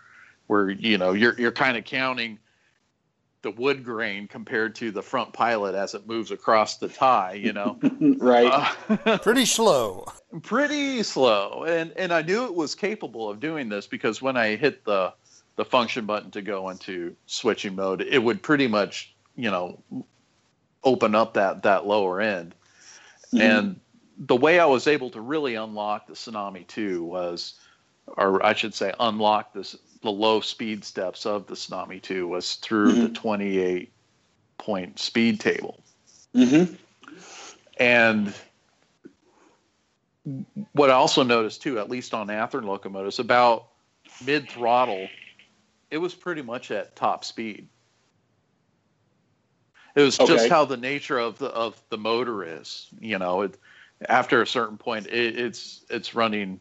where 0.47 0.69
you 0.69 0.97
know 0.97 1.13
you're 1.13 1.37
you're 1.39 1.51
kind 1.51 1.75
of 1.75 1.83
counting 1.83 2.39
the 3.45 3.51
wood 3.51 3.85
grain 3.85 4.27
compared 4.27 4.75
to 4.75 4.91
the 4.91 5.01
front 5.01 5.31
pilot 5.31 5.75
as 5.75 5.93
it 5.93 6.05
moves 6.05 6.31
across 6.31 6.77
the 6.77 6.89
tie, 6.89 7.33
you 7.33 7.53
know. 7.53 7.79
right. 8.17 8.75
Uh, 8.89 9.17
pretty 9.23 9.45
slow. 9.45 10.05
Pretty 10.41 11.01
slow, 11.03 11.63
and 11.65 11.93
and 11.95 12.11
I 12.11 12.21
knew 12.21 12.45
it 12.45 12.53
was 12.53 12.75
capable 12.75 13.29
of 13.29 13.39
doing 13.39 13.69
this 13.69 13.87
because 13.87 14.21
when 14.21 14.35
I 14.35 14.55
hit 14.55 14.83
the 14.83 15.13
the 15.55 15.63
function 15.63 16.05
button 16.05 16.31
to 16.31 16.41
go 16.41 16.69
into 16.69 17.15
switching 17.27 17.75
mode, 17.75 18.01
it 18.01 18.19
would 18.19 18.43
pretty 18.43 18.67
much, 18.67 19.15
you 19.37 19.49
know, 19.49 19.81
open 20.83 21.15
up 21.15 21.35
that 21.35 21.63
that 21.63 21.87
lower 21.87 22.19
end 22.19 22.53
Mm-hmm. 23.35 23.41
And 23.41 23.79
the 24.17 24.35
way 24.35 24.59
I 24.59 24.65
was 24.65 24.87
able 24.87 25.09
to 25.11 25.21
really 25.21 25.55
unlock 25.55 26.07
the 26.07 26.13
Tsunami 26.13 26.65
2 26.67 27.03
was, 27.03 27.55
or 28.05 28.43
I 28.45 28.53
should 28.53 28.73
say, 28.73 28.93
unlock 28.99 29.53
this 29.53 29.75
the 30.05 30.11
low 30.11 30.39
speed 30.39 30.85
steps 30.85 31.25
of 31.25 31.47
the 31.47 31.55
Tsunami 31.55 32.01
2 32.01 32.27
was 32.27 32.55
through 32.55 32.93
mm-hmm. 32.93 33.01
the 33.01 33.09
28 33.09 33.91
point 34.57 34.99
speed 34.99 35.39
table. 35.39 35.83
Mm-hmm. 36.33 36.73
And 37.77 38.33
what 40.71 40.89
I 40.89 40.93
also 40.93 41.23
noticed 41.23 41.61
too, 41.61 41.79
at 41.79 41.89
least 41.89 42.13
on 42.13 42.27
Athearn 42.27 42.63
locomotives, 42.63 43.19
about 43.19 43.67
mid 44.25 44.49
throttle, 44.49 45.07
it 45.91 45.97
was 45.97 46.13
pretty 46.13 46.41
much 46.41 46.71
at 46.71 46.95
top 46.95 47.25
speed. 47.25 47.67
It 49.95 50.01
was 50.01 50.19
okay. 50.19 50.33
just 50.33 50.49
how 50.49 50.65
the 50.65 50.77
nature 50.77 51.17
of 51.17 51.37
the 51.37 51.47
of 51.47 51.81
the 51.89 51.97
motor 51.97 52.43
is. 52.43 52.87
You 52.99 53.17
know, 53.17 53.43
it, 53.43 53.57
after 54.09 54.41
a 54.41 54.47
certain 54.47 54.77
point, 54.77 55.07
it, 55.07 55.39
it's 55.39 55.85
it's 55.89 56.15
running 56.15 56.59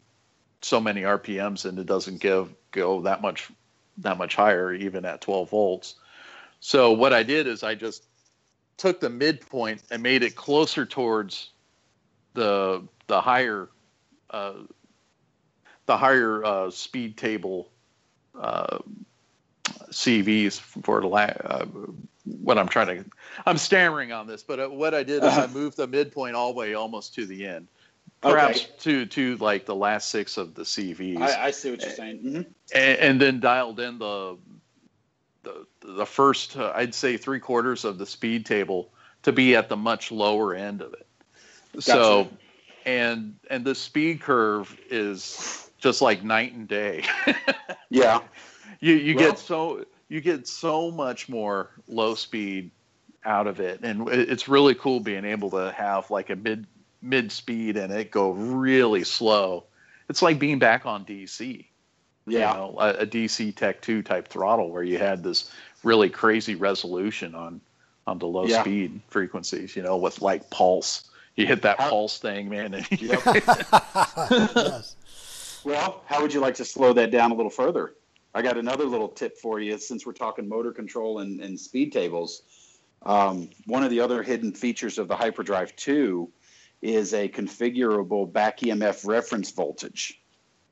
so 0.61 0.79
many 0.79 1.01
RPMs 1.01 1.65
and 1.65 1.77
it 1.77 1.85
doesn't 1.85 2.21
give 2.21 2.49
go 2.75 3.01
that 3.01 3.21
much 3.21 3.49
that 3.97 4.17
much 4.17 4.35
higher 4.35 4.73
even 4.73 5.05
at 5.05 5.21
12 5.21 5.49
volts. 5.49 5.95
So 6.59 6.91
what 6.91 7.13
I 7.13 7.23
did 7.23 7.47
is 7.47 7.63
I 7.63 7.75
just 7.75 8.03
took 8.77 8.99
the 8.99 9.09
midpoint 9.09 9.81
and 9.89 10.03
made 10.03 10.21
it 10.21 10.35
closer 10.35 10.85
towards 10.85 11.51
the 12.33 12.83
the 13.07 13.21
higher 13.21 13.69
uh, 14.29 14.53
the 15.85 15.97
higher 15.97 16.43
uh, 16.43 16.69
speed 16.71 17.17
table 17.17 17.69
uh, 18.39 18.79
CVs 19.91 20.59
for 20.59 21.01
the 21.01 21.07
la- 21.07 21.21
uh, 21.21 21.65
what 22.25 22.57
I'm 22.57 22.67
trying 22.67 22.87
to. 22.87 23.05
I'm 23.45 23.57
stammering 23.57 24.11
on 24.11 24.27
this, 24.27 24.43
but 24.43 24.59
uh, 24.59 24.67
what 24.67 24.93
I 24.93 25.03
did 25.03 25.23
is 25.23 25.37
I 25.37 25.47
moved 25.47 25.77
the 25.77 25.87
midpoint 25.87 26.35
all 26.35 26.51
the 26.51 26.59
way 26.59 26.73
almost 26.73 27.13
to 27.15 27.25
the 27.25 27.45
end, 27.45 27.67
perhaps 28.21 28.63
okay. 28.63 28.73
to 28.79 29.05
to 29.05 29.37
like 29.37 29.65
the 29.65 29.75
last 29.75 30.09
six 30.09 30.37
of 30.37 30.55
the 30.55 30.63
CVs. 30.63 31.19
I, 31.19 31.45
I 31.45 31.51
see 31.51 31.71
what 31.71 31.81
you're 31.81 31.91
saying. 31.91 32.19
Mm-hmm. 32.19 32.41
And, 32.73 32.99
and, 32.99 33.21
then 33.21 33.39
dialed 33.39 33.79
in 33.79 33.99
the 33.99 34.37
the 35.43 35.65
the 35.81 36.05
first 36.05 36.57
uh, 36.57 36.71
I'd 36.75 36.95
say 36.95 37.17
three 37.17 37.39
quarters 37.39 37.85
of 37.85 37.97
the 37.97 38.05
speed 38.05 38.45
table 38.45 38.91
to 39.23 39.31
be 39.31 39.55
at 39.55 39.69
the 39.69 39.77
much 39.77 40.11
lower 40.11 40.53
end 40.53 40.81
of 40.81 40.93
it. 40.93 41.07
Gotcha. 41.73 41.81
So, 41.81 42.29
and 42.85 43.35
and 43.49 43.65
the 43.65 43.75
speed 43.75 44.21
curve 44.21 44.77
is 44.89 45.69
just 45.77 46.01
like 46.01 46.23
night 46.23 46.53
and 46.53 46.67
day. 46.67 47.03
yeah. 47.89 48.21
You 48.79 48.95
you 48.95 49.15
well, 49.15 49.31
get 49.31 49.39
so 49.39 49.85
you 50.09 50.21
get 50.21 50.47
so 50.47 50.91
much 50.91 51.29
more 51.29 51.71
low 51.87 52.15
speed 52.15 52.71
out 53.23 53.47
of 53.47 53.59
it, 53.59 53.81
and 53.81 54.07
it's 54.09 54.47
really 54.47 54.75
cool 54.75 54.99
being 54.99 55.25
able 55.25 55.49
to 55.51 55.71
have 55.71 56.11
like 56.11 56.29
a 56.29 56.35
mid 56.35 56.67
mid 57.05 57.31
speed 57.31 57.77
and 57.77 57.93
it 57.93 58.11
go 58.11 58.31
really 58.31 59.03
slow. 59.03 59.65
It's 60.09 60.21
like 60.21 60.39
being 60.39 60.59
back 60.59 60.85
on 60.85 61.05
DC. 61.05 61.65
Yeah, 62.27 62.51
you 62.51 62.57
know, 62.57 62.75
a, 62.79 62.89
a 62.91 63.05
DC 63.05 63.55
Tech 63.55 63.81
two 63.81 64.01
type 64.01 64.27
throttle 64.27 64.71
where 64.71 64.83
you 64.83 64.97
had 64.97 65.23
this 65.23 65.51
really 65.83 66.09
crazy 66.09 66.55
resolution 66.55 67.35
on 67.35 67.61
on 68.07 68.17
the 68.17 68.27
low 68.27 68.45
yeah. 68.45 68.61
speed 68.61 68.99
frequencies. 69.09 69.75
You 69.75 69.83
know, 69.83 69.97
with 69.97 70.21
like 70.21 70.49
pulse. 70.49 71.09
You 71.35 71.45
hit 71.45 71.63
that 71.63 71.79
how, 71.79 71.89
pulse 71.89 72.17
thing, 72.17 72.49
man. 72.49 72.73
And, 72.73 72.89
yep. 73.01 73.19
yes. 73.25 74.95
Well, 75.65 76.01
how 76.05 76.21
would 76.21 76.33
you 76.33 76.39
like 76.39 76.55
to 76.55 76.65
slow 76.65 76.93
that 76.93 77.11
down 77.11 77.31
a 77.31 77.33
little 77.33 77.51
further? 77.51 77.93
I 78.33 78.41
got 78.41 78.57
another 78.57 78.85
little 78.85 79.09
tip 79.09 79.37
for 79.37 79.59
you 79.59 79.77
since 79.77 80.05
we're 80.05 80.13
talking 80.13 80.47
motor 80.47 80.71
control 80.71 81.19
and, 81.19 81.41
and 81.41 81.59
speed 81.59 81.91
tables. 81.91 82.43
Um, 83.05 83.49
one 83.65 83.83
of 83.83 83.89
the 83.89 83.99
other 83.99 84.23
hidden 84.23 84.53
features 84.53 84.97
of 84.97 85.07
the 85.07 85.15
Hyperdrive 85.15 85.75
2 85.75 86.29
is 86.85 87.13
a 87.13 87.27
configurable 87.27 88.31
back 88.31 88.59
EMF 88.59 89.05
reference 89.05 89.51
voltage. 89.51 90.21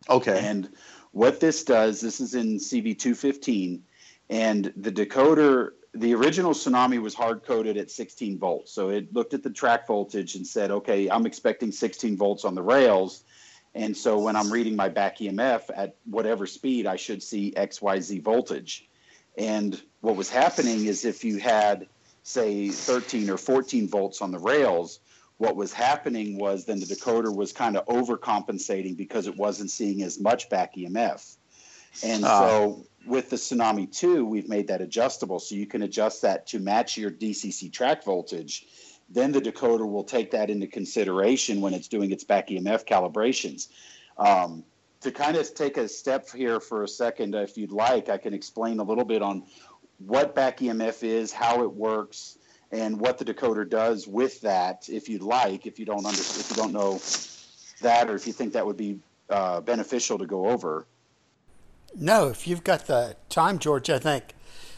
Okay. 0.10 0.40
And 0.46 0.70
what 1.12 1.40
this 1.40 1.64
does, 1.64 2.02
this 2.02 2.20
is 2.20 2.36
in 2.36 2.58
CV215, 2.58 3.82
and 4.30 4.74
the 4.78 4.92
decoder, 4.92 5.72
the 5.94 6.16
original 6.16 6.54
Tsunami 6.54 7.02
was 7.02 7.14
hard 7.14 7.44
coded 7.44 7.78
at 7.78 7.92
16 7.92 8.40
volts. 8.40 8.72
So 8.72 8.90
it 8.90 9.14
looked 9.14 9.34
at 9.34 9.44
the 9.44 9.50
track 9.50 9.88
voltage 9.88 10.36
and 10.36 10.46
said, 10.46 10.72
okay, 10.72 11.10
I'm 11.10 11.26
expecting 11.26 11.72
16 11.72 12.18
volts 12.18 12.46
on 12.46 12.56
the 12.56 12.64
rails 12.64 13.24
and 13.76 13.96
so 13.96 14.20
when 14.20 14.36
I'm 14.36 14.52
reading 14.52 14.76
my 14.76 14.90
back 14.90 15.18
EMF 15.18 15.64
at 15.76 15.96
whatever 16.06 16.46
speed, 16.46 16.86
I 16.86 16.96
should 16.96 17.24
see 17.24 17.54
XYZ 17.56 18.22
voltage. 18.22 18.88
And 19.38 19.82
what 20.02 20.16
was 20.16 20.30
happening 20.30 20.86
is 20.86 21.06
if 21.06 21.24
you 21.24 21.38
had, 21.38 21.88
say, 22.22 22.70
13 22.70 23.30
or 23.32 23.38
14 23.38 23.88
volts 23.88 24.22
on 24.22 24.32
the 24.32 24.38
rails, 24.38 25.00
what 25.44 25.56
was 25.56 25.74
happening 25.74 26.38
was 26.38 26.66
then 26.66 26.80
the 26.80 26.86
decoder 26.86 27.36
was 27.36 27.52
kind 27.52 27.76
of 27.76 27.86
overcompensating 27.86 28.96
because 28.96 29.28
it 29.28 29.36
wasn't 29.36 29.70
seeing 29.70 30.02
as 30.02 30.20
much 30.20 30.50
back 30.50 30.76
EMF. 30.76 31.36
And 32.04 32.24
uh. 32.24 32.40
so 32.40 32.86
with 33.06 33.30
the 33.30 33.36
Tsunami 33.36 33.92
2, 33.92 34.26
we've 34.26 34.48
made 34.48 34.68
that 34.68 34.82
adjustable. 34.82 35.40
So 35.40 35.56
you 35.56 35.68
can 35.68 35.84
adjust 35.84 36.22
that 36.22 36.48
to 36.48 36.60
match 36.60 36.98
your 36.98 37.12
DCC 37.12 37.72
track 37.72 38.04
voltage 38.04 38.66
then 39.10 39.32
the 39.32 39.42
decoder 39.42 39.90
will 39.90 40.04
take 40.04 40.32
that 40.32 40.50
into 40.50 40.68
consideration 40.68 41.62
when 41.62 41.74
it's 41.74 41.88
doing 41.88 42.12
its 42.12 42.24
back 42.24 42.48
EMF 42.48 42.86
calibrations. 42.86 43.68
Um, 44.18 44.64
to 45.02 45.12
kind 45.12 45.36
of 45.36 45.54
take 45.54 45.78
a 45.78 45.88
step 45.88 46.30
here 46.32 46.60
for 46.60 46.84
a 46.84 46.88
second, 46.88 47.36
if 47.36 47.58
you'd 47.58 47.72
like, 47.72 48.10
I 48.10 48.18
can 48.18 48.34
explain 48.34 48.80
a 48.80 48.84
little 48.84 49.04
bit 49.04 49.22
on 49.22 49.44
what 50.00 50.34
back 50.34 50.60
EMF 50.60 51.04
is, 51.04 51.32
how 51.32 51.64
it 51.64 51.72
works, 51.72 52.38
and 52.74 53.00
what 53.00 53.18
the 53.18 53.26
decoder 53.26 53.70
does 53.70 54.08
with 54.08 54.42
that. 54.42 54.90
If 54.90 55.08
you'd 55.08 55.22
like, 55.22 55.66
if 55.66 55.80
you 55.80 55.86
don't 55.86 56.06
under, 56.06 56.20
if 56.20 56.50
you 56.50 56.56
don't 56.56 56.74
know 56.74 57.00
that, 57.82 58.10
or 58.10 58.16
if 58.16 58.28
you 58.28 58.34
think 58.34 58.52
that 58.54 58.66
would 58.66 58.78
be 58.78 59.00
uh, 59.30 59.62
beneficial 59.62 60.18
to 60.18 60.26
go 60.26 60.50
over. 60.50 60.86
No, 61.96 62.28
if 62.28 62.48
you've 62.48 62.64
got 62.64 62.88
the 62.88 63.16
time, 63.30 63.60
George, 63.60 63.90
I 63.90 64.00
think 64.00 64.34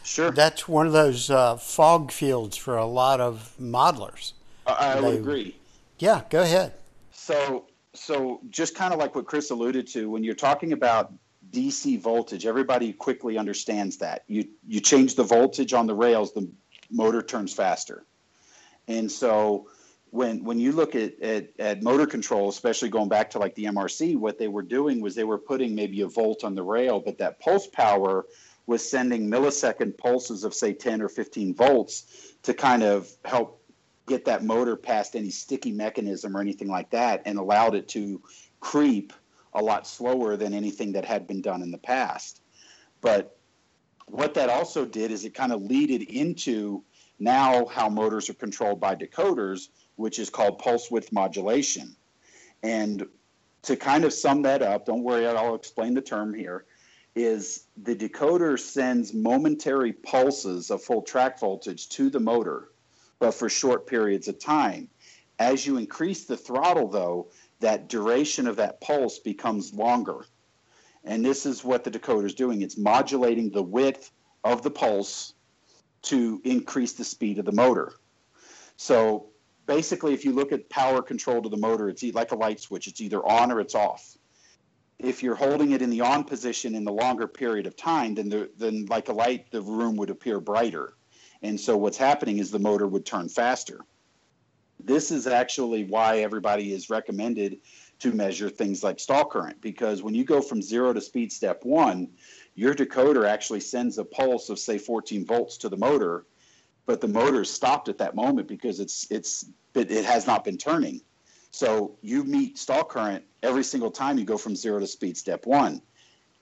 Sure. 0.05 0.29
That's 0.29 0.67
one 0.67 0.85
of 0.85 0.93
those 0.93 1.31
uh, 1.31 1.57
fog 1.57 2.11
fields 2.11 2.55
for 2.55 2.77
a 2.77 2.85
lot 2.85 3.19
of 3.19 3.55
modelers. 3.59 4.33
I, 4.67 4.93
I 4.93 4.99
would 5.01 5.15
agree. 5.15 5.57
Yeah, 5.97 6.21
go 6.29 6.43
ahead. 6.43 6.73
So, 7.11 7.65
so 7.93 8.39
just 8.51 8.75
kind 8.75 8.93
of 8.93 8.99
like 8.99 9.15
what 9.15 9.25
Chris 9.25 9.49
alluded 9.49 9.87
to, 9.87 10.07
when 10.09 10.23
you're 10.23 10.35
talking 10.35 10.73
about 10.73 11.11
DC 11.49 11.99
voltage, 11.99 12.45
everybody 12.45 12.93
quickly 12.93 13.37
understands 13.37 13.97
that. 13.97 14.23
You 14.27 14.47
you 14.67 14.79
change 14.79 15.15
the 15.15 15.23
voltage 15.23 15.73
on 15.73 15.87
the 15.87 15.95
rails, 15.95 16.33
the 16.33 16.47
motor 16.89 17.21
turns 17.21 17.53
faster. 17.53 18.05
And 18.87 19.11
so 19.11 19.67
when 20.11 20.43
when 20.43 20.59
you 20.59 20.71
look 20.71 20.95
at, 20.95 21.19
at, 21.21 21.49
at 21.59 21.83
motor 21.83 22.05
control, 22.05 22.49
especially 22.49 22.89
going 22.89 23.09
back 23.09 23.31
to 23.31 23.39
like 23.39 23.55
the 23.55 23.65
MRC, 23.65 24.17
what 24.17 24.37
they 24.37 24.47
were 24.47 24.61
doing 24.61 25.01
was 25.01 25.15
they 25.15 25.23
were 25.23 25.37
putting 25.37 25.75
maybe 25.75 26.01
a 26.01 26.07
volt 26.07 26.43
on 26.43 26.55
the 26.55 26.63
rail, 26.63 26.99
but 26.99 27.17
that 27.17 27.39
pulse 27.39 27.67
power 27.67 28.25
was 28.67 28.87
sending 28.87 29.29
millisecond 29.29 29.97
pulses 29.97 30.43
of 30.43 30.53
say 30.53 30.73
10 30.73 31.01
or 31.01 31.09
15 31.09 31.53
volts 31.53 32.33
to 32.43 32.53
kind 32.53 32.83
of 32.83 33.09
help 33.25 33.61
get 34.07 34.25
that 34.25 34.43
motor 34.43 34.75
past 34.75 35.15
any 35.15 35.29
sticky 35.29 35.71
mechanism 35.71 36.35
or 36.35 36.41
anything 36.41 36.67
like 36.67 36.89
that 36.91 37.21
and 37.25 37.37
allowed 37.37 37.75
it 37.75 37.87
to 37.87 38.21
creep 38.59 39.13
a 39.53 39.61
lot 39.61 39.87
slower 39.87 40.35
than 40.35 40.53
anything 40.53 40.91
that 40.91 41.05
had 41.05 41.27
been 41.27 41.41
done 41.41 41.61
in 41.61 41.71
the 41.71 41.77
past 41.77 42.41
but 43.01 43.34
what 44.07 44.33
that 44.35 44.49
also 44.49 44.85
did 44.85 45.11
is 45.11 45.25
it 45.25 45.33
kind 45.33 45.51
of 45.51 45.61
leaded 45.61 46.01
into 46.03 46.83
now 47.19 47.65
how 47.65 47.89
motors 47.89 48.29
are 48.29 48.35
controlled 48.35 48.79
by 48.79 48.95
decoders 48.95 49.69
which 49.95 50.19
is 50.19 50.29
called 50.29 50.59
pulse 50.59 50.91
width 50.91 51.11
modulation 51.11 51.95
and 52.63 53.05
to 53.61 53.75
kind 53.75 54.03
of 54.03 54.13
sum 54.13 54.41
that 54.43 54.61
up 54.61 54.85
don't 54.85 55.03
worry 55.03 55.25
i'll 55.27 55.55
explain 55.55 55.93
the 55.93 56.01
term 56.01 56.33
here 56.33 56.65
is 57.15 57.67
the 57.81 57.95
decoder 57.95 58.59
sends 58.59 59.13
momentary 59.13 59.93
pulses 59.93 60.69
of 60.69 60.83
full 60.83 61.01
track 61.01 61.39
voltage 61.39 61.87
to 61.89 62.09
the 62.09 62.19
motor, 62.19 62.69
but 63.19 63.31
for 63.31 63.49
short 63.49 63.87
periods 63.87 64.27
of 64.27 64.37
time. 64.37 64.89
As 65.39 65.65
you 65.65 65.77
increase 65.77 66.25
the 66.25 66.37
throttle, 66.37 66.89
though, 66.89 67.27
that 67.61 67.87
duration 67.87 68.47
of 68.47 68.57
that 68.57 68.81
pulse 68.81 69.19
becomes 69.19 69.73
longer. 69.73 70.25
And 71.05 71.23
this 71.23 71.45
is 71.45 71.63
what 71.63 71.83
the 71.83 71.91
decoder 71.91 72.25
is 72.25 72.33
doing 72.33 72.61
it's 72.61 72.77
modulating 72.77 73.49
the 73.51 73.63
width 73.63 74.11
of 74.43 74.61
the 74.63 74.71
pulse 74.71 75.33
to 76.03 76.41
increase 76.43 76.93
the 76.93 77.03
speed 77.03 77.39
of 77.39 77.45
the 77.45 77.51
motor. 77.51 77.93
So 78.77 79.27
basically, 79.65 80.13
if 80.13 80.25
you 80.25 80.33
look 80.33 80.51
at 80.51 80.69
power 80.69 81.01
control 81.01 81.41
to 81.41 81.49
the 81.49 81.57
motor, 81.57 81.89
it's 81.89 82.03
like 82.03 82.31
a 82.31 82.35
light 82.35 82.59
switch, 82.59 82.87
it's 82.87 83.01
either 83.01 83.25
on 83.25 83.51
or 83.51 83.59
it's 83.59 83.75
off 83.75 84.17
if 84.99 85.21
you're 85.21 85.35
holding 85.35 85.71
it 85.71 85.81
in 85.81 85.89
the 85.89 86.01
on 86.01 86.23
position 86.23 86.75
in 86.75 86.83
the 86.83 86.91
longer 86.91 87.27
period 87.27 87.67
of 87.67 87.75
time, 87.75 88.15
then 88.15 88.29
the, 88.29 88.49
then 88.57 88.85
like 88.85 89.09
a 89.09 89.13
light, 89.13 89.51
the 89.51 89.61
room 89.61 89.95
would 89.97 90.09
appear 90.09 90.39
brighter. 90.39 90.93
And 91.41 91.59
so 91.59 91.75
what's 91.75 91.97
happening 91.97 92.37
is 92.37 92.49
the 92.49 92.59
motor 92.59 92.87
would 92.87 93.05
turn 93.05 93.27
faster. 93.27 93.81
This 94.79 95.11
is 95.11 95.27
actually 95.27 95.85
why 95.85 96.19
everybody 96.19 96.71
is 96.71 96.89
recommended 96.89 97.59
to 97.99 98.11
measure 98.11 98.49
things 98.49 98.83
like 98.83 98.99
stall 98.99 99.25
current 99.25 99.61
because 99.61 100.03
when 100.03 100.13
you 100.13 100.23
go 100.23 100.41
from 100.41 100.61
zero 100.61 100.93
to 100.93 101.01
speed 101.01 101.31
step 101.31 101.63
one, 101.63 102.09
your 102.55 102.73
decoder 102.73 103.27
actually 103.27 103.61
sends 103.61 103.97
a 103.97 104.05
pulse 104.05 104.49
of 104.49 104.59
say 104.59 104.77
14 104.77 105.25
volts 105.25 105.57
to 105.57 105.69
the 105.69 105.77
motor, 105.77 106.25
but 106.85 107.01
the 107.01 107.07
motor 107.07 107.41
is 107.41 107.51
stopped 107.51 107.89
at 107.89 107.97
that 107.97 108.15
moment 108.15 108.47
because 108.47 108.79
it's 108.79 109.07
it's 109.09 109.45
it, 109.73 109.91
it 109.91 110.05
has 110.05 110.27
not 110.27 110.43
been 110.43 110.57
turning. 110.57 111.01
So 111.51 111.97
you 112.01 112.23
meet 112.25 112.57
stall 112.57 112.83
current 112.83 113.23
every 113.41 113.63
single 113.63 113.91
time 113.91 114.17
you 114.17 114.25
go 114.25 114.37
from 114.37 114.55
zero 114.55 114.79
to 114.79 114.87
speed 114.87 115.17
step 115.17 115.45
one. 115.45 115.81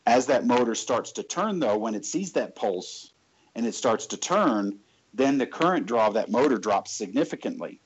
As 0.06 0.26
that 0.26 0.45
motor 0.45 0.76
starts 0.76 1.14
to 1.14 1.24
turn, 1.24 1.60
though, 1.60 1.78
when 1.78 1.95
it 1.95 2.06
sees 2.06 2.34
that 2.34 2.56
pulse 2.56 3.14
and 3.56 3.66
it 3.66 3.76
starts 3.76 4.08
to 4.08 4.18
turn, 4.18 4.80
then 5.14 5.38
the 5.38 5.45
current 5.45 5.86
draw 5.86 6.08
of 6.08 6.16
that 6.16 6.32
motor 6.32 6.58
drops 6.58 6.91
significantly. 6.91 7.80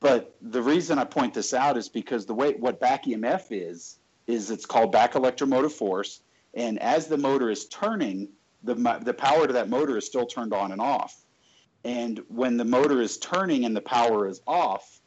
But 0.00 0.36
the 0.40 0.62
reason 0.62 0.98
I 0.98 1.04
point 1.04 1.34
this 1.34 1.52
out 1.52 1.76
is 1.76 1.88
because 1.88 2.24
the 2.24 2.34
way 2.34 2.54
what 2.54 2.80
back 2.80 3.04
EMF 3.04 3.46
is 3.50 3.98
is 4.26 4.50
it's 4.50 4.66
called 4.66 4.92
back 4.92 5.14
electromotive 5.14 5.72
force, 5.72 6.20
and 6.54 6.78
as 6.78 7.06
the 7.06 7.16
motor 7.16 7.50
is 7.50 7.66
turning, 7.66 8.28
the 8.62 8.74
the 9.02 9.14
power 9.14 9.46
to 9.46 9.52
that 9.54 9.68
motor 9.68 9.96
is 9.96 10.06
still 10.06 10.26
turned 10.26 10.52
on 10.52 10.72
and 10.72 10.80
off. 10.80 11.24
And 11.84 12.20
when 12.28 12.56
the 12.56 12.64
motor 12.64 13.00
is 13.00 13.18
turning 13.18 13.64
and 13.64 13.74
the 13.74 13.80
power 13.80 14.28
is 14.28 14.40
off, 14.46 15.00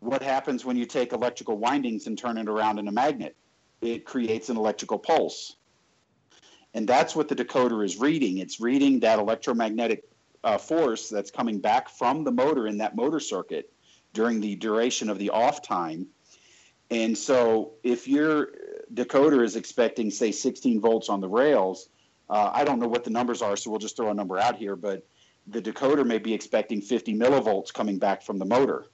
what 0.00 0.22
happens 0.22 0.64
when 0.64 0.76
you 0.76 0.84
take 0.84 1.12
electrical 1.12 1.58
windings 1.58 2.06
and 2.06 2.18
turn 2.18 2.38
it 2.38 2.48
around 2.48 2.78
in 2.78 2.88
a 2.88 2.92
magnet? 2.92 3.36
It 3.80 4.04
creates 4.04 4.48
an 4.48 4.56
electrical 4.56 4.98
pulse. 4.98 5.56
And 6.74 6.88
that's 6.88 7.16
what 7.16 7.28
the 7.28 7.36
decoder 7.36 7.84
is 7.84 7.98
reading. 7.98 8.38
It's 8.38 8.60
reading 8.60 9.00
that 9.00 9.18
electromagnetic 9.18 10.04
uh, 10.44 10.58
force 10.58 11.08
that's 11.08 11.30
coming 11.30 11.60
back 11.60 11.88
from 11.88 12.24
the 12.24 12.32
motor 12.32 12.66
in 12.66 12.78
that 12.78 12.96
motor 12.96 13.20
circuit 13.20 13.70
during 14.16 14.40
the 14.40 14.56
duration 14.56 15.10
of 15.10 15.18
the 15.18 15.28
off 15.28 15.60
time. 15.60 16.06
And 16.90 17.16
so 17.16 17.74
if 17.82 18.08
your 18.08 18.48
decoder 18.94 19.44
is 19.44 19.56
expecting, 19.56 20.10
say, 20.10 20.32
16 20.32 20.80
volts 20.80 21.10
on 21.10 21.20
the 21.20 21.28
rails, 21.28 21.90
uh, 22.30 22.50
I 22.52 22.64
don't 22.64 22.78
know 22.78 22.88
what 22.88 23.04
the 23.04 23.10
numbers 23.10 23.42
are, 23.42 23.56
so 23.56 23.70
we'll 23.70 23.78
just 23.78 23.94
throw 23.94 24.10
a 24.10 24.14
number 24.14 24.38
out 24.38 24.56
here, 24.56 24.74
but 24.74 25.06
the 25.48 25.60
decoder 25.60 26.04
may 26.04 26.18
be 26.18 26.32
expecting 26.32 26.80
50 26.80 27.14
millivolts 27.14 27.72
coming 27.72 27.98
back 27.98 28.22
from 28.22 28.38
the 28.38 28.46
motor. 28.46 28.86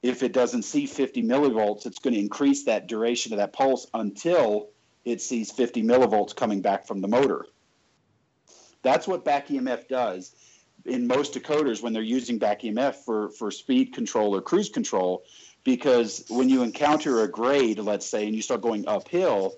If 0.00 0.22
it 0.22 0.32
doesn't 0.32 0.62
see 0.62 0.86
50 0.86 1.24
millivolts, 1.24 1.84
it's 1.84 1.98
going 1.98 2.14
to 2.14 2.20
increase 2.20 2.64
that 2.64 2.86
duration 2.86 3.32
of 3.32 3.38
that 3.38 3.52
pulse 3.52 3.88
until 3.94 4.68
it 5.04 5.20
sees 5.20 5.50
50 5.50 5.82
millivolts 5.82 6.36
coming 6.36 6.62
back 6.62 6.86
from 6.86 7.00
the 7.00 7.08
motor. 7.08 7.46
That's 8.82 9.08
what 9.08 9.24
back 9.24 9.48
EMF 9.48 9.88
does 9.88 10.34
in 10.84 11.06
most 11.06 11.34
decoders 11.34 11.82
when 11.82 11.92
they're 11.92 12.02
using 12.02 12.38
back 12.38 12.62
EMF 12.62 12.96
for, 12.96 13.30
for 13.30 13.50
speed 13.50 13.92
control 13.92 14.34
or 14.34 14.40
cruise 14.40 14.68
control, 14.68 15.24
because 15.64 16.24
when 16.28 16.48
you 16.48 16.62
encounter 16.62 17.22
a 17.22 17.28
grade, 17.28 17.78
let's 17.78 18.06
say, 18.06 18.26
and 18.26 18.34
you 18.34 18.42
start 18.42 18.60
going 18.60 18.86
uphill, 18.88 19.54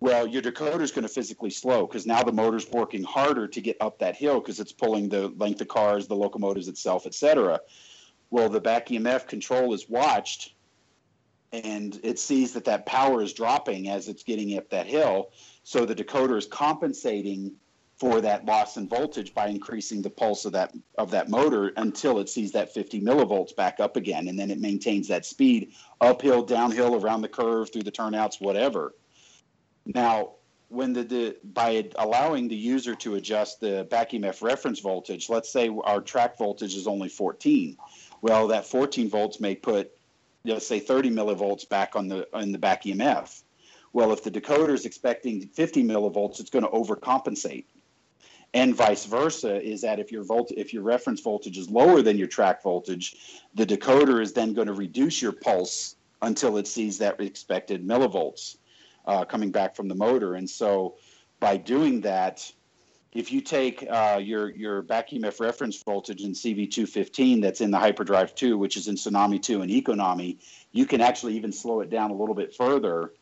well, 0.00 0.26
your 0.26 0.42
decoder 0.42 0.80
is 0.80 0.90
going 0.90 1.06
to 1.06 1.08
physically 1.08 1.50
slow 1.50 1.86
because 1.86 2.06
now 2.06 2.22
the 2.22 2.32
motor's 2.32 2.68
working 2.70 3.02
harder 3.02 3.46
to 3.48 3.60
get 3.60 3.76
up 3.80 3.98
that 4.00 4.16
hill 4.16 4.40
because 4.40 4.58
it's 4.58 4.72
pulling 4.72 5.08
the 5.08 5.28
length 5.28 5.60
of 5.60 5.68
cars, 5.68 6.06
the 6.06 6.16
locomotives 6.16 6.68
itself, 6.68 7.06
etc. 7.06 7.60
Well, 8.30 8.48
the 8.48 8.60
back 8.60 8.88
EMF 8.88 9.28
control 9.28 9.74
is 9.74 9.88
watched 9.88 10.54
and 11.52 12.00
it 12.02 12.18
sees 12.18 12.54
that 12.54 12.64
that 12.64 12.86
power 12.86 13.22
is 13.22 13.32
dropping 13.32 13.88
as 13.88 14.08
it's 14.08 14.22
getting 14.22 14.56
up 14.56 14.70
that 14.70 14.86
hill. 14.86 15.30
So 15.64 15.84
the 15.84 15.94
decoder 15.94 16.38
is 16.38 16.46
compensating 16.46 17.52
for 18.02 18.20
that 18.20 18.44
loss 18.44 18.78
in 18.78 18.88
voltage 18.88 19.32
by 19.32 19.46
increasing 19.46 20.02
the 20.02 20.10
pulse 20.10 20.44
of 20.44 20.50
that 20.50 20.74
of 20.98 21.12
that 21.12 21.28
motor 21.28 21.68
until 21.76 22.18
it 22.18 22.28
sees 22.28 22.50
that 22.50 22.74
50 22.74 23.00
millivolts 23.00 23.54
back 23.54 23.78
up 23.78 23.96
again, 23.96 24.26
and 24.26 24.36
then 24.36 24.50
it 24.50 24.58
maintains 24.58 25.06
that 25.06 25.24
speed 25.24 25.70
uphill, 26.00 26.42
downhill, 26.42 26.96
around 26.96 27.22
the 27.22 27.28
curve, 27.28 27.72
through 27.72 27.84
the 27.84 27.92
turnouts, 27.92 28.40
whatever. 28.40 28.96
Now, 29.86 30.32
when 30.68 30.92
the, 30.92 31.04
the 31.04 31.36
by 31.44 31.90
allowing 31.94 32.48
the 32.48 32.56
user 32.56 32.96
to 32.96 33.14
adjust 33.14 33.60
the 33.60 33.86
back 33.88 34.10
EMF 34.10 34.42
reference 34.42 34.80
voltage, 34.80 35.28
let's 35.28 35.52
say 35.52 35.70
our 35.84 36.00
track 36.00 36.36
voltage 36.36 36.74
is 36.74 36.88
only 36.88 37.08
14. 37.08 37.76
Well, 38.20 38.48
that 38.48 38.66
14 38.66 39.10
volts 39.10 39.38
may 39.38 39.54
put 39.54 39.92
let's 40.44 40.66
say 40.66 40.80
30 40.80 41.12
millivolts 41.12 41.68
back 41.68 41.94
on 41.94 42.08
the 42.08 42.26
on 42.32 42.50
the 42.50 42.58
back 42.58 42.82
EMF. 42.82 43.44
Well, 43.92 44.12
if 44.12 44.24
the 44.24 44.30
decoder 44.32 44.70
is 44.70 44.86
expecting 44.86 45.46
50 45.46 45.84
millivolts, 45.84 46.40
it's 46.40 46.50
going 46.50 46.64
to 46.64 46.70
overcompensate. 46.70 47.66
And 48.54 48.74
vice 48.74 49.06
versa 49.06 49.62
is 49.62 49.80
that 49.80 49.98
if 49.98 50.12
your 50.12 50.24
volt 50.24 50.52
if 50.56 50.74
your 50.74 50.82
reference 50.82 51.20
voltage 51.20 51.56
is 51.56 51.70
lower 51.70 52.02
than 52.02 52.18
your 52.18 52.28
track 52.28 52.62
voltage, 52.62 53.16
the 53.54 53.64
decoder 53.64 54.20
is 54.20 54.32
then 54.32 54.52
going 54.52 54.66
to 54.66 54.74
reduce 54.74 55.22
your 55.22 55.32
pulse 55.32 55.96
until 56.20 56.58
it 56.58 56.66
sees 56.66 56.98
that 56.98 57.20
expected 57.20 57.86
millivolts 57.86 58.58
uh, 59.06 59.24
coming 59.24 59.50
back 59.50 59.74
from 59.74 59.88
the 59.88 59.94
motor. 59.94 60.34
And 60.34 60.48
so 60.48 60.96
by 61.40 61.56
doing 61.56 62.02
that, 62.02 62.52
if 63.12 63.32
you 63.32 63.40
take 63.40 63.86
uh, 63.90 64.20
your 64.22 64.50
your 64.50 64.82
back 64.82 65.10
EMF 65.10 65.40
reference 65.40 65.82
voltage 65.82 66.22
in 66.22 66.32
CV215 66.32 67.40
that's 67.40 67.62
in 67.62 67.70
the 67.70 67.78
Hyperdrive 67.78 68.34
2, 68.34 68.58
which 68.58 68.76
is 68.76 68.88
in 68.88 68.96
Tsunami 68.96 69.40
2 69.42 69.62
and 69.62 69.70
Econami, 69.70 70.38
you 70.72 70.84
can 70.84 71.00
actually 71.00 71.36
even 71.36 71.52
slow 71.52 71.80
it 71.80 71.90
down 71.90 72.10
a 72.10 72.14
little 72.14 72.34
bit 72.34 72.54
further 72.54 73.12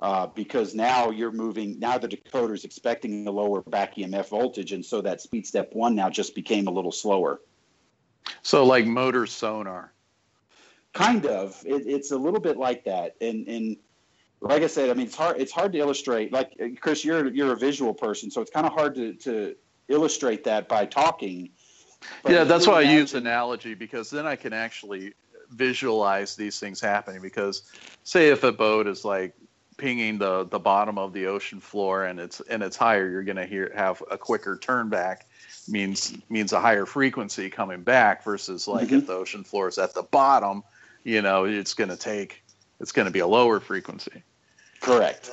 uh, 0.00 0.26
because 0.28 0.74
now 0.74 1.10
you're 1.10 1.32
moving. 1.32 1.78
Now 1.78 1.98
the 1.98 2.08
decoder 2.08 2.54
is 2.54 2.64
expecting 2.64 3.26
a 3.26 3.30
lower 3.30 3.62
back 3.62 3.96
EMF 3.96 4.28
voltage, 4.28 4.72
and 4.72 4.84
so 4.84 5.00
that 5.02 5.20
speed 5.20 5.46
step 5.46 5.70
one 5.72 5.94
now 5.94 6.08
just 6.08 6.34
became 6.34 6.66
a 6.66 6.70
little 6.70 6.92
slower. 6.92 7.40
So 8.42 8.64
like 8.64 8.86
motor 8.86 9.26
sonar. 9.26 9.92
Kind 10.92 11.26
of. 11.26 11.62
It, 11.64 11.86
it's 11.86 12.10
a 12.10 12.16
little 12.16 12.40
bit 12.40 12.56
like 12.56 12.84
that, 12.84 13.16
and 13.20 13.46
and 13.46 13.76
like 14.40 14.62
I 14.62 14.66
said, 14.66 14.88
I 14.88 14.94
mean, 14.94 15.06
it's 15.06 15.14
hard. 15.14 15.38
It's 15.38 15.52
hard 15.52 15.72
to 15.72 15.78
illustrate. 15.78 16.32
Like 16.32 16.78
Chris, 16.80 17.04
you're 17.04 17.28
you're 17.28 17.52
a 17.52 17.58
visual 17.58 17.92
person, 17.92 18.30
so 18.30 18.40
it's 18.40 18.50
kind 18.50 18.66
of 18.66 18.72
hard 18.72 18.94
to 18.94 19.12
to 19.14 19.54
illustrate 19.88 20.44
that 20.44 20.68
by 20.68 20.86
talking. 20.86 21.50
But 22.22 22.32
yeah, 22.32 22.44
that's 22.44 22.66
why 22.66 22.76
I 22.76 22.92
use 22.92 23.12
analogy 23.12 23.74
because 23.74 24.08
then 24.08 24.26
I 24.26 24.34
can 24.34 24.54
actually 24.54 25.12
visualize 25.50 26.36
these 26.36 26.58
things 26.58 26.80
happening. 26.80 27.20
Because 27.20 27.62
say 28.04 28.28
if 28.28 28.42
a 28.42 28.52
boat 28.52 28.86
is 28.86 29.04
like 29.04 29.34
pinging 29.80 30.18
the 30.18 30.44
the 30.44 30.58
bottom 30.58 30.98
of 30.98 31.12
the 31.12 31.26
ocean 31.26 31.58
floor 31.58 32.04
and 32.04 32.20
it's 32.20 32.40
and 32.40 32.62
it's 32.62 32.76
higher, 32.76 33.08
you're 33.08 33.22
going 33.22 33.36
to 33.36 33.46
hear 33.46 33.72
have 33.74 34.02
a 34.10 34.18
quicker 34.18 34.58
turn 34.58 34.90
back 34.90 35.26
means 35.66 36.14
means 36.28 36.52
a 36.52 36.60
higher 36.60 36.84
frequency 36.84 37.48
coming 37.48 37.82
back 37.82 38.22
versus 38.22 38.68
like 38.68 38.88
mm-hmm. 38.88 38.96
if 38.96 39.06
the 39.06 39.14
ocean 39.14 39.42
floor 39.42 39.68
is 39.68 39.78
at 39.78 39.94
the 39.94 40.02
bottom, 40.02 40.62
you 41.02 41.22
know, 41.22 41.44
it's 41.44 41.74
going 41.74 41.90
to 41.90 41.96
take 41.96 42.42
it's 42.78 42.92
going 42.92 43.06
to 43.06 43.12
be 43.12 43.20
a 43.20 43.26
lower 43.26 43.58
frequency. 43.58 44.22
Correct. 44.80 45.30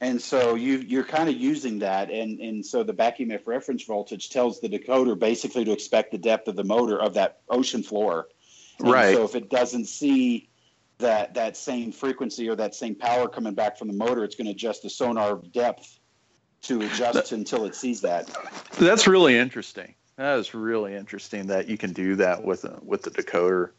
And 0.00 0.20
so 0.20 0.56
you 0.56 0.78
you're 0.78 1.04
kind 1.04 1.28
of 1.28 1.36
using 1.36 1.78
that, 1.80 2.10
and 2.10 2.40
and 2.40 2.66
so 2.66 2.82
the 2.82 2.92
back 2.92 3.18
EMF 3.18 3.46
reference 3.46 3.84
voltage 3.84 4.30
tells 4.30 4.60
the 4.60 4.68
decoder 4.68 5.16
basically 5.16 5.64
to 5.64 5.72
expect 5.72 6.10
the 6.10 6.18
depth 6.18 6.48
of 6.48 6.56
the 6.56 6.64
motor 6.64 7.00
of 7.00 7.14
that 7.14 7.40
ocean 7.48 7.84
floor. 7.84 8.26
And 8.80 8.90
right. 8.90 9.14
So 9.14 9.24
if 9.24 9.36
it 9.36 9.48
doesn't 9.48 9.86
see 9.86 10.49
that 11.00 11.34
that 11.34 11.56
same 11.56 11.92
frequency 11.92 12.48
or 12.48 12.56
that 12.56 12.74
same 12.74 12.94
power 12.94 13.28
coming 13.28 13.54
back 13.54 13.78
from 13.78 13.88
the 13.88 13.94
motor, 13.94 14.24
it's 14.24 14.36
going 14.36 14.46
to 14.46 14.52
adjust 14.52 14.82
the 14.82 14.90
sonar 14.90 15.40
depth 15.52 15.98
to 16.62 16.80
adjust 16.82 17.14
that, 17.14 17.32
until 17.32 17.64
it 17.64 17.74
sees 17.74 18.00
that. 18.02 18.30
That's 18.78 19.06
really 19.06 19.36
interesting. 19.36 19.94
That 20.16 20.38
is 20.38 20.54
really 20.54 20.94
interesting 20.94 21.46
that 21.46 21.68
you 21.68 21.78
can 21.78 21.92
do 21.92 22.16
that 22.16 22.44
with 22.44 22.64
a, 22.64 22.78
with 22.82 23.02
the 23.02 23.10
decoder. 23.10 23.70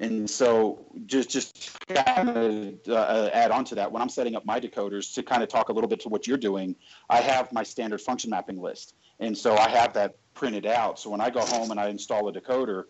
And 0.00 0.28
so 0.28 0.84
just 1.06 1.30
just 1.30 1.76
kind 1.88 2.28
of 2.28 2.88
uh, 2.88 3.30
add 3.32 3.50
on 3.50 3.64
to 3.66 3.76
that, 3.76 3.92
when 3.92 4.02
I'm 4.02 4.08
setting 4.08 4.34
up 4.34 4.44
my 4.44 4.58
decoders 4.60 5.14
to 5.14 5.22
kind 5.22 5.42
of 5.42 5.48
talk 5.48 5.68
a 5.68 5.72
little 5.72 5.88
bit 5.88 6.00
to 6.00 6.08
what 6.08 6.26
you're 6.26 6.36
doing, 6.36 6.74
I 7.08 7.20
have 7.20 7.52
my 7.52 7.62
standard 7.62 8.00
function 8.00 8.30
mapping 8.30 8.60
list. 8.60 8.94
And 9.20 9.38
so 9.38 9.56
I 9.56 9.68
have 9.68 9.92
that 9.94 10.16
printed 10.34 10.66
out. 10.66 10.98
So 10.98 11.10
when 11.10 11.20
I 11.20 11.30
go 11.30 11.40
home 11.40 11.70
and 11.70 11.78
I 11.78 11.88
install 11.88 12.28
a 12.28 12.32
decoder, 12.32 12.84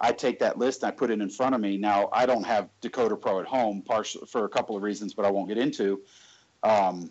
I 0.00 0.12
take 0.12 0.38
that 0.38 0.58
list 0.58 0.82
and 0.82 0.88
I 0.88 0.94
put 0.94 1.10
it 1.10 1.20
in 1.20 1.28
front 1.28 1.54
of 1.54 1.60
me. 1.60 1.76
Now 1.76 2.08
I 2.12 2.26
don't 2.26 2.44
have 2.44 2.70
Decoder 2.80 3.20
Pro 3.20 3.40
at 3.40 3.46
home, 3.46 3.82
partially 3.82 4.26
for 4.26 4.44
a 4.44 4.48
couple 4.48 4.76
of 4.76 4.82
reasons, 4.82 5.14
but 5.14 5.24
I 5.24 5.30
won't 5.30 5.48
get 5.48 5.58
into. 5.58 6.00
Um, 6.62 7.10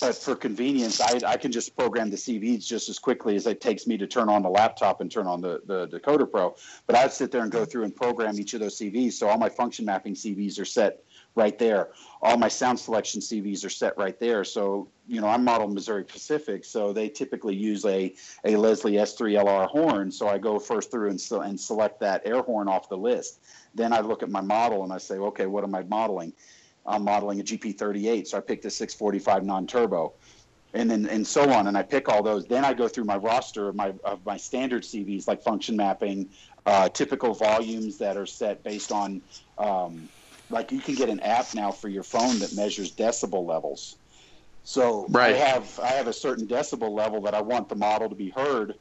but 0.00 0.16
for 0.16 0.34
convenience, 0.34 1.00
I, 1.00 1.20
I 1.24 1.36
can 1.36 1.52
just 1.52 1.76
program 1.76 2.10
the 2.10 2.16
CVs 2.16 2.66
just 2.66 2.88
as 2.88 2.98
quickly 2.98 3.36
as 3.36 3.46
it 3.46 3.60
takes 3.60 3.86
me 3.86 3.96
to 3.96 4.06
turn 4.06 4.28
on 4.28 4.42
the 4.42 4.48
laptop 4.48 5.00
and 5.00 5.10
turn 5.10 5.26
on 5.26 5.40
the, 5.40 5.60
the 5.66 5.86
Decoder 5.86 6.28
Pro. 6.28 6.56
But 6.86 6.96
I'd 6.96 7.12
sit 7.12 7.30
there 7.30 7.42
and 7.42 7.50
go 7.50 7.64
through 7.64 7.84
and 7.84 7.94
program 7.94 8.38
each 8.38 8.54
of 8.54 8.60
those 8.60 8.76
CVs. 8.76 9.12
So 9.12 9.28
all 9.28 9.38
my 9.38 9.48
function 9.48 9.84
mapping 9.84 10.14
CVs 10.14 10.60
are 10.60 10.64
set 10.64 11.04
right 11.34 11.58
there. 11.58 11.90
All 12.20 12.36
my 12.36 12.48
sound 12.48 12.78
selection 12.78 13.20
CVs 13.20 13.64
are 13.64 13.70
set 13.70 13.96
right 13.96 14.18
there. 14.20 14.44
So, 14.44 14.88
you 15.06 15.20
know, 15.20 15.28
I'm 15.28 15.44
modeled 15.44 15.72
Missouri 15.72 16.04
Pacific, 16.04 16.64
so 16.64 16.92
they 16.92 17.08
typically 17.08 17.54
use 17.54 17.84
a, 17.84 18.14
a 18.44 18.56
Leslie 18.56 18.92
S3LR 18.92 19.68
horn. 19.68 20.10
So 20.12 20.28
I 20.28 20.38
go 20.38 20.58
first 20.58 20.90
through 20.90 21.10
and, 21.10 21.20
so, 21.20 21.40
and 21.40 21.58
select 21.58 22.00
that 22.00 22.22
air 22.24 22.42
horn 22.42 22.68
off 22.68 22.88
the 22.88 22.96
list. 22.96 23.40
Then 23.74 23.92
I 23.92 24.00
look 24.00 24.22
at 24.22 24.30
my 24.30 24.42
model 24.42 24.84
and 24.84 24.92
I 24.92 24.98
say, 24.98 25.16
okay, 25.16 25.46
what 25.46 25.64
am 25.64 25.74
I 25.74 25.82
modeling? 25.84 26.32
I'm 26.84 27.04
modeling 27.04 27.40
a 27.40 27.44
GP38, 27.44 28.26
so 28.26 28.38
I 28.38 28.40
picked 28.40 28.64
a 28.64 28.70
645 28.70 29.44
non-turbo, 29.44 30.12
and 30.74 30.90
then 30.90 31.06
and 31.06 31.26
so 31.26 31.48
on. 31.50 31.68
And 31.68 31.78
I 31.78 31.82
pick 31.82 32.08
all 32.08 32.22
those. 32.22 32.44
Then 32.46 32.64
I 32.64 32.74
go 32.74 32.88
through 32.88 33.04
my 33.04 33.16
roster 33.16 33.68
of 33.68 33.76
my 33.76 33.94
of 34.04 34.24
my 34.26 34.36
standard 34.36 34.82
CVs 34.82 35.28
like 35.28 35.42
function 35.42 35.76
mapping, 35.76 36.28
uh, 36.66 36.88
typical 36.88 37.34
volumes 37.34 37.98
that 37.98 38.16
are 38.16 38.26
set 38.26 38.62
based 38.64 38.90
on. 38.90 39.22
Um, 39.58 40.08
like 40.52 40.70
you 40.70 40.80
can 40.80 40.94
get 40.94 41.08
an 41.08 41.20
app 41.20 41.54
now 41.54 41.70
for 41.70 41.88
your 41.88 42.02
phone 42.02 42.38
that 42.40 42.54
measures 42.54 42.92
decibel 42.92 43.46
levels. 43.46 43.96
So 44.64 45.06
right. 45.08 45.34
I 45.34 45.38
have 45.38 45.80
I 45.80 45.88
have 45.88 46.06
a 46.06 46.12
certain 46.12 46.46
decibel 46.46 46.90
level 46.90 47.20
that 47.22 47.34
I 47.34 47.40
want 47.40 47.68
the 47.68 47.74
model 47.74 48.08
to 48.08 48.14
be 48.14 48.30
heard 48.30 48.76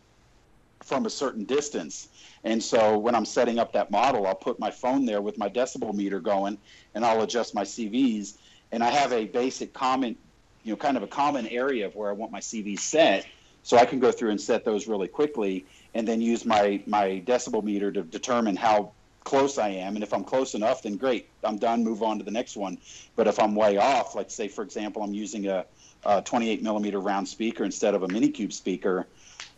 from 0.83 1.05
a 1.05 1.09
certain 1.09 1.45
distance. 1.45 2.09
And 2.43 2.61
so 2.61 2.97
when 2.97 3.15
I'm 3.15 3.25
setting 3.25 3.59
up 3.59 3.73
that 3.73 3.91
model, 3.91 4.25
I'll 4.25 4.35
put 4.35 4.59
my 4.59 4.71
phone 4.71 5.05
there 5.05 5.21
with 5.21 5.37
my 5.37 5.49
decibel 5.49 5.93
meter 5.93 6.19
going 6.19 6.57
and 6.95 7.05
I'll 7.05 7.21
adjust 7.21 7.53
my 7.53 7.63
CVs. 7.63 8.37
And 8.71 8.83
I 8.83 8.89
have 8.89 9.13
a 9.13 9.25
basic 9.25 9.73
common, 9.73 10.15
you 10.63 10.71
know, 10.71 10.77
kind 10.77 10.97
of 10.97 11.03
a 11.03 11.07
common 11.07 11.47
area 11.47 11.85
of 11.85 11.95
where 11.95 12.09
I 12.09 12.13
want 12.13 12.31
my 12.31 12.39
CVs 12.39 12.79
set. 12.79 13.27
So 13.63 13.77
I 13.77 13.85
can 13.85 13.99
go 13.99 14.11
through 14.11 14.31
and 14.31 14.41
set 14.41 14.65
those 14.65 14.87
really 14.87 15.07
quickly 15.07 15.65
and 15.93 16.07
then 16.07 16.19
use 16.19 16.45
my, 16.45 16.81
my 16.87 17.21
decibel 17.27 17.63
meter 17.63 17.91
to 17.91 18.01
determine 18.01 18.55
how 18.55 18.91
close 19.23 19.57
I 19.57 19.69
am. 19.69 19.95
And 19.95 20.03
if 20.03 20.13
I'm 20.13 20.23
close 20.23 20.53
enough, 20.55 20.83
then 20.83 20.97
great, 20.97 21.29
I'm 21.43 21.57
done, 21.57 21.83
move 21.83 22.03
on 22.03 22.17
to 22.17 22.23
the 22.23 22.31
next 22.31 22.57
one. 22.57 22.77
But 23.15 23.27
if 23.27 23.39
I'm 23.39 23.55
way 23.55 23.77
off, 23.77 24.15
like 24.15 24.31
say, 24.31 24.47
for 24.47 24.63
example, 24.63 25.03
I'm 25.03 25.13
using 25.13 25.47
a, 25.47 25.65
a 26.03 26.21
28 26.21 26.63
millimeter 26.63 26.99
round 26.99 27.27
speaker 27.27 27.63
instead 27.63 27.93
of 27.95 28.03
a 28.03 28.07
Minikube 28.07 28.53
speaker, 28.53 29.07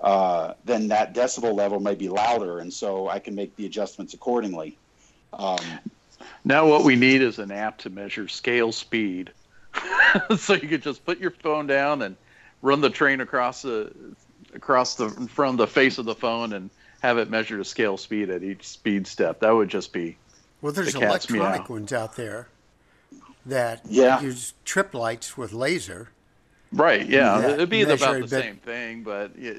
uh, 0.02 0.54
then 0.66 0.90
that 0.90 1.14
decibel 1.16 1.56
level 1.56 1.80
may 1.80 1.96
be 1.96 2.10
louder. 2.10 2.60
And 2.60 2.74
so 2.74 3.08
I 3.08 3.20
can 3.20 3.36
make 3.36 3.56
the 3.56 3.66
adjustments 3.66 4.14
accordingly. 4.14 4.78
Um, 5.32 5.80
now, 6.46 6.68
what 6.68 6.84
we 6.84 6.96
need 6.96 7.22
is 7.22 7.40
an 7.40 7.52
app 7.52 7.80
to 7.80 7.90
measure 7.90 8.28
scale 8.28 8.72
speed. 8.72 9.32
so 10.38 10.54
you 10.54 10.68
could 10.68 10.84
just 10.84 11.06
put 11.06 11.20
your 11.20 11.32
phone 11.32 11.68
down 11.68 12.02
and 12.02 12.16
run 12.62 12.82
the 12.82 12.90
train 12.90 13.22
across 13.22 13.62
the 13.62 14.16
across 14.54 14.96
the 14.96 15.10
from 15.10 15.58
the 15.58 15.68
face 15.68 15.98
of 15.98 16.06
the 16.06 16.14
phone 16.14 16.54
and 16.54 16.70
have 17.04 17.18
it 17.18 17.30
measure 17.30 17.58
to 17.58 17.66
scale 17.66 17.98
speed 17.98 18.30
at 18.30 18.42
each 18.44 18.66
speed 18.68 19.06
step. 19.06 19.42
That 19.42 19.52
would 19.52 19.68
just 19.70 19.92
be 19.94 20.18
well. 20.62 20.72
There's 20.72 20.94
the 20.94 21.02
electronic 21.02 21.70
meow. 21.70 21.76
ones 21.76 21.92
out 21.94 22.16
there 22.16 22.48
that 23.46 23.82
Yeah. 23.88 24.22
use 24.22 24.54
trip 24.64 24.94
lights 24.94 25.38
with 25.38 25.52
laser. 25.54 26.10
right. 26.72 27.06
Yeah, 27.06 27.40
Yeah, 27.40 27.48
it'd 27.52 27.70
be 27.70 27.82
about 27.84 28.00
the 28.22 28.28
same 28.28 28.56
thing, 28.56 29.04
but 29.04 29.32
yeah, 29.38 29.52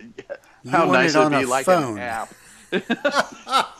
You 0.62 0.70
how 0.70 0.86
want 0.88 0.92
nice 0.92 1.14
it 1.14 1.18
it'd 1.20 1.32
on 1.34 1.40
be 1.40 1.44
a 1.46 1.48
like 1.48 1.66
phone. 1.66 1.98
an 1.98 1.98
app. 1.98 2.34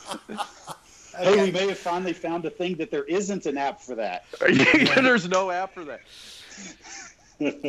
Hey, 1.17 1.45
we 1.45 1.49
may 1.51 1.69
have 1.69 1.77
finally 1.77 2.11
found 2.11 2.43
a 2.45 2.49
thing 2.49 2.75
that 2.75 2.91
there 2.91 3.05
isn't 3.05 3.45
an 3.45 3.57
app 3.57 3.79
for 3.79 3.95
that. 3.95 4.25
There's 4.41 5.29
no 5.29 5.49
app 5.49 5.73
for 5.73 5.85
that. 5.85 6.01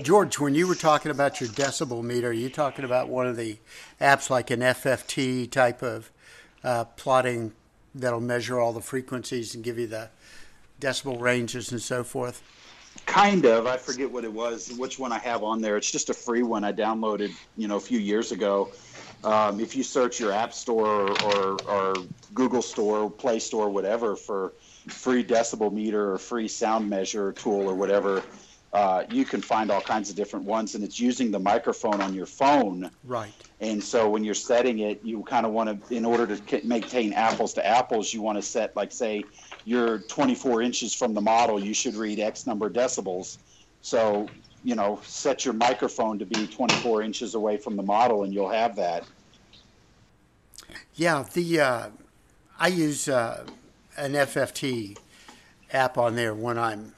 George, 0.02 0.38
when 0.38 0.54
you 0.54 0.66
were 0.66 0.74
talking 0.74 1.10
about 1.10 1.40
your 1.40 1.50
decibel 1.50 2.02
meter, 2.02 2.28
are 2.28 2.32
you 2.32 2.48
talking 2.48 2.84
about 2.84 3.08
one 3.08 3.26
of 3.26 3.36
the 3.36 3.58
apps 4.00 4.30
like 4.30 4.50
an 4.50 4.60
FFT 4.60 5.50
type 5.50 5.82
of 5.82 6.10
uh, 6.62 6.84
plotting 6.84 7.52
that'll 7.94 8.20
measure 8.20 8.60
all 8.60 8.72
the 8.72 8.80
frequencies 8.80 9.54
and 9.54 9.64
give 9.64 9.78
you 9.78 9.86
the 9.86 10.10
decibel 10.80 11.20
ranges 11.20 11.72
and 11.72 11.82
so 11.82 12.04
forth? 12.04 12.42
Kind 13.06 13.44
of. 13.44 13.66
I 13.66 13.76
forget 13.76 14.10
what 14.10 14.24
it 14.24 14.32
was, 14.32 14.72
which 14.78 14.98
one 14.98 15.12
I 15.12 15.18
have 15.18 15.42
on 15.42 15.60
there. 15.60 15.76
It's 15.76 15.90
just 15.90 16.10
a 16.10 16.14
free 16.14 16.42
one 16.42 16.64
I 16.64 16.72
downloaded, 16.72 17.32
you 17.56 17.68
know, 17.68 17.76
a 17.76 17.80
few 17.80 17.98
years 17.98 18.32
ago. 18.32 18.70
Um, 19.24 19.58
if 19.60 19.74
you 19.74 19.82
search 19.82 20.20
your 20.20 20.32
App 20.32 20.52
Store 20.52 20.86
or, 20.86 21.22
or, 21.22 21.56
or 21.68 21.94
Google 22.34 22.62
Store, 22.62 23.10
Play 23.10 23.38
Store, 23.40 23.68
whatever, 23.68 24.14
for 24.14 24.52
free 24.88 25.24
decibel 25.24 25.72
meter 25.72 26.12
or 26.12 26.18
free 26.18 26.46
sound 26.46 26.88
measure 26.88 27.32
tool 27.32 27.68
or 27.68 27.74
whatever, 27.74 28.22
uh, 28.72 29.04
you 29.10 29.24
can 29.24 29.40
find 29.40 29.70
all 29.70 29.80
kinds 29.80 30.10
of 30.10 30.16
different 30.16 30.44
ones. 30.44 30.74
And 30.74 30.84
it's 30.84 31.00
using 31.00 31.30
the 31.30 31.38
microphone 31.38 32.00
on 32.00 32.14
your 32.14 32.26
phone. 32.26 32.90
Right. 33.04 33.32
And 33.60 33.82
so 33.82 34.08
when 34.08 34.24
you're 34.24 34.34
setting 34.34 34.80
it, 34.80 35.00
you 35.02 35.22
kind 35.22 35.46
of 35.46 35.52
want 35.52 35.88
to, 35.88 35.94
in 35.94 36.04
order 36.04 36.36
to 36.36 36.66
maintain 36.66 37.12
apples 37.12 37.54
to 37.54 37.66
apples, 37.66 38.12
you 38.12 38.20
want 38.20 38.36
to 38.36 38.42
set, 38.42 38.76
like, 38.76 38.92
say, 38.92 39.24
you're 39.64 39.98
24 39.98 40.62
inches 40.62 40.94
from 40.94 41.14
the 41.14 41.20
model, 41.20 41.58
you 41.58 41.74
should 41.74 41.94
read 41.94 42.20
X 42.20 42.46
number 42.46 42.66
of 42.66 42.72
decibels. 42.72 43.38
So, 43.80 44.28
you 44.62 44.74
know, 44.74 45.00
set 45.04 45.44
your 45.44 45.54
microphone 45.54 46.18
to 46.18 46.26
be 46.26 46.46
24 46.46 47.02
inches 47.02 47.34
away 47.34 47.56
from 47.56 47.76
the 47.76 47.82
model, 47.82 48.24
and 48.24 48.34
you'll 48.34 48.50
have 48.50 48.76
that. 48.76 49.04
Yeah, 50.96 51.24
the 51.32 51.60
uh, 51.60 51.88
I 52.58 52.68
use 52.68 53.08
uh, 53.08 53.46
an 53.96 54.12
FFT 54.12 54.98
app 55.72 55.98
on 55.98 56.16
there 56.16 56.34
when 56.34 56.58
I'm 56.58 56.95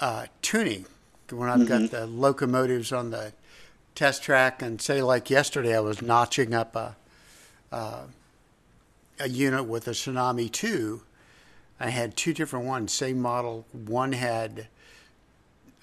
uh, 0.00 0.26
tuning. 0.42 0.86
When 1.30 1.48
I've 1.48 1.66
got 1.66 1.90
the 1.90 2.06
locomotives 2.06 2.92
on 2.92 3.10
the 3.10 3.32
test 3.94 4.22
track, 4.22 4.62
and 4.62 4.80
say 4.80 5.02
like 5.02 5.28
yesterday, 5.28 5.76
I 5.76 5.80
was 5.80 6.00
notching 6.00 6.54
up 6.54 6.76
a 6.76 6.96
uh, 7.72 8.02
a 9.18 9.28
unit 9.28 9.64
with 9.64 9.88
a 9.88 9.92
Tsunami 9.92 10.50
Two. 10.50 11.02
I 11.80 11.90
had 11.90 12.16
two 12.16 12.32
different 12.32 12.64
ones, 12.64 12.92
same 12.92 13.20
model. 13.20 13.66
One 13.72 14.12
had 14.12 14.68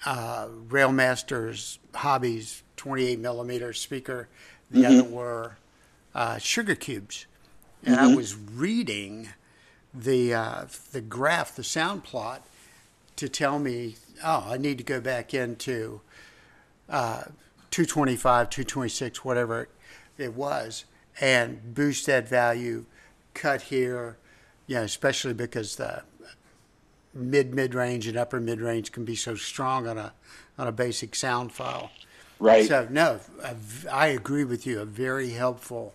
uh, 0.06 0.48
Railmasters 0.68 1.78
Hobbies 1.94 2.62
28 2.76 3.18
millimeter 3.18 3.72
speaker. 3.72 4.28
The 4.70 4.86
other 4.86 5.04
were 5.04 5.56
uh, 6.14 6.38
sugar 6.38 6.74
cubes, 6.74 7.26
and 7.84 7.96
I 7.96 8.14
was 8.14 8.34
reading 8.34 9.28
the 9.92 10.34
uh, 10.34 10.64
the 10.92 11.00
graph, 11.00 11.54
the 11.54 11.62
sound 11.62 12.02
plot, 12.02 12.42
to 13.16 13.28
tell 13.28 13.58
me, 13.58 13.96
oh, 14.22 14.46
I 14.48 14.56
need 14.56 14.78
to 14.78 14.84
go 14.84 15.00
back 15.00 15.34
into 15.34 16.00
uh, 16.88 17.24
225, 17.70 18.50
226, 18.50 19.24
whatever 19.24 19.68
it, 20.18 20.34
was, 20.34 20.84
and 21.20 21.74
boost 21.74 22.06
that 22.06 22.28
value, 22.28 22.84
cut 23.32 23.62
here, 23.62 24.16
you 24.66 24.76
know, 24.76 24.82
especially 24.82 25.34
because 25.34 25.76
the 25.76 26.02
mid 27.12 27.54
mid 27.54 27.74
range 27.74 28.06
and 28.06 28.16
upper 28.16 28.40
mid 28.40 28.60
range 28.60 28.92
can 28.92 29.04
be 29.04 29.14
so 29.14 29.34
strong 29.34 29.86
on 29.86 29.98
a 29.98 30.12
on 30.58 30.66
a 30.66 30.72
basic 30.72 31.14
sound 31.14 31.52
file. 31.52 31.90
Right. 32.38 32.66
So 32.66 32.86
no, 32.90 33.20
I 33.90 34.08
agree 34.08 34.44
with 34.44 34.66
you. 34.66 34.80
A 34.80 34.84
very 34.84 35.30
helpful 35.30 35.94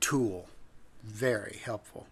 tool, 0.00 0.48
very 1.02 1.60
helpful. 1.64 2.06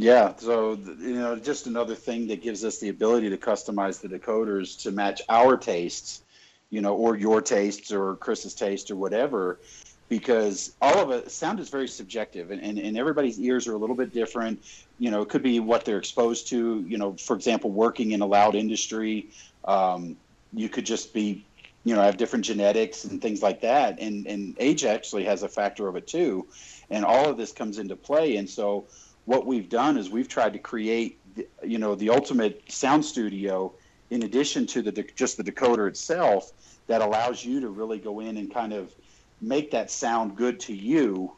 Yeah. 0.00 0.32
So, 0.38 0.78
you 0.98 1.16
know, 1.16 1.36
just 1.36 1.66
another 1.66 1.94
thing 1.94 2.26
that 2.28 2.40
gives 2.42 2.64
us 2.64 2.78
the 2.78 2.88
ability 2.88 3.28
to 3.28 3.36
customize 3.36 4.00
the 4.00 4.08
decoders 4.08 4.80
to 4.84 4.90
match 4.92 5.20
our 5.28 5.58
tastes, 5.58 6.22
you 6.70 6.80
know, 6.80 6.94
or 6.96 7.18
your 7.18 7.42
tastes 7.42 7.92
or 7.92 8.16
Chris's 8.16 8.54
taste 8.54 8.90
or 8.90 8.96
whatever, 8.96 9.60
because 10.08 10.74
all 10.80 10.98
of 11.00 11.10
it, 11.10 11.30
sound 11.30 11.60
is 11.60 11.68
very 11.68 11.86
subjective 11.86 12.50
and, 12.50 12.62
and, 12.62 12.78
and 12.78 12.96
everybody's 12.96 13.38
ears 13.38 13.68
are 13.68 13.74
a 13.74 13.76
little 13.76 13.94
bit 13.94 14.10
different. 14.10 14.64
You 14.98 15.10
know, 15.10 15.20
it 15.20 15.28
could 15.28 15.42
be 15.42 15.60
what 15.60 15.84
they're 15.84 15.98
exposed 15.98 16.48
to. 16.48 16.82
You 16.88 16.96
know, 16.96 17.12
for 17.12 17.36
example, 17.36 17.70
working 17.70 18.12
in 18.12 18.22
a 18.22 18.26
loud 18.26 18.54
industry, 18.54 19.28
um, 19.66 20.16
you 20.54 20.70
could 20.70 20.86
just 20.86 21.12
be, 21.12 21.44
you 21.84 21.94
know, 21.94 22.00
have 22.00 22.16
different 22.16 22.46
genetics 22.46 23.04
and 23.04 23.20
things 23.20 23.42
like 23.42 23.60
that. 23.60 24.00
And, 24.00 24.26
and 24.26 24.56
age 24.58 24.86
actually 24.86 25.24
has 25.24 25.42
a 25.42 25.48
factor 25.48 25.88
of 25.88 25.96
it 25.96 26.06
too. 26.06 26.46
And 26.88 27.04
all 27.04 27.28
of 27.28 27.36
this 27.36 27.52
comes 27.52 27.78
into 27.78 27.96
play. 27.96 28.36
And 28.36 28.48
so, 28.48 28.86
what 29.30 29.46
we've 29.46 29.68
done 29.68 29.96
is 29.96 30.10
we've 30.10 30.26
tried 30.26 30.52
to 30.54 30.58
create, 30.58 31.20
the- 31.36 31.46
you 31.62 31.78
know, 31.78 31.94
the 31.94 32.10
ultimate 32.10 32.60
sound 32.68 33.04
studio 33.04 33.72
in 34.10 34.24
addition 34.24 34.66
to 34.66 34.82
the 34.82 34.90
just 35.14 35.36
the 35.36 35.44
decoder 35.44 35.86
itself 35.86 36.50
that 36.88 37.00
allows 37.00 37.44
you 37.44 37.60
to 37.60 37.68
really 37.68 38.00
go 38.00 38.18
in 38.18 38.36
and 38.38 38.52
kind 38.52 38.72
of 38.72 38.92
make 39.40 39.70
that 39.70 39.88
sound 39.88 40.36
good 40.36 40.58
to 40.58 40.74
you 40.74 41.30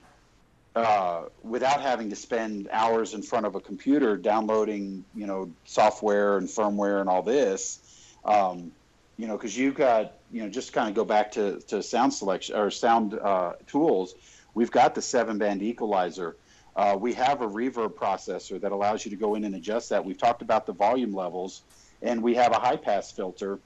uh, 0.74 1.24
without 1.42 1.82
having 1.82 2.08
to 2.08 2.16
spend 2.16 2.66
hours 2.72 3.12
in 3.12 3.20
front 3.20 3.44
of 3.44 3.56
a 3.56 3.60
computer 3.60 4.16
downloading, 4.16 5.04
you 5.14 5.26
know, 5.26 5.50
software 5.66 6.38
and 6.38 6.48
firmware 6.48 7.02
and 7.02 7.10
all 7.10 7.22
this. 7.22 7.78
Um, 8.24 8.72
you 9.18 9.26
know, 9.26 9.36
because 9.36 9.54
you've 9.54 9.74
got, 9.74 10.14
you 10.32 10.42
know, 10.42 10.48
just 10.48 10.72
kind 10.72 10.88
of 10.88 10.94
go 10.94 11.04
back 11.04 11.30
to, 11.32 11.60
to 11.68 11.82
sound 11.82 12.14
selection 12.14 12.56
or 12.56 12.70
sound 12.70 13.12
uh, 13.12 13.52
tools. 13.66 14.14
We've 14.54 14.70
got 14.70 14.94
the 14.94 15.02
seven 15.02 15.36
band 15.36 15.62
equalizer. 15.62 16.36
Uh, 16.74 16.96
we 16.98 17.12
have 17.12 17.42
a 17.42 17.46
reverb 17.46 17.94
processor 17.94 18.60
that 18.60 18.72
allows 18.72 19.04
you 19.04 19.10
to 19.10 19.16
go 19.16 19.34
in 19.34 19.44
and 19.44 19.54
adjust 19.54 19.90
that. 19.90 20.04
We've 20.04 20.18
talked 20.18 20.42
about 20.42 20.66
the 20.66 20.72
volume 20.72 21.12
levels, 21.12 21.62
and 22.00 22.22
we 22.22 22.34
have 22.34 22.52
a 22.52 22.58
high 22.58 22.76
pass 22.76 23.12
filter, 23.12 23.58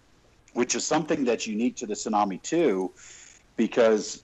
which 0.54 0.74
is 0.74 0.84
something 0.84 1.24
that's 1.24 1.46
unique 1.46 1.76
to 1.76 1.86
the 1.86 1.94
Tsunami 1.94 2.42
2 2.42 2.92
because 3.56 4.22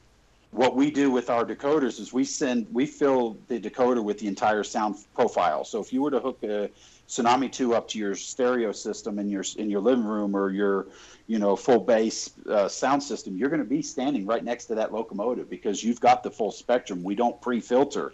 what 0.53 0.77
we 0.77 0.91
do 0.91 1.11
with 1.11 1.31
our 1.31 1.47
decoders 1.47 1.99
is 1.99 2.13
we 2.13 2.25
send 2.25 2.67
we 2.73 2.85
fill 2.85 3.39
the 3.49 3.59
decoder 3.59 4.05
with 4.05 4.19
the 4.19 4.27
entire 4.27 4.63
sound 4.63 4.97
profile. 5.15 5.65
So 5.65 5.81
if 5.81 5.93
you 5.93 6.03
were 6.03 6.11
to 6.11 6.21
hook 6.21 6.39
a 6.43 6.71
Tsunami 7.09 7.51
2 7.51 7.75
up 7.75 7.89
to 7.89 7.99
your 7.99 8.15
stereo 8.15 8.71
system 8.73 9.19
in 9.19 9.29
your 9.31 9.45
in 9.57 9.71
your 9.71 9.81
living 9.81 10.05
room 10.05 10.37
or 10.37 10.51
your 10.51 10.89
you 11.27 11.39
know 11.39 11.57
full 11.57 11.81
bass 11.81 12.31
uh, 12.49 12.69
sound 12.69 13.03
system, 13.03 13.35
you're 13.37 13.49
going 13.49 13.63
to 13.63 13.69
be 13.69 13.81
standing 13.81 14.27
right 14.27 14.45
next 14.45 14.67
to 14.67 14.75
that 14.75 14.93
locomotive 14.93 15.49
because 15.49 15.83
you've 15.83 16.01
got 16.01 16.23
the 16.23 16.31
full 16.31 16.51
spectrum. 16.51 17.03
We 17.03 17.15
don't 17.15 17.41
pre-filter, 17.41 18.13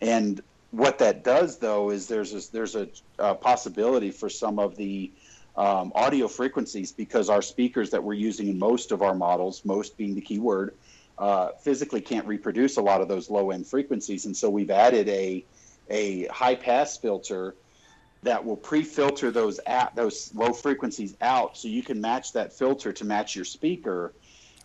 and 0.00 0.40
what 0.70 0.98
that 0.98 1.24
does 1.24 1.58
though 1.58 1.90
is 1.90 2.08
there's 2.08 2.34
a, 2.34 2.50
there's 2.52 2.74
a, 2.74 2.88
a 3.18 3.34
possibility 3.34 4.10
for 4.10 4.28
some 4.28 4.58
of 4.58 4.76
the 4.76 5.12
um, 5.56 5.92
audio 5.94 6.28
frequencies 6.28 6.92
because 6.92 7.28
our 7.28 7.42
speakers 7.42 7.90
that 7.90 8.04
we're 8.04 8.14
using 8.14 8.48
in 8.48 8.58
most 8.58 8.92
of 8.92 9.02
our 9.02 9.14
models, 9.14 9.62
most 9.64 9.96
being 9.96 10.14
the 10.14 10.20
key 10.20 10.38
word, 10.38 10.76
uh, 11.18 11.48
physically 11.64 12.00
can't 12.00 12.26
reproduce 12.26 12.76
a 12.76 12.82
lot 12.82 13.00
of 13.00 13.08
those 13.08 13.28
low 13.28 13.50
end 13.50 13.66
frequencies, 13.66 14.26
and 14.26 14.36
so 14.36 14.48
we've 14.48 14.70
added 14.70 15.08
a 15.08 15.44
a 15.90 16.26
high 16.26 16.54
pass 16.54 16.98
filter 16.98 17.56
that 18.22 18.44
will 18.44 18.56
pre-filter 18.56 19.30
those 19.30 19.58
at 19.66 19.94
those 19.96 20.30
low 20.34 20.52
frequencies 20.52 21.16
out, 21.20 21.56
so 21.56 21.66
you 21.66 21.82
can 21.82 22.00
match 22.00 22.32
that 22.34 22.56
filter 22.56 22.92
to 22.92 23.04
match 23.04 23.34
your 23.34 23.44
speaker. 23.44 24.14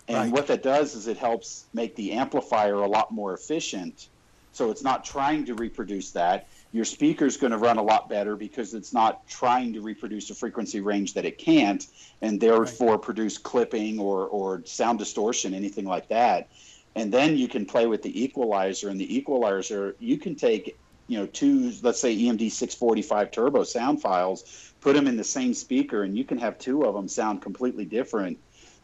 And 0.08 0.18
Right. 0.18 0.32
what 0.32 0.48
that 0.48 0.62
does 0.64 0.96
is 0.96 1.08
it 1.08 1.18
helps 1.18 1.68
make 1.74 1.96
the 1.96 2.12
amplifier 2.14 2.76
a 2.76 2.88
lot 2.88 3.12
more 3.12 3.34
efficient. 3.34 4.10
So 4.54 4.70
it's 4.70 4.84
not 4.84 5.04
trying 5.04 5.46
to 5.46 5.56
reproduce 5.56 6.12
that. 6.12 6.48
Your 6.72 6.86
speaker's 6.86 7.38
going 7.38 7.52
to 7.52 7.58
run 7.58 7.78
a 7.78 7.84
lot 7.84 8.08
better 8.08 8.36
because 8.36 8.74
it's 8.74 8.94
not 8.94 9.28
trying 9.28 9.74
to 9.74 9.82
reproduce 9.82 10.30
a 10.30 10.36
frequency 10.36 10.80
range 10.80 11.16
that 11.16 11.26
it 11.26 11.38
can't, 11.40 11.86
and 12.22 12.40
therefore 12.40 12.98
produce 13.00 13.38
clipping 13.38 14.00
or, 14.00 14.28
or 14.28 14.62
sound 14.66 15.00
distortion, 15.00 15.54
anything 15.54 15.86
like 15.86 16.08
that. 16.10 16.50
And 16.96 17.12
then 17.12 17.36
you 17.36 17.48
can 17.48 17.66
play 17.66 17.88
with 17.88 18.04
the 18.04 18.24
equalizer, 18.24 18.90
and 18.90 19.00
the 19.00 19.18
equalizer, 19.18 19.96
you 20.00 20.18
can 20.18 20.36
take 20.36 20.78
you 21.08 21.18
know 21.18 21.26
two 21.26 21.74
let's 21.82 22.00
say 22.00 22.16
EMD 22.16 22.50
645 22.52 23.32
turbo 23.32 23.64
sound 23.64 24.02
files, 24.02 24.74
put 24.80 24.96
them 24.96 25.08
in 25.08 25.18
the 25.18 25.24
same 25.24 25.54
speaker, 25.54 26.04
and 26.04 26.16
you 26.16 26.24
can 26.24 26.38
have 26.38 26.58
two 26.60 26.84
of 26.84 26.94
them 26.94 27.08
sound 27.08 27.42
completely 27.42 27.86
different. 27.86 28.38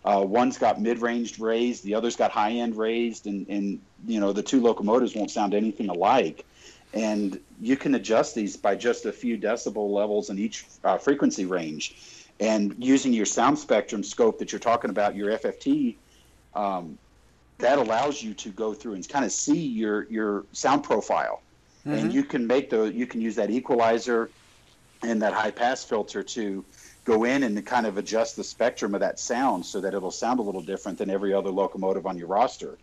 Uh, 0.06 0.24
one's 0.26 0.58
got 0.58 0.82
mid-range 0.82 1.40
raised, 1.40 1.84
the 1.84 1.94
other's 1.94 2.16
got 2.16 2.32
high-end 2.32 2.76
raised, 2.76 3.28
and 3.28 3.48
and 3.50 3.80
you 4.08 4.20
know 4.20 4.32
the 4.32 4.44
two 4.44 4.62
locomotives 4.62 5.16
won't 5.16 5.32
sound 5.32 5.54
anything 5.54 5.90
alike. 5.90 6.46
And 6.94 7.40
you 7.62 7.78
can 7.78 7.94
adjust 7.96 8.34
these 8.34 8.58
by 8.58 8.76
just 8.76 9.06
a 9.06 9.12
few 9.12 9.38
decibel 9.38 9.92
levels 9.92 10.30
in 10.30 10.40
each 10.40 10.66
uh, 10.84 10.98
frequency 10.98 11.46
range. 11.46 11.96
And 12.40 12.74
using 12.80 13.14
your 13.14 13.28
sound 13.28 13.60
spectrum 13.60 14.04
scope 14.04 14.40
that 14.40 14.52
you're 14.52 14.60
talking 14.60 14.90
about, 14.90 15.16
your 15.16 15.38
FFT, 15.38 15.96
um, 16.56 16.98
that 17.60 17.78
allows 17.78 18.24
you 18.24 18.34
to 18.36 18.50
go 18.50 18.74
through 18.74 18.94
and 18.94 19.08
kind 19.08 19.26
of 19.26 19.32
see 19.32 19.60
your 19.60 20.04
your 20.10 20.46
sound 20.54 20.84
profile, 20.84 21.42
mm-hmm. 21.86 21.98
and 21.98 22.14
you 22.14 22.24
can 22.24 22.48
make 22.48 22.70
the 22.70 22.86
you 22.86 23.06
can 23.06 23.20
use 23.22 23.36
that 23.36 23.50
equalizer 23.50 24.30
and 25.04 25.22
that 25.22 25.34
high 25.34 25.52
pass 25.52 25.84
filter 25.84 26.24
to 26.24 26.64
go 27.10 27.24
in 27.24 27.42
and 27.42 27.66
kind 27.66 27.88
of 27.88 27.98
adjust 27.98 28.36
the 28.36 28.44
spectrum 28.44 28.94
of 28.94 29.02
that 29.02 29.20
sound 29.20 29.66
so 29.66 29.82
that 29.82 29.96
it'll 29.96 30.12
sound 30.12 30.40
a 30.40 30.44
little 30.44 30.62
different 30.62 31.00
than 31.00 31.10
every 31.10 31.34
other 31.34 31.50
locomotive 31.50 32.06
on 32.06 32.18
your 32.18 32.28
roster. 32.28 32.78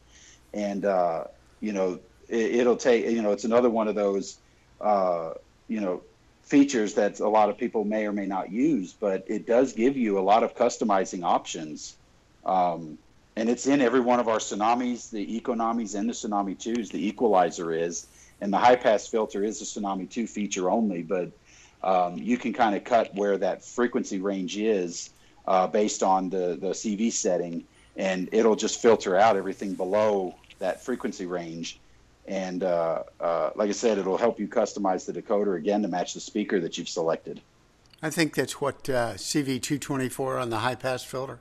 And 0.53 0.85
uh, 0.85 1.25
you 1.61 1.73
know, 1.73 2.01
it, 2.29 2.67
will 2.67 2.77
take 2.77 3.07
you 3.07 3.23
know, 3.23 3.31
it's 3.31 3.45
another 3.45 3.71
one 3.71 3.87
of 3.87 3.95
those 3.95 4.39
uh, 4.81 5.35
you 5.69 5.81
know 5.81 6.03
features 6.43 6.95
that 6.95 7.21
a 7.21 7.29
lot 7.29 7.51
of 7.51 7.57
people 7.57 7.85
may 7.85 8.07
or 8.07 8.13
may 8.13 8.27
not 8.27 8.51
use, 8.51 8.93
but 8.93 9.25
it 9.29 9.47
does 9.47 9.73
give 9.73 9.97
you 9.97 10.19
a 10.19 10.25
lot 10.33 10.43
of 10.43 10.57
customizing 10.57 11.25
options. 11.25 11.97
Um, 12.45 12.99
and 13.37 13.49
it's 13.49 13.67
in 13.67 13.81
every 13.81 14.01
one 14.01 14.19
of 14.19 14.29
our 14.29 14.39
tsunamis, 14.39 15.11
the 15.11 15.41
Econamis 15.41 15.95
and 15.95 16.09
the 16.09 16.15
tsunami 16.15 16.59
twos. 16.59 16.89
The 16.91 17.07
equalizer 17.07 17.73
is, 17.73 18.07
and 18.41 18.53
the 18.53 18.59
high 18.59 18.77
pass 18.77 19.07
filter 19.07 19.45
is 19.45 19.61
a 19.61 19.65
tsunami 19.65 20.09
two 20.09 20.27
feature 20.27 20.71
only, 20.71 21.03
but 21.03 21.31
um, 21.83 22.17
you 22.17 22.37
can 22.37 22.53
kind 22.53 22.75
of 22.75 22.85
cut 22.85 23.15
where 23.15 23.39
that 23.39 23.65
frequency 23.65 24.19
range 24.19 24.57
is 24.57 25.11
uh, 25.47 25.67
based 25.67 26.03
on 26.03 26.29
the 26.31 26.59
the 26.61 26.71
CV 26.71 27.13
setting, 27.13 27.65
and 27.97 28.29
it'll 28.33 28.57
just 28.57 28.81
filter 28.81 29.17
out 29.17 29.37
everything 29.37 29.75
below 29.75 30.35
that 30.59 30.83
frequency 30.83 31.27
range. 31.27 31.79
And 32.27 32.65
uh, 32.65 33.05
uh, 33.21 33.51
like 33.55 33.69
I 33.69 33.73
said, 33.73 33.99
it'll 33.99 34.19
help 34.19 34.41
you 34.41 34.49
customize 34.49 35.07
the 35.07 35.13
decoder 35.13 35.57
again 35.57 35.83
to 35.83 35.89
match 35.89 36.15
the 36.15 36.21
speaker 36.21 36.59
that 36.61 36.77
you've 36.77 36.89
selected. 36.89 37.41
I 38.03 38.11
think 38.11 38.35
that's 38.35 38.61
what 38.61 38.89
uh, 38.91 39.15
CV224 39.15 40.43
on 40.43 40.51
the 40.51 40.59
high 40.59 40.75
pass 40.75 41.05
filter. 41.05 41.41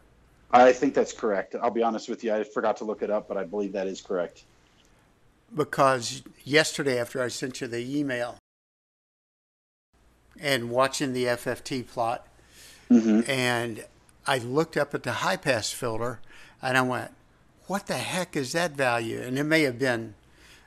I 0.52 0.72
think 0.72 0.94
that's 0.94 1.12
correct. 1.12 1.56
I'll 1.62 1.72
be 1.72 1.84
honest 1.84 2.08
with 2.08 2.24
you, 2.24 2.34
I 2.34 2.44
forgot 2.44 2.78
to 2.78 2.86
look 2.86 3.02
it 3.02 3.10
up, 3.10 3.28
but 3.28 3.36
I 3.36 3.44
believe 3.44 3.74
that 3.74 3.88
is 3.88 4.00
correct. 4.00 4.44
Because 5.54 6.24
yesterday, 6.44 7.00
after 7.00 7.22
I 7.22 7.28
sent 7.28 7.62
you 7.62 7.68
the 7.68 8.00
email 8.00 8.38
and 10.40 10.70
watching 10.70 11.14
the 11.14 11.26
FFT 11.26 11.88
plot, 11.88 12.28
mm-hmm. 12.90 13.30
and 13.30 13.86
I 14.28 14.40
looked 14.40 14.78
up 14.78 14.94
at 14.94 15.04
the 15.04 15.12
high 15.12 15.38
pass 15.38 15.72
filter 15.72 16.20
and 16.62 16.78
I 16.78 16.82
went, 16.82 17.12
what 17.68 17.88
the 17.88 17.96
heck 17.96 18.36
is 18.36 18.52
that 18.54 18.72
value? 18.72 19.22
And 19.22 19.38
it 19.38 19.44
may 19.44 19.64
have 19.64 19.80
been 19.80 20.16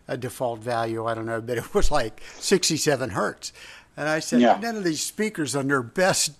a 0.06 0.16
default 0.16 0.60
value, 0.60 1.04
I 1.04 1.14
don't 1.14 1.26
know, 1.26 1.40
but 1.40 1.58
it 1.58 1.74
was 1.74 1.90
like 1.90 2.22
67 2.38 3.10
hertz. 3.10 3.52
And 3.96 4.08
I 4.08 4.20
said, 4.20 4.40
yeah. 4.40 4.58
none 4.60 4.76
of 4.76 4.84
these 4.84 5.02
speakers 5.02 5.56
on 5.56 5.66
their 5.68 5.82
best 5.82 6.32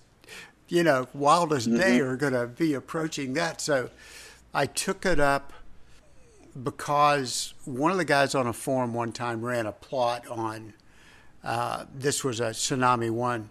you 0.69 0.83
know, 0.83 1.07
wildest 1.13 1.67
mm-hmm. 1.67 1.79
day 1.79 1.99
are 1.99 2.15
going 2.15 2.33
to 2.33 2.47
be 2.47 2.73
approaching 2.73 3.33
that. 3.33 3.59
So 3.59 3.89
I 4.53 4.67
took 4.67 5.05
it 5.05 5.19
up 5.19 5.51
because 6.63 7.53
one 7.65 7.91
of 7.91 7.97
the 7.97 8.05
guys 8.05 8.33
on 8.35 8.47
a 8.47 8.53
forum 8.53 8.93
one 8.93 9.11
time 9.11 9.43
ran 9.43 9.65
a 9.65 9.71
plot 9.71 10.27
on 10.27 10.73
uh, 11.43 11.85
this 11.93 12.23
was 12.23 12.39
a 12.39 12.49
tsunami 12.49 13.09
one, 13.09 13.49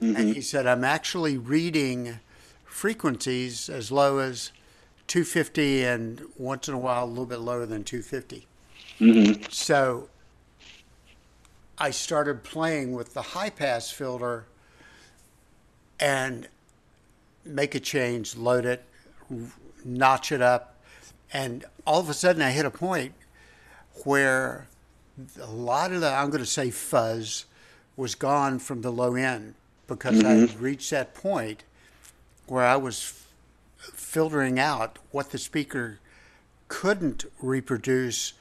mm-hmm. 0.00 0.16
and 0.16 0.34
he 0.34 0.40
said 0.40 0.66
I'm 0.66 0.84
actually 0.84 1.38
reading 1.38 2.20
frequencies 2.64 3.68
as 3.68 3.90
low 3.90 4.18
as 4.18 4.50
250 5.06 5.84
and 5.84 6.22
once 6.36 6.68
in 6.68 6.74
a 6.74 6.78
while 6.78 7.04
a 7.04 7.06
little 7.06 7.26
bit 7.26 7.38
lower 7.38 7.66
than 7.66 7.84
250. 7.84 8.46
Mm-hmm. 9.00 9.42
So 9.50 10.08
I 11.78 11.90
started 11.90 12.42
playing 12.42 12.92
with 12.92 13.14
the 13.14 13.22
high 13.22 13.50
pass 13.50 13.90
filter 13.90 14.46
and 16.00 16.48
make 17.44 17.74
a 17.74 17.80
change, 17.80 18.36
load 18.36 18.64
it, 18.64 18.84
notch 19.84 20.32
it 20.32 20.42
up, 20.42 20.80
and 21.32 21.64
all 21.86 22.00
of 22.00 22.08
a 22.08 22.14
sudden 22.14 22.42
I 22.42 22.50
hit 22.50 22.64
a 22.64 22.70
point 22.70 23.14
where 24.04 24.66
a 25.40 25.50
lot 25.50 25.92
of 25.92 26.00
the 26.00 26.08
I'm 26.08 26.30
going 26.30 26.42
to 26.42 26.46
say 26.46 26.70
fuzz 26.70 27.46
was 27.96 28.14
gone 28.14 28.58
from 28.58 28.82
the 28.82 28.90
low 28.90 29.14
end 29.14 29.54
because 29.86 30.18
mm-hmm. 30.18 30.26
I 30.26 30.32
had 30.32 30.60
reached 30.60 30.90
that 30.90 31.14
point 31.14 31.64
where 32.46 32.64
I 32.64 32.76
was 32.76 33.00
f- 33.78 33.92
filtering 33.94 34.58
out 34.58 34.98
what 35.10 35.30
the 35.30 35.38
speaker 35.38 35.98
couldn't 36.68 37.24
reproduce 37.40 38.32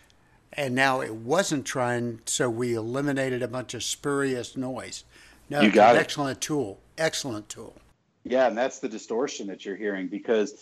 and 0.53 0.75
now 0.75 1.01
it 1.01 1.13
wasn't 1.13 1.65
trying 1.65 2.19
so 2.25 2.49
we 2.49 2.73
eliminated 2.73 3.41
a 3.41 3.47
bunch 3.47 3.73
of 3.73 3.83
spurious 3.83 4.55
noise. 4.55 5.03
No, 5.49 5.61
you 5.61 5.71
got 5.71 5.95
an 5.95 5.97
it. 5.97 6.01
excellent 6.01 6.41
tool 6.41 6.79
excellent 6.97 7.49
tool. 7.49 7.75
Yeah, 8.23 8.47
and 8.47 8.57
that's 8.57 8.79
the 8.79 8.89
distortion 8.89 9.47
that 9.47 9.65
you're 9.65 9.75
hearing 9.75 10.07
because, 10.07 10.55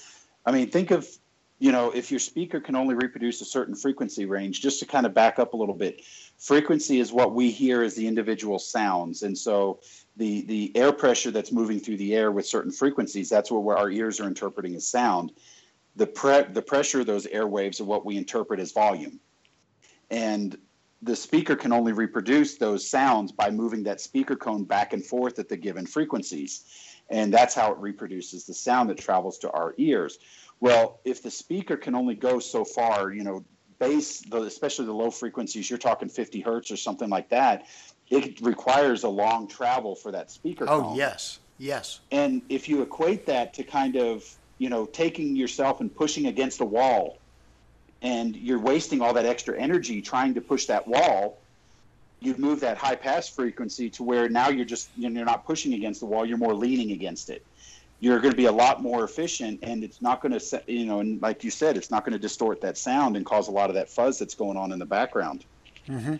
I 0.46 0.52
mean, 0.52 0.70
think 0.70 0.92
of, 0.92 1.08
you 1.62 1.72
know, 1.72 1.92
if 1.92 2.10
your 2.10 2.20
speaker 2.20 2.60
can 2.60 2.76
only 2.76 2.96
reproduce 2.96 3.40
a 3.40 3.46
certain 3.46 3.76
frequency 3.76 4.26
range, 4.26 4.62
just 4.62 4.80
to 4.80 4.86
kind 4.88 5.06
of 5.06 5.14
back 5.14 5.38
up 5.38 5.54
a 5.54 5.56
little 5.56 5.76
bit, 5.76 6.02
frequency 6.40 7.00
is 7.00 7.14
what 7.14 7.36
we 7.36 7.52
hear 7.52 7.84
as 7.84 7.94
the 7.94 8.08
individual 8.08 8.58
sounds. 8.58 9.22
And 9.22 9.38
so 9.38 9.80
the, 10.18 10.42
the 10.48 10.72
air 10.76 10.92
pressure 10.92 11.30
that's 11.30 11.52
moving 11.52 11.80
through 11.80 11.98
the 11.98 12.16
air 12.16 12.32
with 12.32 12.48
certain 12.48 12.72
frequencies, 12.72 13.30
that's 13.30 13.52
what 13.52 13.78
our 13.78 13.92
ears 13.92 14.20
are 14.20 14.26
interpreting 14.26 14.74
as 14.74 14.88
sound. 14.88 15.34
The, 15.98 16.08
pre- 16.08 16.52
the 16.52 16.64
pressure 16.64 17.02
of 17.02 17.06
those 17.06 17.28
airwaves 17.28 17.80
are 17.80 17.86
what 17.86 18.08
we 18.08 18.18
interpret 18.18 18.60
as 18.60 18.72
volume. 18.72 19.20
And 20.10 20.58
the 21.04 21.16
speaker 21.16 21.56
can 21.56 21.72
only 21.72 21.94
reproduce 21.94 22.56
those 22.56 22.90
sounds 22.90 23.32
by 23.32 23.52
moving 23.52 23.84
that 23.84 24.02
speaker 24.02 24.36
cone 24.36 24.64
back 24.64 24.94
and 24.94 25.06
forth 25.06 25.38
at 25.38 25.48
the 25.48 25.58
given 25.58 25.86
frequencies. 25.86 26.64
And 27.12 27.32
that's 27.32 27.54
how 27.54 27.72
it 27.72 27.78
reproduces 27.78 28.46
the 28.46 28.54
sound 28.56 28.90
that 28.90 28.98
travels 28.98 29.38
to 29.40 29.52
our 29.52 29.76
ears. 29.78 30.18
Well, 30.62 31.00
if 31.04 31.22
the 31.22 31.32
speaker 31.32 31.76
can 31.76 31.96
only 31.96 32.16
go 32.16 32.40
so 32.40 32.64
far, 32.64 33.12
you 33.12 33.24
know, 33.24 33.44
bass, 33.80 34.24
especially 34.32 34.86
the 34.86 34.94
low 34.94 35.12
frequencies, 35.12 35.70
you're 35.70 35.80
talking 35.80 36.08
50 36.08 36.40
hertz 36.40 36.72
or 36.72 36.78
something 36.78 37.10
like 37.10 37.30
that, 37.30 37.66
it 38.10 38.40
requires 38.42 39.04
a 39.04 39.10
long 39.10 39.48
travel 39.48 39.96
for 39.96 40.12
that 40.12 40.32
speaker. 40.32 40.66
Oh, 40.70 40.82
cone. 40.82 40.96
yes, 40.96 41.40
yes. 41.58 42.00
And 42.12 42.44
if 42.48 42.70
you 42.70 42.84
equate 42.84 43.26
that 43.26 43.56
to 43.56 43.64
kind 43.64 43.96
of, 43.96 44.24
you 44.60 44.70
know, 44.70 44.86
taking 44.86 45.36
yourself 45.36 45.82
and 45.82 45.94
pushing 45.94 46.28
against 46.28 46.62
a 46.62 46.66
wall 46.66 47.18
and 48.02 48.36
you're 48.36 48.60
wasting 48.60 49.02
all 49.02 49.14
that 49.14 49.26
extra 49.26 49.60
energy 49.60 50.02
trying 50.02 50.34
to 50.34 50.42
push 50.42 50.66
that 50.66 50.88
wall 50.88 51.38
you 52.20 52.36
move 52.38 52.60
that 52.60 52.78
high 52.78 52.96
pass 52.96 53.28
frequency 53.30 53.90
to 53.90 54.04
where 54.04 54.30
now 54.30 54.50
you're 54.50 54.66
just 54.66 54.90
you're 54.96 55.26
not 55.26 55.46
pushing 55.46 55.74
against 55.74 56.00
the 56.00 56.06
wall 56.06 56.26
you're 56.26 56.38
more 56.38 56.54
leaning 56.54 56.92
against 56.92 57.30
it 57.30 57.46
you're 58.02 58.20
going 58.20 58.32
to 58.32 58.38
be 58.38 58.46
a 58.46 58.52
lot 58.52 58.82
more 58.82 59.06
efficient 59.06 59.60
and 59.64 59.84
it's 59.84 60.02
not 60.02 60.22
going 60.22 60.38
to 60.38 60.64
you 60.68 60.86
know 60.86 61.00
and 61.00 61.22
like 61.22 61.44
you 61.44 61.52
said 61.52 61.78
it's 61.78 61.90
not 61.90 62.04
going 62.04 62.14
to 62.14 62.20
distort 62.20 62.60
that 62.62 62.78
sound 62.78 63.16
and 63.16 63.26
cause 63.26 63.48
a 63.48 63.52
lot 63.52 63.70
of 63.70 63.76
that 63.76 63.90
fuzz 63.90 64.20
that's 64.20 64.36
going 64.36 64.58
on 64.58 64.74
in 64.74 64.80
the 64.80 64.86
background 64.86 65.46
mm-hmm. 65.88 66.16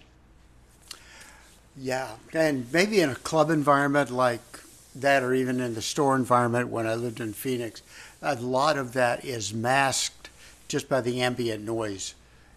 yeah 1.78 2.12
and 2.34 2.72
maybe 2.72 3.02
in 3.02 3.10
a 3.10 3.16
club 3.16 3.50
environment 3.50 4.10
like 4.10 4.42
that 4.96 5.24
or 5.24 5.34
even 5.34 5.60
in 5.60 5.74
the 5.74 5.82
store 5.82 6.16
environment 6.16 6.70
when 6.70 6.88
i 6.88 6.96
lived 6.96 7.20
in 7.20 7.34
phoenix 7.34 7.82
a 8.22 8.36
lot 8.36 8.78
of 8.78 8.94
that 8.94 9.26
is 9.26 9.54
masked 9.54 10.30
just 10.72 10.88
by 10.88 11.02
the 11.02 11.22
ambient 11.22 11.64
noise. 11.64 12.16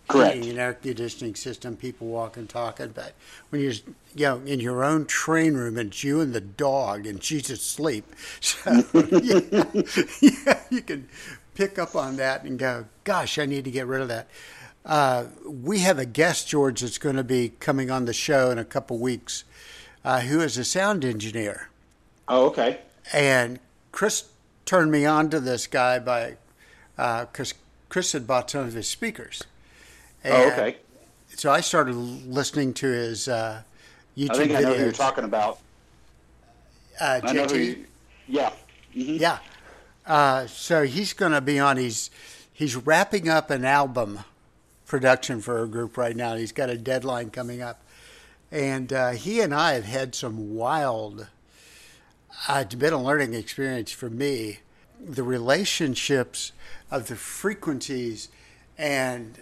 Correct. 0.08 0.34
Heating 0.34 0.50
and 0.50 0.58
air 0.58 0.74
conditioning 0.74 1.34
system, 1.34 1.76
people 1.76 2.08
walking, 2.08 2.46
talking. 2.46 2.88
But 2.94 3.14
when 3.48 3.62
you're, 3.62 3.72
you 4.14 4.26
know, 4.26 4.42
in 4.44 4.60
your 4.60 4.84
own 4.84 5.06
train 5.06 5.54
room 5.54 5.78
and 5.78 5.90
it's 5.90 6.04
you 6.04 6.20
and 6.20 6.34
the 6.34 6.42
dog 6.42 7.06
and 7.06 7.22
she's 7.22 7.50
asleep, 7.50 8.04
so 8.40 8.84
yeah, 8.92 9.64
yeah, 10.20 10.60
you 10.70 10.82
can 10.82 11.08
pick 11.54 11.78
up 11.78 11.96
on 11.96 12.16
that 12.16 12.44
and 12.44 12.58
go, 12.58 12.86
"Gosh, 13.04 13.38
I 13.38 13.46
need 13.46 13.64
to 13.64 13.70
get 13.70 13.86
rid 13.86 14.02
of 14.02 14.08
that." 14.08 14.28
Uh, 14.84 15.26
we 15.46 15.78
have 15.80 15.98
a 15.98 16.04
guest, 16.04 16.48
George, 16.48 16.82
that's 16.82 16.98
going 16.98 17.16
to 17.16 17.24
be 17.24 17.52
coming 17.60 17.90
on 17.90 18.04
the 18.04 18.12
show 18.12 18.50
in 18.50 18.58
a 18.58 18.64
couple 18.64 18.98
weeks, 18.98 19.44
uh, 20.04 20.20
who 20.20 20.40
is 20.40 20.58
a 20.58 20.64
sound 20.64 21.04
engineer. 21.04 21.70
Oh, 22.28 22.46
okay. 22.46 22.80
And 23.12 23.60
Chris 23.92 24.24
turned 24.66 24.90
me 24.90 25.06
on 25.06 25.30
to 25.30 25.40
this 25.40 25.66
guy 25.66 25.98
by 25.98 26.36
because 26.96 27.52
uh, 27.52 27.56
Chris 27.88 28.12
had 28.12 28.26
bought 28.26 28.50
some 28.50 28.66
of 28.66 28.74
his 28.74 28.88
speakers. 28.88 29.42
Oh, 30.24 30.28
and 30.28 30.34
oh, 30.34 30.52
okay. 30.52 30.76
So 31.36 31.50
I 31.50 31.60
started 31.60 31.94
listening 31.94 32.74
to 32.74 32.86
his 32.86 33.28
uh, 33.28 33.62
YouTube 34.16 34.30
I 34.30 34.34
think 34.34 34.52
videos. 34.52 34.56
I 34.56 34.60
know 34.60 34.74
who 34.74 34.82
you're 34.82 34.92
talking 34.92 35.24
about. 35.24 35.58
Uh, 37.00 37.20
JT. 37.24 37.84
yeah. 38.28 38.52
Mm-hmm. 38.94 39.16
Yeah. 39.16 39.38
Uh, 40.06 40.46
so 40.46 40.84
he's 40.84 41.12
going 41.12 41.32
to 41.32 41.40
be 41.40 41.58
on. 41.58 41.76
He's 41.76 42.10
he's 42.52 42.76
wrapping 42.76 43.28
up 43.28 43.50
an 43.50 43.64
album 43.64 44.20
production 44.86 45.40
for 45.40 45.62
a 45.62 45.66
group 45.66 45.96
right 45.96 46.14
now. 46.14 46.36
He's 46.36 46.52
got 46.52 46.70
a 46.70 46.76
deadline 46.76 47.30
coming 47.30 47.62
up, 47.62 47.82
And 48.50 48.92
uh, 48.92 49.10
he 49.10 49.40
and 49.40 49.54
I 49.54 49.72
have 49.72 49.84
had 49.84 50.14
some 50.14 50.54
wild, 50.54 51.26
uh, 52.48 52.62
it's 52.64 52.74
been 52.74 52.92
a 52.92 53.02
learning 53.02 53.34
experience 53.34 53.90
for 53.90 54.10
me. 54.10 54.60
The 55.00 55.22
relationships 55.22 56.52
of 56.90 57.08
the 57.08 57.16
frequencies, 57.16 58.28
and 58.78 59.40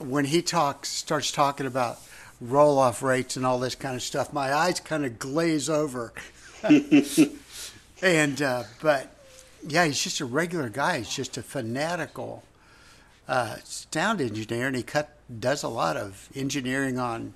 when 0.00 0.24
he 0.24 0.42
talks, 0.42 0.88
starts 0.88 1.30
talking 1.30 1.66
about 1.66 1.98
roll 2.40 2.78
off 2.78 3.02
rates 3.02 3.36
and 3.36 3.44
all 3.44 3.58
this 3.58 3.74
kind 3.74 3.94
of 3.94 4.02
stuff, 4.02 4.32
my 4.32 4.52
eyes 4.52 4.80
kind 4.80 5.04
of 5.04 5.18
glaze 5.18 5.68
over. 5.68 6.12
and, 8.02 8.42
uh, 8.42 8.64
but 8.80 9.14
yeah, 9.66 9.84
he's 9.84 10.02
just 10.02 10.20
a 10.20 10.24
regular 10.24 10.68
guy. 10.68 10.98
He's 10.98 11.14
just 11.14 11.36
a 11.36 11.42
fanatical 11.42 12.42
uh, 13.28 13.56
sound 13.64 14.20
engineer, 14.20 14.66
and 14.66 14.76
he 14.76 14.82
cut 14.82 15.16
does 15.38 15.62
a 15.62 15.68
lot 15.68 15.96
of 15.96 16.28
engineering 16.34 16.98
on 16.98 17.34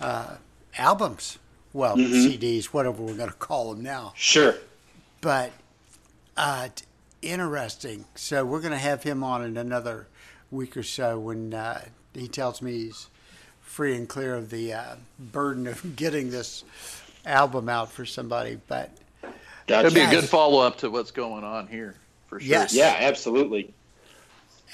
uh, 0.00 0.36
albums. 0.78 1.38
Well, 1.72 1.96
mm-hmm. 1.96 2.14
CDs, 2.14 2.66
whatever 2.66 3.02
we're 3.02 3.16
going 3.16 3.30
to 3.30 3.36
call 3.36 3.74
them 3.74 3.82
now. 3.82 4.12
Sure. 4.14 4.54
But 5.20 5.50
uh, 6.36 6.68
interesting. 7.20 8.04
So 8.14 8.44
we're 8.44 8.60
going 8.60 8.72
to 8.72 8.78
have 8.78 9.02
him 9.02 9.24
on 9.24 9.42
in 9.42 9.56
another 9.56 10.06
week 10.54 10.76
or 10.76 10.82
so 10.82 11.18
when 11.18 11.52
uh, 11.52 11.84
he 12.14 12.28
tells 12.28 12.62
me 12.62 12.72
he's 12.72 13.08
free 13.60 13.96
and 13.96 14.08
clear 14.08 14.36
of 14.36 14.50
the 14.50 14.72
uh, 14.72 14.94
burden 15.18 15.66
of 15.66 15.96
getting 15.96 16.30
this 16.30 16.64
album 17.26 17.68
out 17.68 17.90
for 17.90 18.06
somebody. 18.06 18.58
But 18.66 18.90
Gotcha. 19.66 19.90
That'd 19.90 19.94
be 19.94 20.00
a 20.16 20.20
good 20.20 20.28
follow 20.28 20.60
up 20.60 20.78
to 20.78 20.90
what's 20.90 21.10
going 21.10 21.42
on 21.42 21.68
here, 21.68 21.94
for 22.26 22.38
sure. 22.38 22.48
Yes. 22.48 22.74
Yeah, 22.74 22.96
absolutely. 22.98 23.72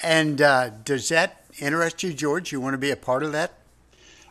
And 0.03 0.41
uh, 0.43 0.71
does 0.85 1.09
that 1.11 1.45
interest 1.59 2.03
you, 2.03 2.13
George? 2.13 2.51
You 2.51 2.61
want 2.61 2.75
to 2.75 2.79
be 2.79 2.91
a 2.91 2.97
part 2.97 3.23
of 3.23 3.33
that? 3.33 3.53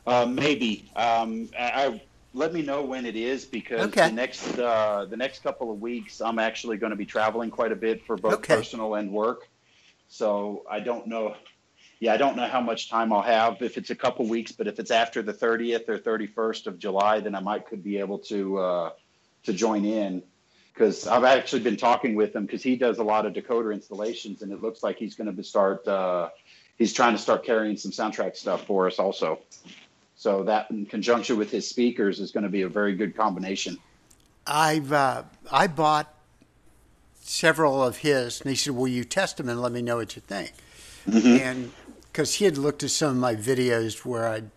Uh, 0.06 0.26
maybe. 0.26 0.91
Um, 0.95 1.50
I, 1.58 1.86
I, 1.86 2.02
let 2.34 2.54
me 2.54 2.62
know 2.62 2.84
when 2.84 3.06
it 3.06 3.16
is 3.16 3.45
because 3.45 3.88
okay. 3.88 4.10
the 4.10 4.16
next 4.16 4.60
uh, 4.60 5.06
the 5.10 5.18
next 5.18 5.43
couple 5.43 5.72
of 5.72 5.82
weeks 5.82 6.22
I'm 6.22 6.39
actually 6.39 6.78
going 6.78 6.91
to 6.91 6.95
be 6.95 7.06
traveling 7.06 7.50
quite 7.50 7.72
a 7.72 7.76
bit 7.76 8.06
for 8.06 8.18
both 8.18 8.34
okay. 8.34 8.56
personal 8.56 8.95
and 8.95 9.12
work. 9.12 9.47
So 10.10 10.66
I 10.70 10.82
don't 10.82 11.07
know. 11.07 11.36
Yeah, 12.01 12.14
I 12.14 12.18
don't 12.18 12.36
know 12.36 12.47
how 12.47 12.62
much 12.62 12.89
time 12.89 13.14
I'll 13.14 13.22
have 13.22 13.62
if 13.62 13.78
it's 13.78 13.89
a 13.89 13.95
couple 13.95 14.28
weeks, 14.28 14.51
but 14.51 14.68
if 14.68 14.80
it's 14.80 14.91
after 14.91 15.22
the 15.22 15.34
30th 15.34 15.88
or 15.88 15.97
31st 15.97 16.68
of 16.68 16.80
July, 16.80 17.20
then 17.20 17.36
I 17.36 17.39
might 17.39 17.68
could 17.68 17.84
be 17.84 17.97
able 17.99 18.20
to 18.20 18.57
uh, 18.57 18.89
to 19.43 19.53
join 19.53 19.86
in 19.86 20.24
because 20.74 21.07
I've 21.07 21.26
actually 21.26 21.62
been 21.62 21.78
talking 21.78 22.16
with 22.16 22.36
him 22.36 22.45
because 22.45 22.64
he 22.64 22.76
does 22.76 22.97
a 22.97 23.03
lot 23.03 23.26
of 23.26 23.34
decoder 23.34 23.74
installations, 23.74 24.41
and 24.41 24.51
it 24.51 24.62
looks 24.62 24.82
like 24.82 24.97
he's 24.97 25.16
going 25.16 25.34
to 25.34 25.43
start. 25.43 25.88
Uh, 25.88 26.30
he's 26.78 26.93
trying 26.93 27.14
to 27.14 27.22
start 27.22 27.43
carrying 27.45 27.78
some 27.78 27.91
SoundTraxx 27.91 28.38
stuff 28.38 28.66
for 28.66 28.88
us 28.88 28.97
also. 28.97 29.39
So 30.16 30.43
that, 30.43 30.72
in 30.72 30.86
conjunction 30.86 31.38
with 31.38 31.51
his 31.51 31.68
speakers, 31.68 32.20
is 32.20 32.32
going 32.32 32.43
to 32.43 32.49
be 32.49 32.64
a 32.64 32.70
very 32.70 32.95
good 32.95 33.16
combination. 33.16 33.78
I've 34.47 34.91
uh, 34.91 35.24
I 35.51 35.68
bought 35.68 36.14
several 37.30 37.84
of 37.84 37.98
his, 37.98 38.42
and 38.42 38.50
he 38.50 38.56
said, 38.56 38.74
"Will 38.74 38.88
you 38.88 39.04
test 39.04 39.38
them 39.38 39.50
and 39.50 39.62
let 39.62 39.72
me 39.72 39.82
know 39.82 39.98
what 39.98 40.16
you 40.16 40.22
think?" 40.26 40.54
Mm-hmm. 41.08 41.44
And 41.44 41.72
because 42.02 42.36
he 42.36 42.46
had 42.46 42.58
looked 42.58 42.84
at 42.84 42.90
some 42.90 43.12
of 43.12 43.18
my 43.18 43.36
videos 43.36 44.04
where 44.04 44.28
I'd 44.28 44.50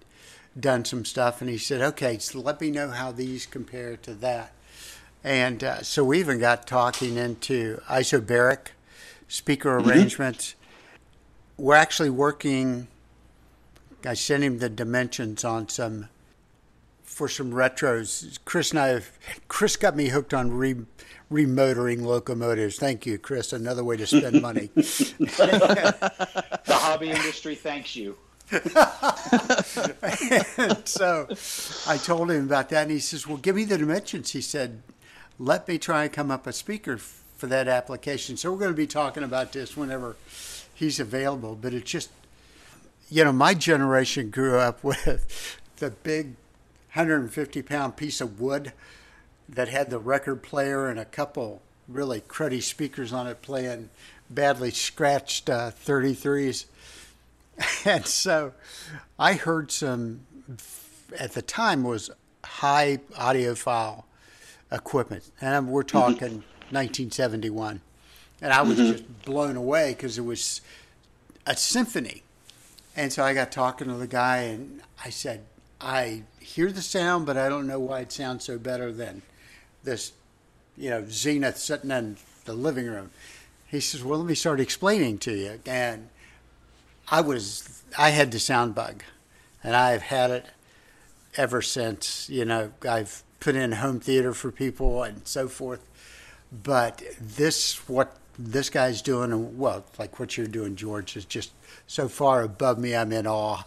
done 0.59 0.85
some 0.85 1.05
stuff, 1.05 1.41
and 1.41 1.51
he 1.51 1.59
said, 1.59 1.83
"Okay, 1.83 2.19
so 2.19 2.41
let 2.41 2.61
me 2.61 2.71
know 2.71 2.89
how 2.91 3.13
these 3.13 3.45
compare 3.45 3.97
to 3.99 4.15
that." 4.15 4.53
And 5.23 5.63
uh, 5.63 5.83
so 5.83 6.03
we 6.03 6.19
even 6.19 6.41
got 6.41 6.67
talking 6.67 7.17
into 7.17 7.81
isobaric 7.89 8.69
speaker 9.29 9.79
mm-hmm. 9.79 9.89
arrangements. 9.89 10.55
We're 11.57 11.77
actually 11.77 12.11
working, 12.11 12.89
I 14.05 14.15
sent 14.15 14.43
him 14.43 14.59
the 14.59 14.69
dimensions 14.69 15.45
on 15.45 15.69
some, 15.69 16.09
for 17.05 17.29
some 17.29 17.53
retros. 17.53 18.39
Chris 18.45 18.71
and 18.71 18.81
I, 18.81 18.89
have, 18.89 19.11
Chris 19.47 19.77
got 19.77 19.95
me 19.95 20.09
hooked 20.09 20.35
on 20.35 20.51
re, 20.51 20.75
remotoring 21.33 22.03
locomotives. 22.03 22.77
Thank 22.79 23.07
you, 23.07 23.19
Chris. 23.19 23.53
Another 23.53 23.83
way 23.83 23.97
to 23.97 24.07
spend 24.07 24.41
money. 24.43 24.71
the 24.75 26.63
hobby 26.69 27.11
industry 27.13 27.55
thanks 27.55 27.97
you. 27.97 28.17
and 28.53 28.63
so 30.87 31.27
I 31.87 31.97
told 31.97 32.31
him 32.31 32.45
about 32.45 32.69
that, 32.69 32.83
and 32.83 32.91
he 32.91 32.99
says, 32.99 33.27
"Well, 33.27 33.39
give 33.39 33.57
me 33.57 33.65
the 33.65 33.79
dimensions." 33.79 34.33
He 34.33 34.43
said, 34.43 34.83
let 35.39 35.67
me 35.67 35.79
try 35.79 36.05
and 36.05 36.13
come 36.13 36.31
up 36.31 36.47
a 36.47 36.53
speaker 36.53 36.97
for 36.99 37.47
that 37.49 37.69
application. 37.69 38.37
So 38.37 38.53
we're 38.53 38.59
going 38.59 38.71
to 38.71 38.77
be 38.77 38.87
talking 38.87 39.23
about 39.23 39.53
this 39.53 39.77
whenever 39.77 40.17
he's 40.73 41.01
available. 41.01 41.59
But 41.61 41.75
it's 41.75 41.91
just, 41.91 42.11
you 43.11 43.25
know, 43.25 43.33
my 43.33 43.55
generation 43.55 44.31
grew 44.31 44.59
up 44.59 44.85
with 44.85 45.59
the 45.77 45.91
big 45.91 46.27
150 46.95 47.63
pound 47.63 47.97
piece 47.97 48.21
of 48.21 48.41
wood 48.41 48.73
that 49.49 49.69
had 49.69 49.91
the 49.91 49.99
record 49.99 50.43
player 50.43 50.89
and 50.89 50.99
a 50.99 51.05
couple 51.05 51.63
really 51.89 52.21
cruddy 52.21 52.63
speakers 52.63 53.13
on 53.13 53.27
it 53.27 53.43
playing 53.43 53.91
badly 54.31 54.71
scratched 54.71 55.51
uh, 55.51 55.71
33s. 55.71 56.67
And 57.85 58.07
so 58.07 58.55
I 59.19 59.35
heard 59.35 59.71
some, 59.71 60.21
at 61.17 61.33
the 61.33 61.43
time, 61.43 61.85
was 61.85 62.11
high 62.43 62.99
audiophile 63.13 64.05
equipment. 64.73 65.31
And 65.41 65.69
we're 65.69 65.83
mm-hmm. 65.83 65.99
talking 65.99 66.29
mm-hmm. 66.29 66.75
1971. 66.75 67.83
And 68.41 68.53
I 68.53 68.63
was 68.63 68.79
mm-hmm. 68.79 68.93
just 68.93 69.23
blown 69.25 69.57
away 69.57 69.93
because 69.93 70.19
it 70.19 70.25
was 70.25 70.63
a 71.47 71.55
symphony. 71.55 72.23
And 72.97 73.13
so 73.13 73.23
I 73.23 73.35
got 73.35 73.53
talking 73.53 73.89
to 73.89 73.95
the 73.95 74.07
guy 74.07 74.39
and 74.39 74.81
I 75.05 75.11
said, 75.11 75.45
I 75.81 76.23
hear 76.41 76.73
the 76.73 76.83
sound, 76.83 77.27
but 77.27 77.37
I 77.37 77.49
don't 77.49 77.67
know 77.67 77.81
why 77.81 78.01
it 78.01 78.13
sounds 78.13 78.45
so 78.45 78.59
better 78.59 78.93
than 78.93 79.23
this, 79.85 80.13
you 80.77 80.91
know, 80.91 81.05
Zenith 81.09 81.59
sitting 81.59 81.91
in 81.91 82.17
the 82.45 82.55
living 82.55 82.87
room. 82.87 83.11
He 83.67 83.81
says, 83.81 84.05
Well, 84.05 84.19
let 84.19 84.29
me 84.29 84.35
start 84.35 84.61
explaining 84.61 85.19
to 85.19 85.33
you. 85.33 85.61
And 85.67 86.09
I 87.11 87.21
was, 87.21 87.83
I 87.97 88.11
had 88.11 88.33
the 88.33 88.39
sound 88.39 88.75
bug, 88.75 89.03
and 89.63 89.75
I've 89.77 90.03
had 90.03 90.31
it 90.31 90.47
ever 91.37 91.63
since. 91.63 92.29
You 92.29 92.45
know, 92.45 92.73
I've 92.89 93.23
put 93.41 93.57
in 93.57 93.73
home 93.73 94.01
theater 94.01 94.33
for 94.35 94.51
people 94.51 95.03
and 95.03 95.27
so 95.27 95.49
forth. 95.49 95.85
But 96.53 97.03
this, 97.21 97.89
what 97.89 98.17
this 98.39 98.71
guy's 98.71 99.03
doing, 99.03 99.59
well, 99.59 99.85
like 99.99 100.19
what 100.21 100.37
you're 100.37 100.47
doing, 100.47 100.77
George, 100.77 101.17
is 101.17 101.25
just 101.25 101.53
so 101.87 102.09
far 102.09 102.43
above 102.43 102.79
me. 102.79 102.95
I'm 102.95 103.13
in 103.13 103.27
awe. 103.27 103.63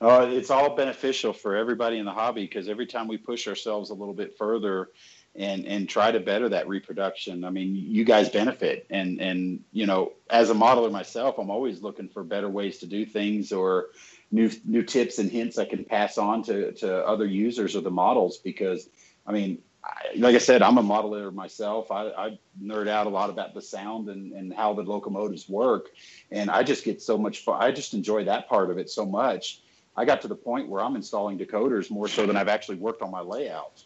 Uh, 0.00 0.28
it's 0.30 0.50
all 0.50 0.74
beneficial 0.74 1.32
for 1.32 1.56
everybody 1.56 1.98
in 1.98 2.06
the 2.06 2.12
hobby 2.12 2.42
because 2.44 2.68
every 2.68 2.86
time 2.86 3.06
we 3.06 3.18
push 3.18 3.46
ourselves 3.46 3.90
a 3.90 3.94
little 3.94 4.14
bit 4.14 4.36
further 4.38 4.88
and 5.36 5.66
and 5.66 5.88
try 5.88 6.10
to 6.10 6.18
better 6.18 6.48
that 6.48 6.66
reproduction, 6.68 7.44
I 7.44 7.50
mean, 7.50 7.76
you 7.76 8.04
guys 8.04 8.30
benefit. 8.30 8.86
And 8.88 9.20
and 9.20 9.62
you 9.72 9.86
know, 9.86 10.14
as 10.30 10.48
a 10.48 10.54
modeler 10.54 10.90
myself, 10.90 11.38
I'm 11.38 11.50
always 11.50 11.82
looking 11.82 12.08
for 12.08 12.24
better 12.24 12.48
ways 12.48 12.78
to 12.78 12.86
do 12.86 13.04
things 13.04 13.52
or 13.52 13.88
new 14.30 14.50
new 14.64 14.82
tips 14.82 15.18
and 15.18 15.30
hints 15.30 15.58
I 15.58 15.66
can 15.66 15.84
pass 15.84 16.16
on 16.16 16.44
to 16.44 16.72
to 16.72 17.06
other 17.06 17.26
users 17.26 17.74
of 17.74 17.84
the 17.84 17.90
models 17.90 18.38
because 18.38 18.88
I 19.26 19.32
mean 19.32 19.58
I, 19.84 20.16
like 20.16 20.34
I 20.34 20.38
said 20.38 20.62
I'm 20.62 20.78
a 20.78 20.82
modeler 20.82 21.30
myself. 21.32 21.90
I, 21.90 22.08
I 22.08 22.38
nerd 22.62 22.88
out 22.88 23.06
a 23.06 23.10
lot 23.10 23.28
about 23.28 23.52
the 23.52 23.62
sound 23.62 24.08
and, 24.08 24.32
and 24.32 24.54
how 24.54 24.72
the 24.72 24.82
locomotives 24.82 25.46
work. 25.46 25.88
And 26.30 26.50
I 26.50 26.62
just 26.62 26.84
get 26.84 27.02
so 27.02 27.18
much 27.18 27.40
fun 27.40 27.62
I 27.62 27.70
just 27.70 27.92
enjoy 27.92 28.24
that 28.24 28.48
part 28.48 28.70
of 28.70 28.78
it 28.78 28.88
so 28.88 29.04
much 29.04 29.60
I 29.96 30.04
got 30.04 30.22
to 30.22 30.28
the 30.28 30.36
point 30.36 30.68
where 30.68 30.82
I'm 30.82 30.96
installing 30.96 31.38
decoders 31.38 31.90
more 31.90 32.08
so 32.08 32.26
than 32.26 32.36
I've 32.36 32.48
actually 32.48 32.76
worked 32.76 33.02
on 33.02 33.10
my 33.10 33.20
layout 33.20 33.84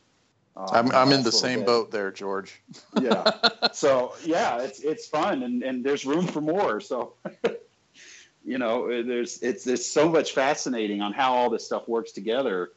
um, 0.57 0.69
I'm, 0.71 0.93
I'm 0.93 1.13
in 1.13 1.23
the 1.23 1.33
same 1.33 1.61
bit. 1.61 1.67
boat 1.67 1.91
there, 1.91 2.11
George. 2.13 2.63
yeah. 3.01 3.31
So 3.73 4.15
yeah, 4.25 4.61
it's 4.61 4.81
it's 4.81 5.09
fun 5.09 5.43
and, 5.43 5.65
and 5.65 5.83
there's 5.83 6.07
room 6.07 6.27
for 6.27 6.41
more. 6.41 6.81
So 6.81 7.15
you 8.45 8.59
know 8.59 9.03
there's 9.03 9.43
it's 9.43 9.65
there's 9.65 9.85
so 9.85 10.09
much 10.09 10.33
fascinating 10.33 11.01
on 11.01 11.13
how 11.13 11.35
all 11.35 11.51
this 11.51 11.67
stuff 11.67 11.89
works 11.89 12.13
together 12.13 12.71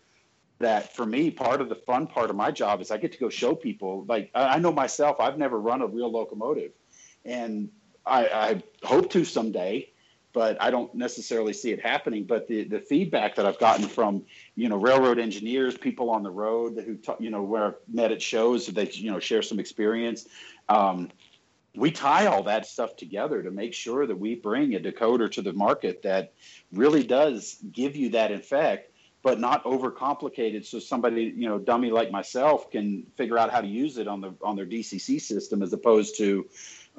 that 0.60 0.96
for 0.96 1.06
me 1.06 1.30
part 1.30 1.62
of 1.62 1.70
the 1.70 1.76
fun 1.76 2.08
part 2.08 2.32
of 2.32 2.36
my 2.36 2.50
job 2.50 2.82
is 2.82 2.90
i 2.90 2.98
get 2.98 3.12
to 3.12 3.20
go 3.20 3.30
show 3.30 3.54
people 3.54 4.06
like 4.08 4.32
i 4.34 4.58
know 4.58 4.72
myself 4.72 5.20
i've 5.20 5.38
never 5.38 5.60
run 5.60 5.82
a 5.82 5.86
real 5.86 6.12
locomotive 6.12 6.72
and 7.26 7.70
i, 8.08 8.28
I 8.28 8.64
hope 8.84 9.12
to 9.12 9.24
someday 9.24 9.90
but 10.38 10.62
i 10.62 10.70
don't 10.70 10.94
necessarily 10.94 11.52
see 11.52 11.72
it 11.72 11.82
happening. 11.82 12.24
But 12.24 12.48
the, 12.48 12.64
the 12.64 12.80
feedback 12.80 13.36
that 13.36 13.48
i've 13.48 13.58
gotten 13.58 13.88
from 13.88 14.24
you 14.56 14.70
know 14.70 14.78
railroad 14.78 15.18
engineers 15.18 15.76
people 15.76 16.12
on 16.12 16.22
the 16.22 16.30
road 16.30 16.78
who 16.86 17.00
you 17.20 17.32
know 17.32 17.42
where 17.42 17.66
i've 17.66 17.80
met 17.88 18.12
at 18.12 18.22
shows 18.22 18.68
they 18.68 18.88
you 18.92 19.10
know 19.12 19.20
share 19.20 19.42
some 19.42 19.60
experience 19.60 20.28
um, 20.70 21.10
we 21.76 21.90
tie 21.90 22.28
all 22.28 22.44
that 22.44 22.68
stuff 22.68 22.96
together 22.96 23.42
to 23.42 23.50
make 23.50 23.74
sure 23.74 24.06
that 24.06 24.20
we 24.20 24.36
bring 24.36 24.76
a 24.76 24.80
decoder 24.80 25.32
to 25.32 25.42
the 25.42 25.54
market 25.54 26.04
that 26.04 26.34
really 26.72 27.04
does 27.04 27.58
give 27.72 27.96
you 27.96 28.10
that 28.10 28.32
effect 28.32 28.92
but 29.24 29.40
not 29.40 29.64
overcomplicated 29.64 30.64
so 30.64 30.78
somebody 30.78 31.34
you 31.36 31.50
know 31.50 31.58
dummy 31.58 31.90
like 31.90 32.12
myself 32.12 32.70
can 32.70 33.08
figure 33.16 33.40
out 33.40 33.50
how 33.50 33.62
to 33.62 33.68
use 33.68 33.98
it 33.98 34.08
on 34.08 34.22
the 34.22 34.32
on 34.44 34.56
their 34.56 34.68
dcc 34.68 35.20
system 35.20 35.64
as 35.64 35.74
opposed 35.74 36.16
to 36.16 36.48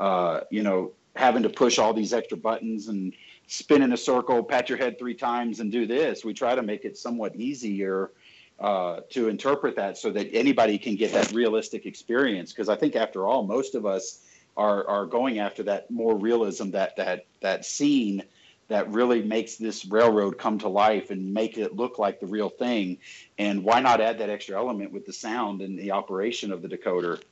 uh, 0.01 0.41
you 0.51 0.65
know 0.65 0.93
having 1.19 1.43
to 1.43 1.51
push 1.51 1.79
all 1.79 1.93
these 1.93 2.13
extra 2.13 2.37
buttons 2.37 2.87
and 2.89 3.13
spin 3.49 3.83
in 3.83 3.93
a 3.93 3.97
circle, 3.97 4.43
pat 4.45 4.69
your 4.69 4.79
head 4.79 4.99
three 4.99 5.15
times, 5.15 5.59
and 5.59 5.73
do 5.73 5.87
this. 5.87 6.25
We 6.25 6.35
try 6.35 6.55
to 6.55 6.63
make 6.63 6.85
it 6.85 6.97
somewhat 6.97 7.35
easier 7.35 8.13
uh, 8.61 9.01
to 9.11 9.29
interpret 9.29 9.75
that 9.77 9.99
so 9.99 10.11
that 10.11 10.29
anybody 10.33 10.79
can 10.79 10.95
get 10.95 11.13
that 11.13 11.33
realistic 11.33 11.87
experience. 11.87 12.53
Because 12.53 12.69
I 12.69 12.77
think, 12.77 12.95
after 12.95 13.27
all, 13.27 13.43
most 13.43 13.75
of 13.75 13.87
us 13.87 14.21
are 14.57 14.87
are 14.87 15.07
going 15.07 15.39
after 15.39 15.63
that 15.65 15.91
more 15.91 16.17
realism, 16.17 16.71
that 16.71 16.97
that 16.97 17.27
that 17.41 17.65
scene 17.65 18.23
that 18.69 18.91
really 18.91 19.23
makes 19.23 19.57
this 19.57 19.87
railroad 19.87 20.37
come 20.37 20.59
to 20.59 20.69
life 20.69 21.11
and 21.11 21.33
make 21.33 21.57
it 21.57 21.75
look 21.75 21.99
like 21.99 22.21
the 22.21 22.27
real 22.27 22.51
thing. 22.51 22.99
And 23.39 23.65
why 23.65 23.81
not 23.81 24.03
add 24.03 24.19
that 24.19 24.29
extra 24.29 24.59
element 24.59 24.93
with 24.93 25.07
the 25.07 25.13
sound 25.13 25.63
and 25.63 25.79
the 25.79 25.93
operation 25.93 26.53
of 26.53 26.61
the 26.61 26.69
decoder? 26.69 27.23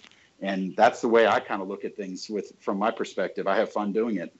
And 0.40 0.74
that's 0.76 1.02
the 1.02 1.08
way 1.08 1.26
I 1.26 1.40
kind 1.40 1.60
of 1.60 1.68
look 1.68 1.84
at 1.84 1.94
things 1.94 2.30
with 2.30 2.52
from 2.60 2.78
my 2.78 2.90
perspective. 2.90 3.46
I 3.46 3.56
have 3.56 3.70
fun 3.70 3.92
doing 3.92 4.16
it. 4.16 4.34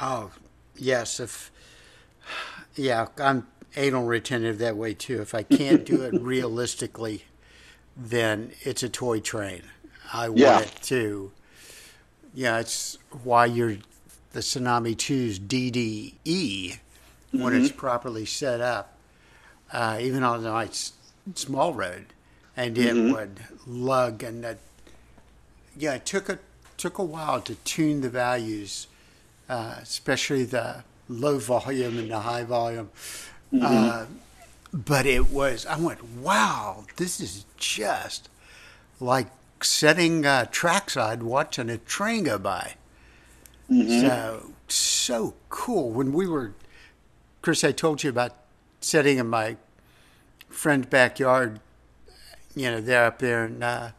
Oh, 0.00 0.30
yes. 0.76 1.20
If 1.20 1.50
yeah, 2.74 3.06
I'm 3.18 3.46
anal 3.76 4.04
retentive 4.04 4.58
that 4.58 4.76
way 4.76 4.94
too. 4.94 5.20
If 5.20 5.34
I 5.34 5.42
can't 5.42 5.84
do 5.84 6.02
it 6.02 6.14
realistically, 6.20 7.24
then 7.96 8.52
it's 8.62 8.82
a 8.82 8.88
toy 8.88 9.20
train. 9.20 9.62
I 10.12 10.28
want 10.28 10.38
Yeah. 10.40 10.58
it 10.60 10.78
to. 10.82 11.32
Yeah, 12.34 12.58
it's 12.60 12.96
why 13.22 13.46
you're 13.46 13.76
the 14.32 14.40
Tsunami 14.40 14.96
2's 14.96 15.38
DDE 15.38 16.78
when 17.32 17.54
it's 17.54 17.70
properly 17.70 18.24
set 18.24 18.60
up, 18.60 18.96
uh, 19.72 19.98
even 20.00 20.22
on 20.22 20.40
a 20.40 20.42
nice 20.42 20.92
small 21.34 21.74
road, 21.74 22.06
and 22.56 22.76
it 22.78 22.94
would 22.94 23.40
lug 23.66 24.22
and 24.22 24.42
that. 24.44 24.58
Yeah, 25.76 25.94
it 25.94 26.06
took 26.06 26.28
a 26.28 26.38
took 26.76 26.98
a 26.98 27.04
while 27.04 27.40
to 27.42 27.54
tune 27.56 28.00
the 28.00 28.10
values, 28.10 28.86
uh, 29.52 29.74
especially 29.82 30.44
the 30.44 30.82
low 31.08 31.38
volume 31.38 31.98
and 31.98 32.10
the 32.10 32.20
high 32.20 32.42
volume. 32.44 32.88
Uh, 33.60 34.06
but 34.72 35.04
it 35.04 35.30
was. 35.30 35.66
I 35.66 35.76
went, 35.76 36.02
wow, 36.02 36.86
this 36.96 37.20
is 37.20 37.44
just 37.58 38.30
like 38.98 39.26
setting 39.62 40.24
uh, 40.24 40.46
trackside 40.50 41.22
watching 41.22 41.68
a 41.68 41.76
train 41.76 42.24
go 42.24 42.38
by. 42.38 42.74
So 43.68 44.52
so 44.68 45.34
cool. 45.50 45.90
When 45.90 46.12
we 46.12 46.26
were, 46.26 46.52
Chris, 47.42 47.62
I 47.62 47.72
told 47.72 48.02
you 48.02 48.10
about 48.10 48.32
sitting 48.80 49.18
in 49.18 49.28
my 49.28 49.56
friend's 50.48 50.86
backyard. 50.86 51.60
You 52.54 52.70
know, 52.70 52.80
there 52.80 53.04
up 53.04 53.18
there 53.18 53.44
in 53.46 53.62
uh, 53.62 53.92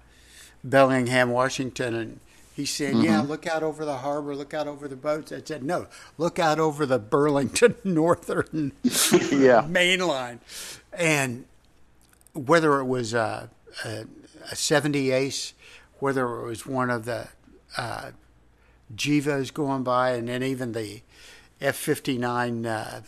Bellingham, 0.63 1.29
Washington, 1.29 1.93
and 1.95 2.19
he 2.55 2.65
said, 2.65 2.95
"Yeah, 2.97 3.21
look 3.21 3.47
out 3.47 3.63
over 3.63 3.83
the 3.85 3.97
harbor, 3.97 4.35
look 4.35 4.53
out 4.53 4.67
over 4.67 4.87
the 4.87 4.95
boats." 4.95 5.31
I 5.31 5.41
said, 5.43 5.63
"No, 5.63 5.87
look 6.17 6.39
out 6.39 6.59
over 6.59 6.85
the 6.85 6.99
Burlington 6.99 7.75
Northern 7.83 8.71
Yeah. 9.31 9.65
main 9.67 9.99
line," 9.99 10.39
and 10.93 11.45
whether 12.33 12.79
it 12.79 12.85
was 12.85 13.13
a, 13.13 13.49
a, 13.85 14.05
a 14.51 14.55
70 14.55 15.11
Ace, 15.11 15.53
whether 15.99 16.25
it 16.41 16.45
was 16.45 16.65
one 16.65 16.89
of 16.89 17.05
the 17.05 17.27
uh, 17.77 18.11
GEVOs 18.95 19.53
going 19.53 19.83
by, 19.83 20.11
and 20.11 20.27
then 20.27 20.43
even 20.43 20.71
the 20.73 21.01
F 21.61 21.75
59 21.75 22.65
uh, 22.65 23.01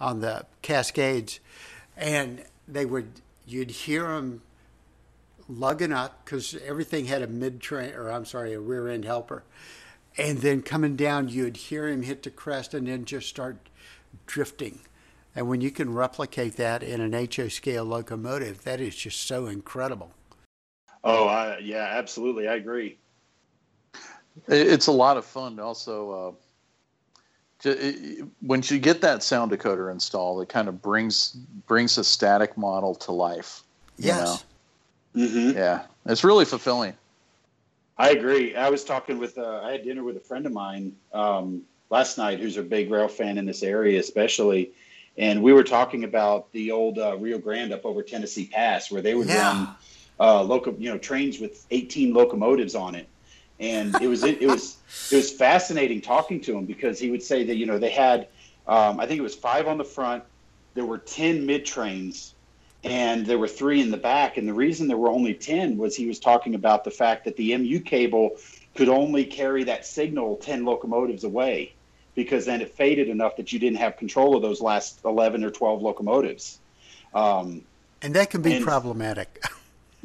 on 0.00 0.20
the 0.20 0.44
Cascades, 0.62 1.40
and 1.96 2.44
they 2.68 2.84
would, 2.84 3.20
you'd 3.46 3.70
hear 3.70 4.08
them 4.08 4.42
lugging 5.48 5.92
up 5.92 6.24
because 6.24 6.54
everything 6.64 7.06
had 7.06 7.22
a 7.22 7.26
mid 7.26 7.60
train, 7.60 7.92
or 7.94 8.10
I'm 8.10 8.24
sorry, 8.24 8.52
a 8.52 8.60
rear 8.60 8.88
end 8.88 9.04
helper. 9.04 9.44
And 10.18 10.38
then 10.38 10.62
coming 10.62 10.96
down, 10.96 11.28
you'd 11.28 11.56
hear 11.56 11.88
him 11.88 12.02
hit 12.02 12.22
the 12.22 12.30
crest 12.30 12.72
and 12.74 12.86
then 12.88 13.04
just 13.04 13.28
start 13.28 13.68
drifting. 14.26 14.80
And 15.34 15.48
when 15.48 15.60
you 15.60 15.70
can 15.70 15.92
replicate 15.92 16.56
that 16.56 16.82
in 16.82 17.00
an 17.02 17.12
HO 17.12 17.48
scale 17.48 17.84
locomotive, 17.84 18.64
that 18.64 18.80
is 18.80 18.96
just 18.96 19.26
so 19.26 19.46
incredible. 19.46 20.12
Oh, 21.04 21.26
I, 21.26 21.58
yeah, 21.58 21.86
absolutely. 21.92 22.48
I 22.48 22.54
agree. 22.54 22.98
It's 24.48 24.86
a 24.86 24.92
lot 24.92 25.16
of 25.18 25.24
fun. 25.26 25.60
Also, 25.60 26.10
uh, 26.10 26.32
ju- 27.60 27.70
it- 27.78 28.24
once 28.42 28.70
you 28.70 28.78
get 28.78 29.02
that 29.02 29.22
sound 29.22 29.52
decoder 29.52 29.92
installed, 29.92 30.42
it 30.42 30.48
kind 30.48 30.68
of 30.68 30.80
brings 30.82 31.30
brings 31.66 31.98
a 31.98 32.04
static 32.04 32.56
model 32.56 32.94
to 32.94 33.12
life. 33.12 33.62
you 33.98 34.06
Yes. 34.06 34.44
Hmm 35.16 35.52
Yeah, 35.52 35.82
it's 36.04 36.24
really 36.24 36.44
fulfilling. 36.44 36.94
I 37.98 38.10
agree. 38.10 38.54
I 38.54 38.68
was 38.68 38.84
talking 38.84 39.18
with, 39.18 39.38
uh, 39.38 39.62
I 39.64 39.72
had 39.72 39.84
dinner 39.84 40.04
with 40.04 40.16
a 40.18 40.20
friend 40.20 40.44
of 40.44 40.52
mine 40.52 40.96
um, 41.14 41.62
last 41.88 42.18
night 42.18 42.40
who's 42.40 42.58
a 42.58 42.62
big 42.62 42.90
rail 42.90 43.08
fan 43.08 43.38
in 43.38 43.46
this 43.46 43.62
area, 43.62 43.98
especially. 43.98 44.72
And 45.16 45.42
we 45.42 45.54
were 45.54 45.64
talking 45.64 46.04
about 46.04 46.52
the 46.52 46.72
old 46.72 46.98
uh, 46.98 47.16
Rio 47.16 47.38
Grande 47.38 47.72
up 47.72 47.86
over 47.86 48.02
Tennessee 48.02 48.48
Pass, 48.52 48.90
where 48.90 49.00
they 49.00 49.14
would 49.14 49.28
Yeah. 49.28 49.48
run 49.48 49.76
uh, 50.20 50.42
loco, 50.42 50.76
you 50.78 50.90
know, 50.90 50.98
trains 50.98 51.40
with 51.40 51.66
18 51.70 52.12
locomotives 52.12 52.74
on 52.74 52.94
it. 52.94 53.08
And 53.58 53.96
it 53.96 54.08
was 54.08 54.24
it, 54.24 54.46
was 54.46 54.82
it 55.10 55.16
was 55.16 55.32
fascinating 55.32 56.02
talking 56.02 56.40
to 56.42 56.58
him 56.58 56.66
because 56.66 57.00
he 57.00 57.10
would 57.10 57.22
say 57.22 57.44
that 57.44 57.56
you 57.56 57.64
know 57.64 57.78
they 57.78 57.90
had, 57.90 58.28
um, 58.66 59.00
I 59.00 59.06
think 59.06 59.18
it 59.18 59.22
was 59.22 59.34
five 59.34 59.66
on 59.68 59.78
the 59.78 59.84
front, 59.84 60.24
there 60.74 60.84
were 60.84 60.98
10 60.98 61.46
mid 61.46 61.64
trains, 61.64 62.35
and 62.86 63.26
there 63.26 63.38
were 63.38 63.48
three 63.48 63.80
in 63.80 63.90
the 63.90 63.96
back. 63.96 64.36
And 64.36 64.46
the 64.48 64.54
reason 64.54 64.86
there 64.88 64.96
were 64.96 65.10
only 65.10 65.34
10 65.34 65.76
was 65.76 65.96
he 65.96 66.06
was 66.06 66.20
talking 66.20 66.54
about 66.54 66.84
the 66.84 66.90
fact 66.90 67.24
that 67.24 67.36
the 67.36 67.56
MU 67.56 67.80
cable 67.80 68.36
could 68.76 68.88
only 68.88 69.24
carry 69.24 69.64
that 69.64 69.84
signal 69.84 70.36
10 70.36 70.64
locomotives 70.64 71.24
away 71.24 71.72
because 72.14 72.46
then 72.46 72.60
it 72.60 72.70
faded 72.74 73.08
enough 73.08 73.36
that 73.36 73.52
you 73.52 73.58
didn't 73.58 73.78
have 73.78 73.96
control 73.96 74.36
of 74.36 74.42
those 74.42 74.60
last 74.60 75.00
11 75.04 75.44
or 75.44 75.50
12 75.50 75.82
locomotives. 75.82 76.58
Um, 77.12 77.62
And 78.02 78.14
that 78.14 78.30
can 78.30 78.42
be 78.42 78.54
And- 78.54 78.64
problematic. 78.64 79.42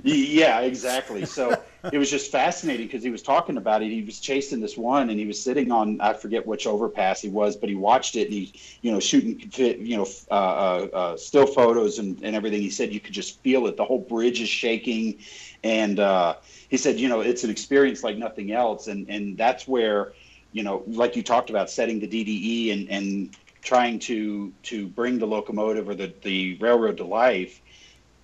Yeah, 0.04 0.62
exactly. 0.62 1.26
So 1.26 1.62
it 1.92 1.98
was 1.98 2.10
just 2.10 2.32
fascinating 2.32 2.86
because 2.88 3.04
he 3.04 3.10
was 3.10 3.22
talking 3.22 3.58
about 3.58 3.82
it. 3.82 3.90
He 3.90 4.04
was 4.04 4.20
chasing 4.20 4.60
this 4.60 4.78
one, 4.78 5.10
and 5.10 5.20
he 5.20 5.26
was 5.26 5.44
sitting 5.44 5.72
on 5.72 6.00
I 6.02 6.14
forget 6.14 6.46
which 6.46 6.68
overpass 6.68 7.22
he 7.22 7.30
was, 7.30 7.56
but 7.56 7.70
he 7.70 7.76
watched 7.76 8.16
it 8.16 8.26
and 8.26 8.34
he, 8.34 8.54
you 8.82 8.92
know, 8.92 9.00
shooting 9.00 9.52
you 9.58 9.98
know 9.98 10.08
uh, 10.30 10.34
uh, 10.34 10.88
uh, 10.94 11.18
still 11.18 11.48
photos 11.48 12.00
and, 12.00 12.22
and 12.24 12.36
everything. 12.36 12.62
He 12.62 12.70
said 12.70 12.94
you 12.94 13.00
could 13.00 13.14
just 13.14 13.42
feel 13.42 13.68
it. 13.68 13.78
The 13.78 13.86
whole 13.86 14.02
bridge 14.02 14.42
is 14.42 14.50
shaking, 14.50 15.20
and 15.64 16.00
uh, 16.00 16.36
he 16.70 16.78
said, 16.78 17.00
you 17.00 17.10
know, 17.10 17.22
it's 17.22 17.44
an 17.44 17.50
experience 17.50 18.04
like 18.04 18.18
nothing 18.18 18.52
else, 18.52 18.88
and 18.88 19.10
and 19.10 19.38
that's 19.38 19.68
where, 19.68 20.14
you 20.52 20.64
know, 20.64 20.84
like 20.88 21.16
you 21.16 21.24
talked 21.24 21.50
about 21.50 21.70
setting 21.70 22.00
the 22.00 22.08
DDE 22.08 22.74
and 22.74 22.90
and 22.90 23.38
trying 23.64 24.00
to 24.00 24.52
to 24.64 24.88
bring 24.88 25.20
the 25.20 25.28
locomotive 25.28 25.88
or 25.90 25.96
the 25.96 26.14
the 26.24 26.58
railroad 26.60 26.98
to 26.98 27.06
life 27.06 27.62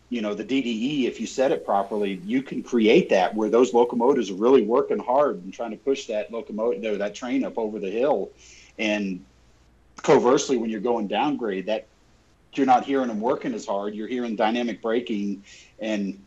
you 0.09 0.21
know 0.21 0.33
the 0.33 0.43
DDE 0.43 1.05
if 1.05 1.19
you 1.19 1.27
set 1.27 1.51
it 1.51 1.65
properly 1.65 2.21
you 2.25 2.41
can 2.41 2.63
create 2.63 3.09
that 3.09 3.35
where 3.35 3.49
those 3.49 3.73
locomotives 3.73 4.31
are 4.31 4.35
really 4.35 4.63
working 4.63 4.99
hard 4.99 5.43
and 5.43 5.53
trying 5.53 5.71
to 5.71 5.77
push 5.77 6.05
that 6.05 6.31
locomotive 6.31 6.99
that 6.99 7.13
train 7.13 7.43
up 7.43 7.57
over 7.57 7.79
the 7.79 7.89
hill. 7.89 8.29
And 8.79 9.23
conversely 9.97 10.57
when 10.57 10.69
you're 10.69 10.79
going 10.79 11.07
downgrade 11.07 11.65
that 11.65 11.87
you're 12.53 12.65
not 12.65 12.85
hearing 12.85 13.07
them 13.07 13.19
working 13.21 13.53
as 13.53 13.65
hard. 13.65 13.93
You're 13.93 14.07
hearing 14.07 14.35
dynamic 14.35 14.81
braking 14.81 15.43
and 15.79 16.19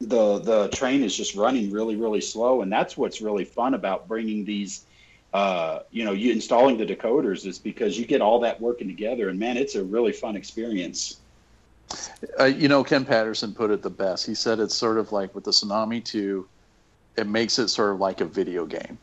the 0.00 0.38
the 0.40 0.68
train 0.68 1.02
is 1.02 1.16
just 1.16 1.34
running 1.34 1.70
really 1.70 1.96
really 1.96 2.20
slow. 2.20 2.62
And 2.62 2.70
that's 2.70 2.96
what's 2.96 3.20
really 3.22 3.44
fun 3.44 3.74
about 3.74 4.06
bringing 4.06 4.44
these 4.44 4.84
uh, 5.32 5.80
you 5.90 6.04
know 6.04 6.12
you 6.12 6.30
installing 6.30 6.76
the 6.76 6.84
decoders 6.84 7.46
is 7.46 7.58
because 7.58 7.98
you 7.98 8.04
get 8.04 8.20
all 8.20 8.40
that 8.40 8.60
working 8.60 8.88
together. 8.88 9.30
And 9.30 9.38
man 9.38 9.56
it's 9.56 9.76
a 9.76 9.82
really 9.82 10.12
fun 10.12 10.36
experience 10.36 11.21
Uh, 12.38 12.44
you 12.44 12.68
know, 12.68 12.82
Ken 12.84 13.04
Patterson 13.04 13.52
put 13.54 13.70
it 13.70 13.82
the 13.82 13.90
best. 13.90 14.26
He 14.26 14.34
said 14.34 14.58
it's 14.60 14.74
sort 14.74 14.98
of 14.98 15.12
like 15.12 15.34
with 15.34 15.44
the 15.44 15.50
Tsunami 15.50 16.04
2, 16.04 16.46
it 17.16 17.26
makes 17.26 17.58
it 17.58 17.68
sort 17.68 17.92
of 17.92 18.00
like 18.00 18.20
a 18.20 18.24
video 18.24 18.64
game. 18.66 18.98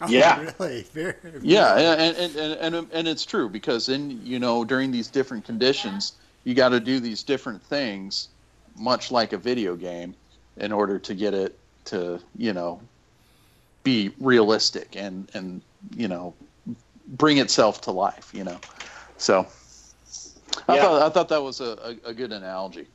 Oh, 0.00 0.08
Yeah. 0.08 0.40
really? 0.58 0.82
Very, 0.92 1.14
very 1.22 1.40
Yeah, 1.42 1.76
and 1.76 2.16
and, 2.16 2.36
and, 2.36 2.74
and 2.74 2.88
and 2.92 3.08
it's 3.08 3.24
true 3.24 3.48
because 3.48 3.88
in 3.88 4.24
you 4.26 4.38
know 4.40 4.64
during 4.64 4.90
these 4.90 5.06
different 5.06 5.44
conditions, 5.44 6.14
you 6.44 6.54
got 6.54 6.70
to 6.70 6.80
do 6.80 6.98
these 6.98 7.22
different 7.22 7.62
things, 7.62 8.28
much 8.76 9.12
like 9.12 9.32
a 9.32 9.38
video 9.38 9.76
game, 9.76 10.14
in 10.56 10.72
order 10.72 10.98
to 10.98 11.14
get 11.14 11.32
it 11.32 11.58
to 11.86 12.20
you 12.36 12.52
know 12.52 12.80
be 13.84 14.10
realistic 14.18 14.96
and 14.96 15.30
and 15.34 15.62
you 15.96 16.08
know 16.08 16.34
bring 17.16 17.38
itself 17.38 17.80
to 17.82 17.92
life. 17.92 18.32
You 18.34 18.44
know, 18.44 18.58
so 19.16 19.46
I 20.68 20.76
Yeah. 20.76 20.82
thought 20.82 21.02
I 21.02 21.08
thought 21.10 21.28
that 21.28 21.42
was 21.42 21.60
a, 21.60 21.98
a, 22.04 22.10
a 22.10 22.14
good 22.14 22.32
analogy. 22.32 22.88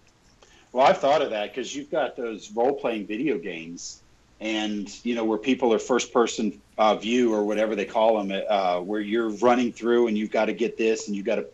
Well, 0.71 0.85
I've 0.85 0.99
thought 0.99 1.21
of 1.21 1.31
that 1.31 1.49
because 1.53 1.75
you've 1.75 1.89
got 1.89 2.15
those 2.15 2.51
role 2.51 2.73
playing 2.79 3.07
video 3.07 3.39
games, 3.39 4.03
and 4.39 4.87
you 5.03 5.15
know 5.15 5.25
where 5.25 5.37
people 5.39 5.73
are 5.73 5.79
first 5.79 6.13
person 6.13 6.61
uh, 6.77 6.95
view 6.95 7.33
or 7.33 7.45
whatever 7.45 7.75
they 7.75 7.85
call 7.85 8.23
them, 8.23 8.43
uh, 8.49 8.79
where 8.79 9.01
you're 9.01 9.29
running 9.29 9.73
through 9.73 10.07
and 10.07 10.17
you've 10.17 10.31
got 10.31 10.45
to 10.45 10.53
get 10.53 10.77
this 10.77 11.07
and 11.07 11.15
you've 11.15 11.25
got 11.25 11.35
to, 11.35 11.47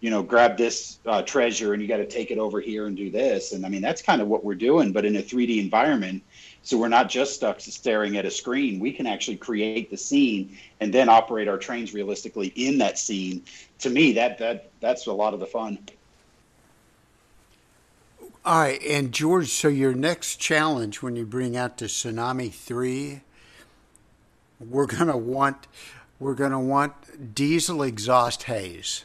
you 0.00 0.10
know, 0.10 0.22
grab 0.22 0.56
this 0.56 1.00
uh, 1.04 1.22
treasure 1.22 1.74
and 1.74 1.82
you 1.82 1.88
got 1.88 1.98
to 1.98 2.06
take 2.06 2.30
it 2.30 2.38
over 2.38 2.60
here 2.60 2.86
and 2.86 2.96
do 2.96 3.10
this. 3.10 3.52
And 3.52 3.66
I 3.66 3.68
mean 3.68 3.82
that's 3.82 4.02
kind 4.02 4.22
of 4.22 4.28
what 4.28 4.44
we're 4.44 4.54
doing, 4.54 4.92
but 4.92 5.04
in 5.04 5.16
a 5.16 5.22
3D 5.22 5.58
environment, 5.58 6.22
So 6.62 6.76
we're 6.76 6.88
not 6.88 7.08
just 7.08 7.34
stuck 7.34 7.60
staring 7.60 8.16
at 8.16 8.26
a 8.26 8.30
screen. 8.30 8.80
We 8.80 8.92
can 8.92 9.06
actually 9.06 9.36
create 9.36 9.90
the 9.90 9.96
scene 9.96 10.58
and 10.80 10.92
then 10.92 11.08
operate 11.08 11.48
our 11.48 11.58
trains 11.58 11.94
realistically 11.94 12.48
in 12.54 12.78
that 12.78 12.98
scene. 12.98 13.42
To 13.78 13.90
me, 13.90 14.12
that 14.12 14.38
that 14.38 14.70
that's 14.80 15.06
a 15.06 15.12
lot 15.12 15.34
of 15.34 15.40
the 15.40 15.46
fun. 15.46 15.78
All 18.44 18.60
right, 18.60 18.82
and 18.82 19.12
George, 19.12 19.48
so 19.48 19.68
your 19.68 19.92
next 19.92 20.36
challenge 20.36 21.02
when 21.02 21.14
you 21.14 21.26
bring 21.26 21.58
out 21.58 21.76
the 21.76 21.84
Tsunami 21.86 22.50
3, 22.50 23.20
we're 24.58 24.86
going 24.86 25.08
to 25.08 25.16
want 25.16 25.66
we're 26.18 26.34
to 26.34 26.58
want 26.58 27.34
diesel 27.34 27.82
exhaust 27.82 28.44
haze. 28.44 29.04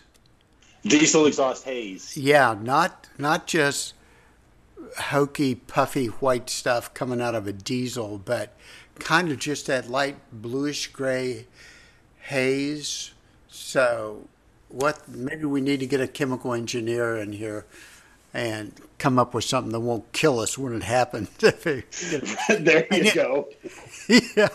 Diesel 0.83 1.25
exhaust 1.25 1.63
haze. 1.65 2.15
Yeah, 2.15 2.55
not 2.61 3.09
not 3.17 3.47
just 3.47 3.94
hokey, 4.97 5.55
puffy 5.55 6.07
white 6.07 6.49
stuff 6.49 6.93
coming 6.93 7.21
out 7.21 7.35
of 7.35 7.47
a 7.47 7.53
diesel, 7.53 8.17
but 8.23 8.55
kind 8.99 9.31
of 9.31 9.39
just 9.39 9.67
that 9.67 9.89
light 9.89 10.17
bluish 10.31 10.87
gray 10.87 11.47
haze. 12.23 13.11
So, 13.47 14.27
what 14.69 15.07
maybe 15.07 15.45
we 15.45 15.61
need 15.61 15.79
to 15.79 15.87
get 15.87 16.01
a 16.01 16.07
chemical 16.07 16.53
engineer 16.53 17.15
in 17.17 17.33
here 17.33 17.65
and 18.33 18.73
come 18.97 19.17
up 19.17 19.33
with 19.33 19.45
something 19.45 19.71
that 19.71 19.79
won't 19.79 20.11
kill 20.11 20.39
us 20.39 20.57
when 20.57 20.75
it 20.75 20.83
happens. 20.83 21.29
there 21.39 22.87
you 22.91 23.13
go. 23.13 23.47
yeah, 24.35 24.49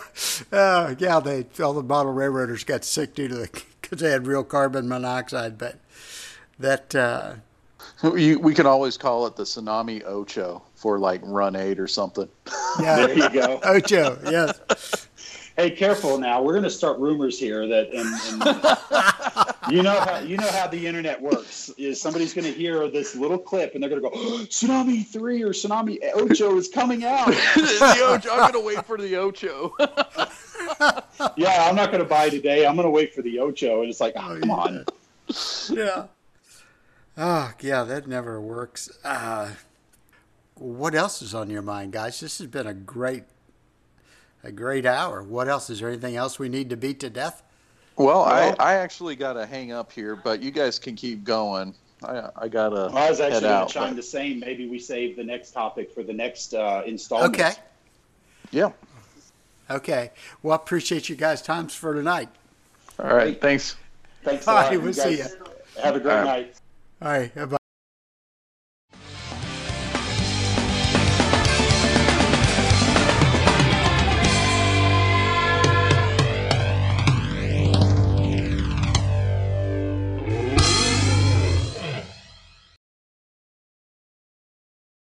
uh, 0.51 0.95
yeah. 0.99 1.19
They 1.19 1.45
all 1.61 1.73
the 1.73 1.83
model 1.83 2.13
railroaders 2.13 2.63
got 2.63 2.83
sick 2.83 3.15
due 3.15 3.27
to 3.27 3.35
the 3.35 3.63
because 3.81 3.99
they 3.99 4.11
had 4.11 4.27
real 4.27 4.43
carbon 4.43 4.87
monoxide, 4.87 5.57
but 5.57 5.77
that. 6.59 6.95
Uh, 6.95 7.33
we, 8.03 8.35
we 8.35 8.53
can 8.53 8.65
always 8.65 8.97
call 8.97 9.27
it 9.27 9.35
the 9.35 9.43
tsunami 9.43 10.03
ocho 10.05 10.61
for 10.75 10.99
like 10.99 11.21
run 11.23 11.55
eight 11.55 11.79
or 11.79 11.87
something. 11.87 12.27
Yeah, 12.79 13.07
there 13.07 13.17
you 13.17 13.29
go. 13.29 13.59
Ocho, 13.63 14.17
yes. 14.25 15.07
Hey, 15.57 15.69
careful 15.69 16.17
now. 16.17 16.41
We're 16.41 16.53
going 16.53 16.63
to 16.63 16.69
start 16.69 16.97
rumors 16.97 17.37
here 17.37 17.67
that, 17.67 17.89
and, 17.89 18.07
and 19.67 19.75
you 19.75 19.83
know 19.83 19.99
how 19.99 20.19
you 20.19 20.37
know 20.37 20.47
how 20.47 20.67
the 20.67 20.87
internet 20.87 21.21
works. 21.21 21.69
Is 21.77 22.01
somebody's 22.01 22.33
going 22.33 22.45
to 22.45 22.53
hear 22.53 22.87
this 22.87 23.15
little 23.15 23.37
clip 23.37 23.73
and 23.75 23.83
they're 23.83 23.89
going 23.89 24.01
to 24.01 24.09
go, 24.09 24.15
oh, 24.15 24.45
"Tsunami 24.49 25.05
three 25.05 25.43
or 25.43 25.49
Tsunami 25.49 25.99
Ocho 26.15 26.57
is 26.57 26.67
coming 26.69 27.03
out." 27.03 27.27
the 27.55 27.99
Ocho. 28.03 28.31
I'm 28.31 28.51
going 28.51 28.53
to 28.53 28.59
wait 28.61 28.85
for 28.85 28.97
the 28.97 29.17
Ocho. 29.17 29.75
yeah, 31.35 31.67
I'm 31.67 31.75
not 31.75 31.91
going 31.91 32.01
to 32.01 32.09
buy 32.09 32.29
today. 32.29 32.65
I'm 32.65 32.75
going 32.75 32.87
to 32.87 32.91
wait 32.91 33.13
for 33.13 33.21
the 33.21 33.39
Ocho, 33.39 33.81
and 33.81 33.89
it's 33.89 33.99
like, 33.99 34.13
ah, 34.15 34.31
oh, 34.31 34.39
come 34.39 34.51
on. 34.51 34.85
Yeah. 35.69 36.05
Oh, 37.17 37.51
yeah, 37.59 37.83
that 37.83 38.07
never 38.07 38.39
works. 38.39 38.89
Uh, 39.03 39.51
what 40.55 40.95
else 40.95 41.21
is 41.21 41.33
on 41.33 41.49
your 41.49 41.61
mind, 41.61 41.91
guys? 41.91 42.19
This 42.19 42.37
has 42.37 42.47
been 42.47 42.67
a 42.67 42.73
great 42.73 43.23
a 44.43 44.51
great 44.51 44.85
hour. 44.85 45.21
What 45.21 45.47
else? 45.47 45.69
Is 45.69 45.79
there 45.79 45.89
anything 45.89 46.15
else 46.15 46.39
we 46.39 46.49
need 46.49 46.69
to 46.71 46.77
beat 46.77 46.99
to 47.01 47.09
death? 47.09 47.43
Well, 47.95 48.25
well 48.25 48.55
I, 48.59 48.73
I 48.73 48.75
actually 48.75 49.15
got 49.15 49.33
to 49.33 49.45
hang 49.45 49.71
up 49.71 49.91
here, 49.91 50.15
but 50.15 50.41
you 50.41 50.51
guys 50.51 50.79
can 50.79 50.95
keep 50.95 51.23
going. 51.23 51.75
I, 52.03 52.29
I 52.35 52.47
got 52.47 52.69
to. 52.69 52.75
Well, 52.75 52.97
I 52.97 53.09
was 53.09 53.19
actually 53.19 53.41
going 53.41 53.67
to 53.67 53.73
chime 53.73 53.95
the 53.95 54.03
same. 54.03 54.39
Maybe 54.39 54.67
we 54.67 54.79
save 54.79 55.15
the 55.15 55.23
next 55.23 55.51
topic 55.51 55.91
for 55.91 56.01
the 56.01 56.13
next 56.13 56.53
uh, 56.53 56.81
installment. 56.85 57.35
Okay. 57.35 57.53
Yeah. 58.49 58.71
Okay. 59.69 60.11
Well, 60.41 60.53
I 60.53 60.55
appreciate 60.55 61.09
you 61.09 61.15
guys' 61.15 61.41
times 61.41 61.75
for 61.75 61.93
tonight. 61.93 62.29
All 62.99 63.15
right. 63.15 63.39
Thanks. 63.39 63.75
Thanks 64.23 64.47
a 64.47 64.51
lot. 64.51 64.71
We'll 64.71 64.93
see 64.93 65.17
you. 65.17 65.25
Have 65.81 65.95
a 65.95 65.99
great 65.99 66.23
night. 66.23 66.60
Bye. 67.01 67.57